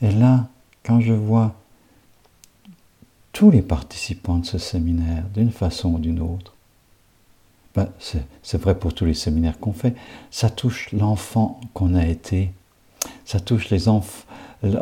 et 0.00 0.10
là, 0.10 0.46
quand 0.84 1.00
je 1.00 1.12
vois 1.12 1.54
tous 3.32 3.50
les 3.50 3.62
participants 3.62 4.38
de 4.38 4.46
ce 4.46 4.58
séminaire, 4.58 5.24
d'une 5.34 5.50
façon 5.50 5.94
ou 5.94 5.98
d'une 5.98 6.20
autre, 6.20 6.54
ben, 7.74 7.88
c'est 7.98 8.60
vrai 8.60 8.78
pour 8.78 8.92
tous 8.92 9.06
les 9.06 9.14
séminaires 9.14 9.58
qu'on 9.58 9.72
fait, 9.72 9.94
ça 10.30 10.50
touche 10.50 10.92
l'enfant 10.92 11.58
qu'on 11.72 11.94
a 11.94 12.06
été, 12.06 12.52
ça 13.24 13.40
touche 13.40 13.70
les 13.70 13.86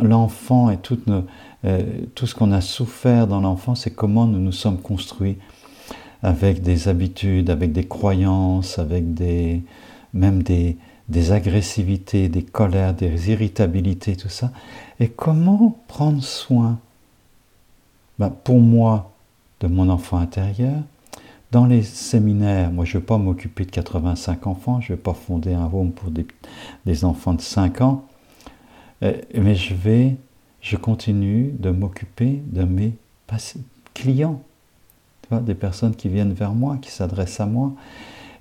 l'enfant 0.03 0.70
et 0.70 0.78
euh, 1.64 1.82
tout 2.14 2.26
ce 2.26 2.34
qu'on 2.34 2.53
a 2.53 2.61
souffert 2.61 3.26
dans 3.26 3.40
l'enfance 3.40 3.86
et 3.86 3.90
comment 3.90 4.26
nous 4.26 4.40
nous 4.40 4.53
sommes 4.53 4.78
construits 4.78 5.36
avec 6.22 6.62
des 6.62 6.88
habitudes, 6.88 7.48
avec 7.48 7.72
des 7.72 7.86
croyances, 7.86 8.78
avec 8.78 9.14
des, 9.14 9.62
même 10.12 10.42
des, 10.42 10.76
des 11.09 11.32
agressivités, 11.32 12.28
des 12.28 12.42
colères, 12.42 12.94
des 12.94 13.30
irritabilités, 13.30 14.16
tout 14.16 14.28
ça. 14.28 14.51
Et 14.98 15.09
comment 15.09 15.78
prendre 15.88 16.22
soin, 16.22 16.78
ben, 18.21 18.29
pour 18.29 18.61
moi, 18.61 19.14
de 19.61 19.66
mon 19.66 19.89
enfant 19.89 20.18
intérieur, 20.18 20.83
dans 21.53 21.64
les 21.64 21.83
séminaires, 21.83 22.71
moi 22.71 22.85
je 22.85 22.99
ne 22.99 23.01
vais 23.01 23.07
pas 23.07 23.16
m'occuper 23.16 23.64
de 23.64 23.71
85 23.71 24.47
enfants, 24.47 24.79
je 24.83 24.93
ne 24.93 24.97
vais 24.97 25.03
pas 25.03 25.14
fonder 25.14 25.55
un 25.55 25.64
home 25.73 25.93
pour 25.93 26.11
des, 26.11 27.05
enfants 27.07 27.33
de 27.33 27.41
5 27.41 27.81
ans, 27.81 28.05
euh, 29.03 29.14
mais 29.35 29.55
je 29.55 29.73
vais, 29.73 30.18
je 30.61 30.77
continue 30.77 31.55
de 31.59 31.71
m'occuper 31.71 32.43
de 32.45 32.64
mes 32.64 32.93
clients, 33.95 34.43
tu 35.23 35.31
vois, 35.31 35.41
des 35.41 35.55
personnes 35.55 35.97
qui 35.97 36.11
viennent 36.11 36.35
vers 36.35 36.53
moi, 36.53 36.77
qui 36.77 36.91
s'adressent 36.91 37.41
à 37.41 37.47
moi, 37.47 37.73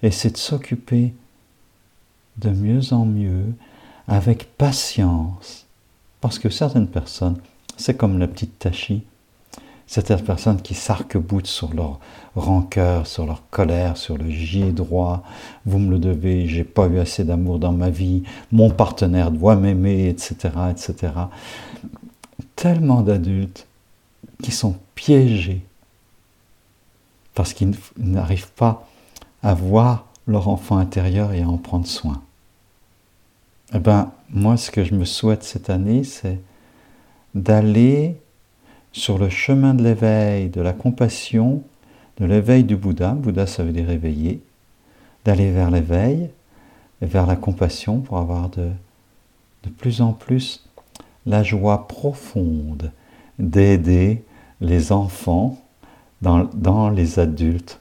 et 0.04 0.12
c'est 0.12 0.32
de 0.32 0.38
s'occuper 0.38 1.14
de 2.36 2.50
mieux 2.50 2.92
en 2.92 3.06
mieux, 3.06 3.54
avec 4.10 4.58
patience, 4.58 5.68
parce 6.20 6.38
que 6.38 6.50
certaines 6.50 6.88
personnes, 6.90 7.38
c'est 7.78 7.96
comme 7.96 8.20
la 8.20 8.28
petite 8.28 8.60
Tachi, 8.60 9.04
certaines 9.90 10.22
personnes 10.22 10.62
qui 10.62 10.76
s'arc-boutent 10.76 11.48
sur 11.48 11.74
leur 11.74 12.00
rancœur, 12.36 13.08
sur 13.08 13.26
leur 13.26 13.42
colère, 13.50 13.98
sur 13.98 14.20
le 14.20 14.30
j'ai 14.30 14.72
droit, 14.72 15.24
vous 15.66 15.80
me 15.80 15.90
le 15.90 15.98
devez, 15.98 16.46
j'ai 16.46 16.64
pas 16.64 16.86
eu 16.86 17.00
assez 17.00 17.24
d'amour 17.24 17.58
dans 17.58 17.72
ma 17.72 17.90
vie, 17.90 18.22
mon 18.52 18.70
partenaire 18.70 19.32
doit 19.32 19.56
m'aimer, 19.56 20.08
etc., 20.08 20.54
etc. 20.70 21.14
Tellement 22.56 23.02
d'adultes 23.02 23.66
qui 24.44 24.52
sont 24.52 24.78
piégés 24.94 25.66
parce 27.34 27.54
qu'ils 27.54 27.74
n'arrivent 27.98 28.52
pas 28.52 28.88
à 29.42 29.56
voir 29.56 30.06
leur 30.28 30.50
enfant 30.50 30.78
intérieur 30.78 31.34
et 31.34 31.42
à 31.42 31.50
en 31.50 31.58
prendre 31.58 31.88
soin. 31.88 32.22
Eh 33.74 33.80
bien, 33.80 34.12
moi, 34.30 34.56
ce 34.56 34.70
que 34.70 34.84
je 34.84 34.94
me 34.94 35.06
souhaite 35.06 35.44
cette 35.44 35.72
année, 35.72 36.04
c'est 36.04 36.40
d'aller 37.34 38.18
sur 38.92 39.18
le 39.18 39.30
chemin 39.30 39.74
de 39.74 39.84
l'éveil, 39.84 40.50
de 40.50 40.62
la 40.62 40.74
compassion, 40.74 41.64
de 42.18 42.26
l'éveil 42.26 42.64
du 42.64 42.76
Bouddha, 42.76 43.12
Bouddha 43.12 43.48
ça 43.48 43.64
veut 43.64 43.72
dire 43.72 43.90
éveiller, 43.90 44.42
d'aller 45.26 45.52
vers 45.52 45.72
l'éveil 45.72 46.30
vers 47.02 47.26
la 47.26 47.36
compassion 47.36 48.02
pour 48.02 48.18
avoir 48.18 48.50
de, 48.50 48.72
plus 49.78 50.02
en 50.02 50.14
plus 50.14 50.66
la 51.26 51.44
joie 51.44 51.88
profonde 51.88 52.92
d'aider 53.38 54.24
les 54.62 54.92
enfants 54.92 55.58
dans 56.22 56.90
les 56.90 57.20
adultes 57.20 57.80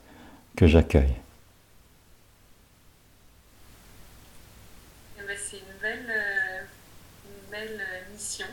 que 0.54 0.66
j'accueille. 0.66 1.14
Eh 5.18 5.26
ben, 5.26 5.36
c'est 5.36 5.56
une 5.56 5.80
belle, 5.80 6.06
euh, 6.08 6.62
une 7.24 7.50
belle 7.50 7.80
mission, 8.12 8.46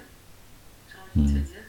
j'ai 0.89 1.21
envie 1.21 1.33
de 1.33 1.33
te 1.33 1.39
hmm. 1.39 1.43
dire. 1.43 1.65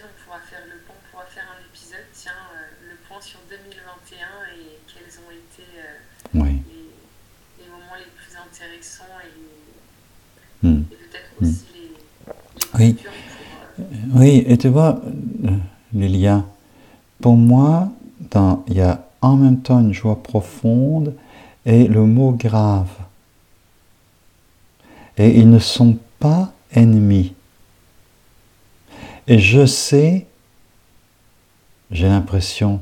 on 0.00 0.24
pourra 0.24 0.38
faire 0.38 0.62
le 0.66 0.78
point, 0.86 0.94
on 0.96 1.10
pourra 1.10 1.26
faire 1.26 1.44
un 1.50 1.60
épisode, 1.66 2.06
tiens, 2.12 2.32
euh, 2.54 2.90
le 2.90 2.96
point 3.08 3.20
sur 3.20 3.40
2021 3.50 4.26
et 4.54 4.78
quels 4.86 5.18
ont 5.20 5.30
été 5.30 5.66
euh, 5.76 5.98
les, 6.34 7.68
moments 7.68 7.96
les 7.96 8.10
plus 8.16 8.36
intéressants 8.36 9.18
et, 9.24 10.66
hmm. 10.66 10.84
peut-être 10.84 11.40
hmm. 11.40 11.44
aussi 11.44 11.66
les, 11.74 12.61
oui. 12.78 12.96
Oui, 14.14 14.44
et 14.46 14.58
tu 14.58 14.68
vois, 14.68 15.00
Lilia, 15.92 16.44
pour 17.20 17.36
moi, 17.36 17.88
il 18.68 18.74
y 18.74 18.80
a 18.80 19.04
en 19.20 19.36
même 19.36 19.60
temps 19.60 19.80
une 19.80 19.92
joie 19.92 20.22
profonde 20.22 21.14
et 21.64 21.86
le 21.86 22.04
mot 22.04 22.32
grave. 22.32 22.90
Et 25.16 25.38
ils 25.38 25.48
ne 25.48 25.58
sont 25.58 25.96
pas 26.18 26.52
ennemis. 26.72 27.34
Et 29.28 29.38
je 29.38 29.66
sais, 29.66 30.26
j'ai 31.90 32.08
l'impression 32.08 32.80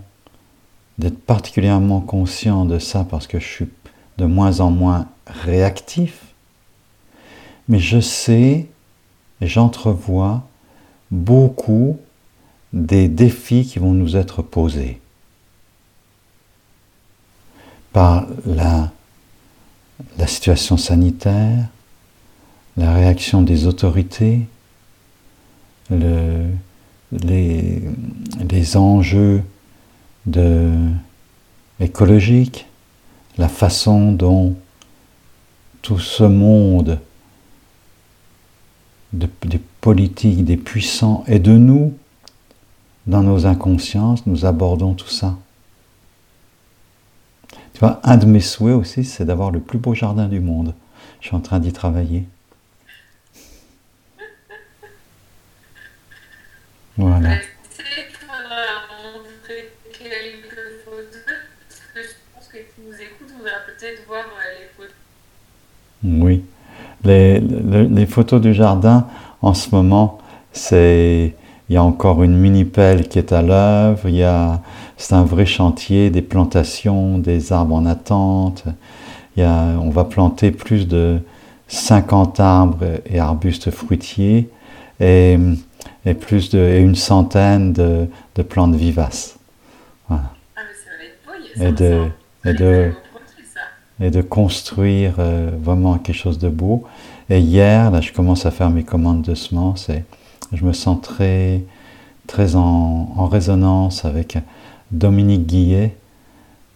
d'être 0.98 1.18
particulièrement 1.18 2.00
conscient 2.00 2.64
de 2.64 2.78
ça 2.78 3.06
parce 3.08 3.26
que 3.26 3.38
je 3.38 3.46
suis 3.46 3.68
de 4.18 4.24
moins 4.24 4.60
en 4.60 4.70
moins 4.70 5.08
réactif, 5.26 6.20
mais 7.68 7.78
je 7.78 8.00
sais 8.00 8.66
j'entrevois 9.46 10.42
beaucoup 11.10 11.98
des 12.72 13.08
défis 13.08 13.66
qui 13.66 13.78
vont 13.78 13.92
nous 13.92 14.16
être 14.16 14.42
posés 14.42 15.00
par 17.92 18.26
la, 18.46 18.92
situation 20.26 20.76
sanitaire, 20.76 21.66
la 22.76 22.94
réaction 22.94 23.42
des 23.42 23.66
autorités, 23.66 24.46
le, 25.90 26.46
les, 27.10 28.76
enjeux 28.76 29.42
écologiques, 31.80 32.66
la 33.38 33.48
façon 33.48 34.12
dont 34.12 34.54
tout 35.82 35.98
ce 35.98 36.22
monde 36.22 37.00
de, 39.12 39.28
des 39.42 39.60
politiques, 39.80 40.44
des 40.44 40.56
puissants 40.56 41.24
et 41.26 41.38
de 41.38 41.52
nous, 41.52 41.96
dans 43.06 43.22
nos 43.22 43.46
inconsciences, 43.46 44.26
nous 44.26 44.44
abordons 44.44 44.94
tout 44.94 45.08
ça. 45.08 45.36
Tu 47.74 47.80
vois, 47.80 48.00
un 48.04 48.16
de 48.16 48.26
mes 48.26 48.40
souhaits 48.40 48.76
aussi, 48.76 49.04
c'est 49.04 49.24
d'avoir 49.24 49.50
le 49.50 49.60
plus 49.60 49.78
beau 49.78 49.94
jardin 49.94 50.28
du 50.28 50.40
monde. 50.40 50.74
Je 51.20 51.28
suis 51.28 51.36
en 51.36 51.40
train 51.40 51.58
d'y 51.58 51.72
travailler. 51.72 52.24
Voilà. 56.96 57.30
Oui. 66.02 66.44
Les, 67.04 67.40
les, 67.40 67.86
les, 67.86 68.06
photos 68.06 68.40
du 68.40 68.52
jardin, 68.52 69.06
en 69.42 69.54
ce 69.54 69.74
moment, 69.74 70.18
c'est 70.52 71.34
il 71.70 71.74
y 71.74 71.76
a 71.76 71.84
encore 71.84 72.24
une 72.24 72.36
mini-pelle 72.36 73.08
qui 73.08 73.20
est 73.20 73.32
à 73.32 73.42
l'œuvre, 73.42 74.08
il 74.08 74.16
y 74.16 74.24
a, 74.24 74.60
c'est 74.96 75.14
un 75.14 75.22
vrai 75.22 75.46
chantier, 75.46 76.10
des 76.10 76.20
plantations, 76.20 77.16
des 77.16 77.52
arbres 77.52 77.76
en 77.76 77.86
attente. 77.86 78.64
Il 79.36 79.44
y 79.44 79.46
a, 79.46 79.78
on 79.80 79.90
va 79.90 80.02
planter 80.02 80.50
plus 80.50 80.88
de 80.88 81.20
50 81.68 82.40
arbres 82.40 82.84
et 83.06 83.20
arbustes 83.20 83.70
fruitiers 83.70 84.50
et, 84.98 85.38
et 86.04 86.14
plus 86.14 86.50
de, 86.50 86.58
et 86.58 86.80
une 86.80 86.96
centaine 86.96 87.72
de, 87.72 88.08
de 88.34 88.42
plantes 88.42 88.74
vivaces. 88.74 89.38
Voilà. 90.08 90.24
Ah, 90.56 90.60
mais 90.66 90.74
ça 90.74 90.90
va 90.98 91.70
être 91.70 91.78
beau, 91.78 91.84
et, 91.84 91.88
de, 91.88 92.08
et, 92.44 92.52
de, 92.52 92.92
et 94.00 94.10
de 94.10 94.22
construire 94.22 95.16
euh, 95.18 95.50
vraiment 95.60 95.98
quelque 95.98 96.16
chose 96.16 96.38
de 96.38 96.48
beau. 96.48 96.84
Et 97.28 97.40
hier, 97.40 97.90
là, 97.90 98.00
je 98.00 98.12
commence 98.12 98.46
à 98.46 98.50
faire 98.50 98.70
mes 98.70 98.82
commandes 98.82 99.22
de 99.22 99.34
semences 99.34 99.88
et 99.88 100.04
je 100.52 100.64
me 100.64 100.72
sens 100.72 101.00
très, 101.02 101.62
très 102.26 102.56
en, 102.56 103.12
en 103.16 103.26
résonance 103.28 104.04
avec 104.04 104.38
Dominique 104.90 105.46
Guillet, 105.46 105.96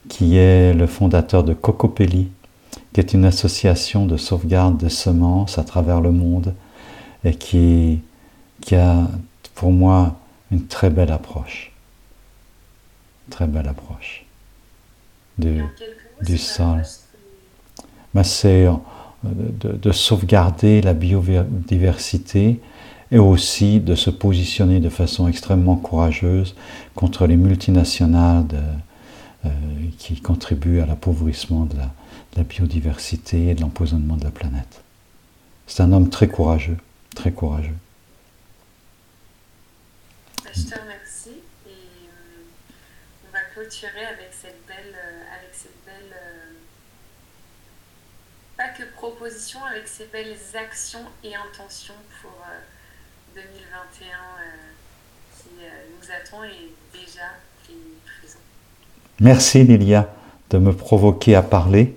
qui 0.08 0.36
est 0.36 0.74
le 0.74 0.86
fondateur 0.86 1.42
de 1.44 1.54
Cocopelli, 1.54 2.28
qui 2.92 3.00
est 3.00 3.14
une 3.14 3.24
association 3.24 4.06
de 4.06 4.16
sauvegarde 4.16 4.76
de 4.76 4.88
semences 4.88 5.58
à 5.58 5.64
travers 5.64 6.00
le 6.00 6.12
monde 6.12 6.54
et 7.24 7.34
qui, 7.34 8.00
qui 8.60 8.76
a 8.76 9.08
pour 9.54 9.72
moi 9.72 10.16
une 10.52 10.66
très 10.66 10.90
belle 10.90 11.10
approche. 11.10 11.72
Très 13.30 13.46
belle 13.46 13.68
approche 13.68 14.26
du, 15.38 15.62
du 16.22 16.38
sol. 16.38 16.82
C'est 18.22 18.66
de, 19.24 19.72
de, 19.72 19.92
sauvegarder 19.92 20.80
la 20.82 20.94
biodiversité 20.94 22.60
et 23.10 23.18
aussi 23.18 23.80
de 23.80 23.94
se 23.94 24.10
positionner 24.10 24.80
de 24.80 24.88
façon 24.88 25.26
extrêmement 25.26 25.76
courageuse 25.76 26.54
contre 26.94 27.26
les 27.26 27.36
multinationales 27.36 28.46
euh, 29.44 29.48
qui 29.98 30.20
contribuent 30.20 30.80
à 30.80 30.86
l'appauvrissement 30.86 31.64
de 31.64 31.76
la, 31.76 31.84
de 31.84 32.38
la 32.38 32.44
biodiversité 32.44 33.48
et 33.48 33.54
de 33.54 33.60
l'empoisonnement 33.60 34.16
de 34.16 34.24
la 34.24 34.30
planète. 34.30 34.82
C'est 35.66 35.82
un 35.82 35.92
homme 35.92 36.10
très 36.10 36.28
courageux, 36.28 36.76
très 37.14 37.32
courageux. 37.32 37.76
Je 40.54 40.62
te 40.62 40.78
remercie 40.78 41.42
et 41.66 41.70
euh, 41.70 43.28
on 43.28 43.32
va 43.32 43.40
clôturer 43.52 44.06
avec 44.06 44.30
cette 44.30 44.64
belle, 44.68 44.94
euh, 44.94 45.36
avec 45.36 45.52
cette 45.52 45.84
belle 45.84 46.12
euh, 46.12 46.52
pas 48.56 48.68
que 48.68 48.84
proposition, 48.94 49.64
avec 49.64 49.88
ces 49.88 50.06
belles 50.06 50.36
actions 50.54 51.04
et 51.22 51.34
intentions 51.34 51.94
pour 52.22 52.32
euh, 52.48 52.60
2021 53.34 54.06
euh, 54.06 54.42
qui 55.36 55.64
euh, 55.64 55.68
nous 56.00 56.10
attend 56.10 56.44
et 56.44 56.72
déjà 56.92 57.22
présent. 57.66 58.38
Merci 59.20 59.64
Lilia 59.64 60.08
de 60.50 60.58
me 60.58 60.72
provoquer 60.74 61.34
à 61.34 61.42
parler 61.42 61.96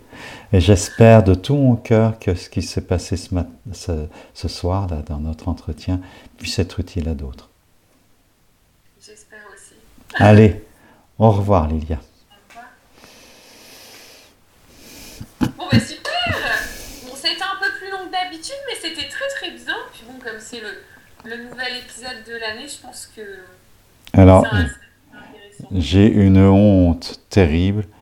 et 0.51 0.59
j'espère 0.61 1.23
de 1.23 1.35
tout 1.35 1.55
mon 1.55 1.75
cœur 1.75 2.17
que 2.17 2.33
ce 2.33 2.49
qui 2.49 2.61
s'est 2.63 2.81
passé 2.81 3.17
ce, 3.17 3.33
mat- 3.35 3.47
ce, 3.73 4.07
ce 4.33 4.47
soir 4.47 4.87
là, 4.87 4.97
dans 5.05 5.19
notre 5.19 5.47
entretien 5.49 5.99
puisse 6.37 6.57
être 6.57 6.79
utile 6.79 7.09
à 7.09 7.13
d'autres. 7.13 7.49
J'espère 8.99 9.45
aussi. 9.53 9.75
Allez, 10.15 10.63
au 11.19 11.29
revoir 11.31 11.67
Lilia. 11.67 11.99
Bon 15.39 15.67
bah 15.71 15.79
super 15.79 16.37
Bon 17.05 17.15
ça 17.15 17.27
a 17.27 17.31
été 17.31 17.41
un 17.43 17.59
peu 17.61 17.71
plus 17.79 17.91
long 17.91 18.05
que 18.07 18.11
d'habitude 18.11 18.55
mais 18.67 18.75
c'était 18.81 19.07
très 19.09 19.27
très 19.27 19.51
bien. 19.51 19.75
Puis 19.93 20.03
bon 20.07 20.16
comme 20.27 20.39
c'est 20.39 20.59
le, 20.59 20.67
le 21.23 21.43
nouvel 21.49 21.77
épisode 21.77 22.23
de 22.27 22.33
l'année 22.37 22.67
je 22.67 22.81
pense 22.81 23.09
que 23.15 23.21
Alors, 24.13 24.45
j'ai 25.73 26.07
une 26.07 26.39
honte 26.39 27.21
terrible 27.29 27.85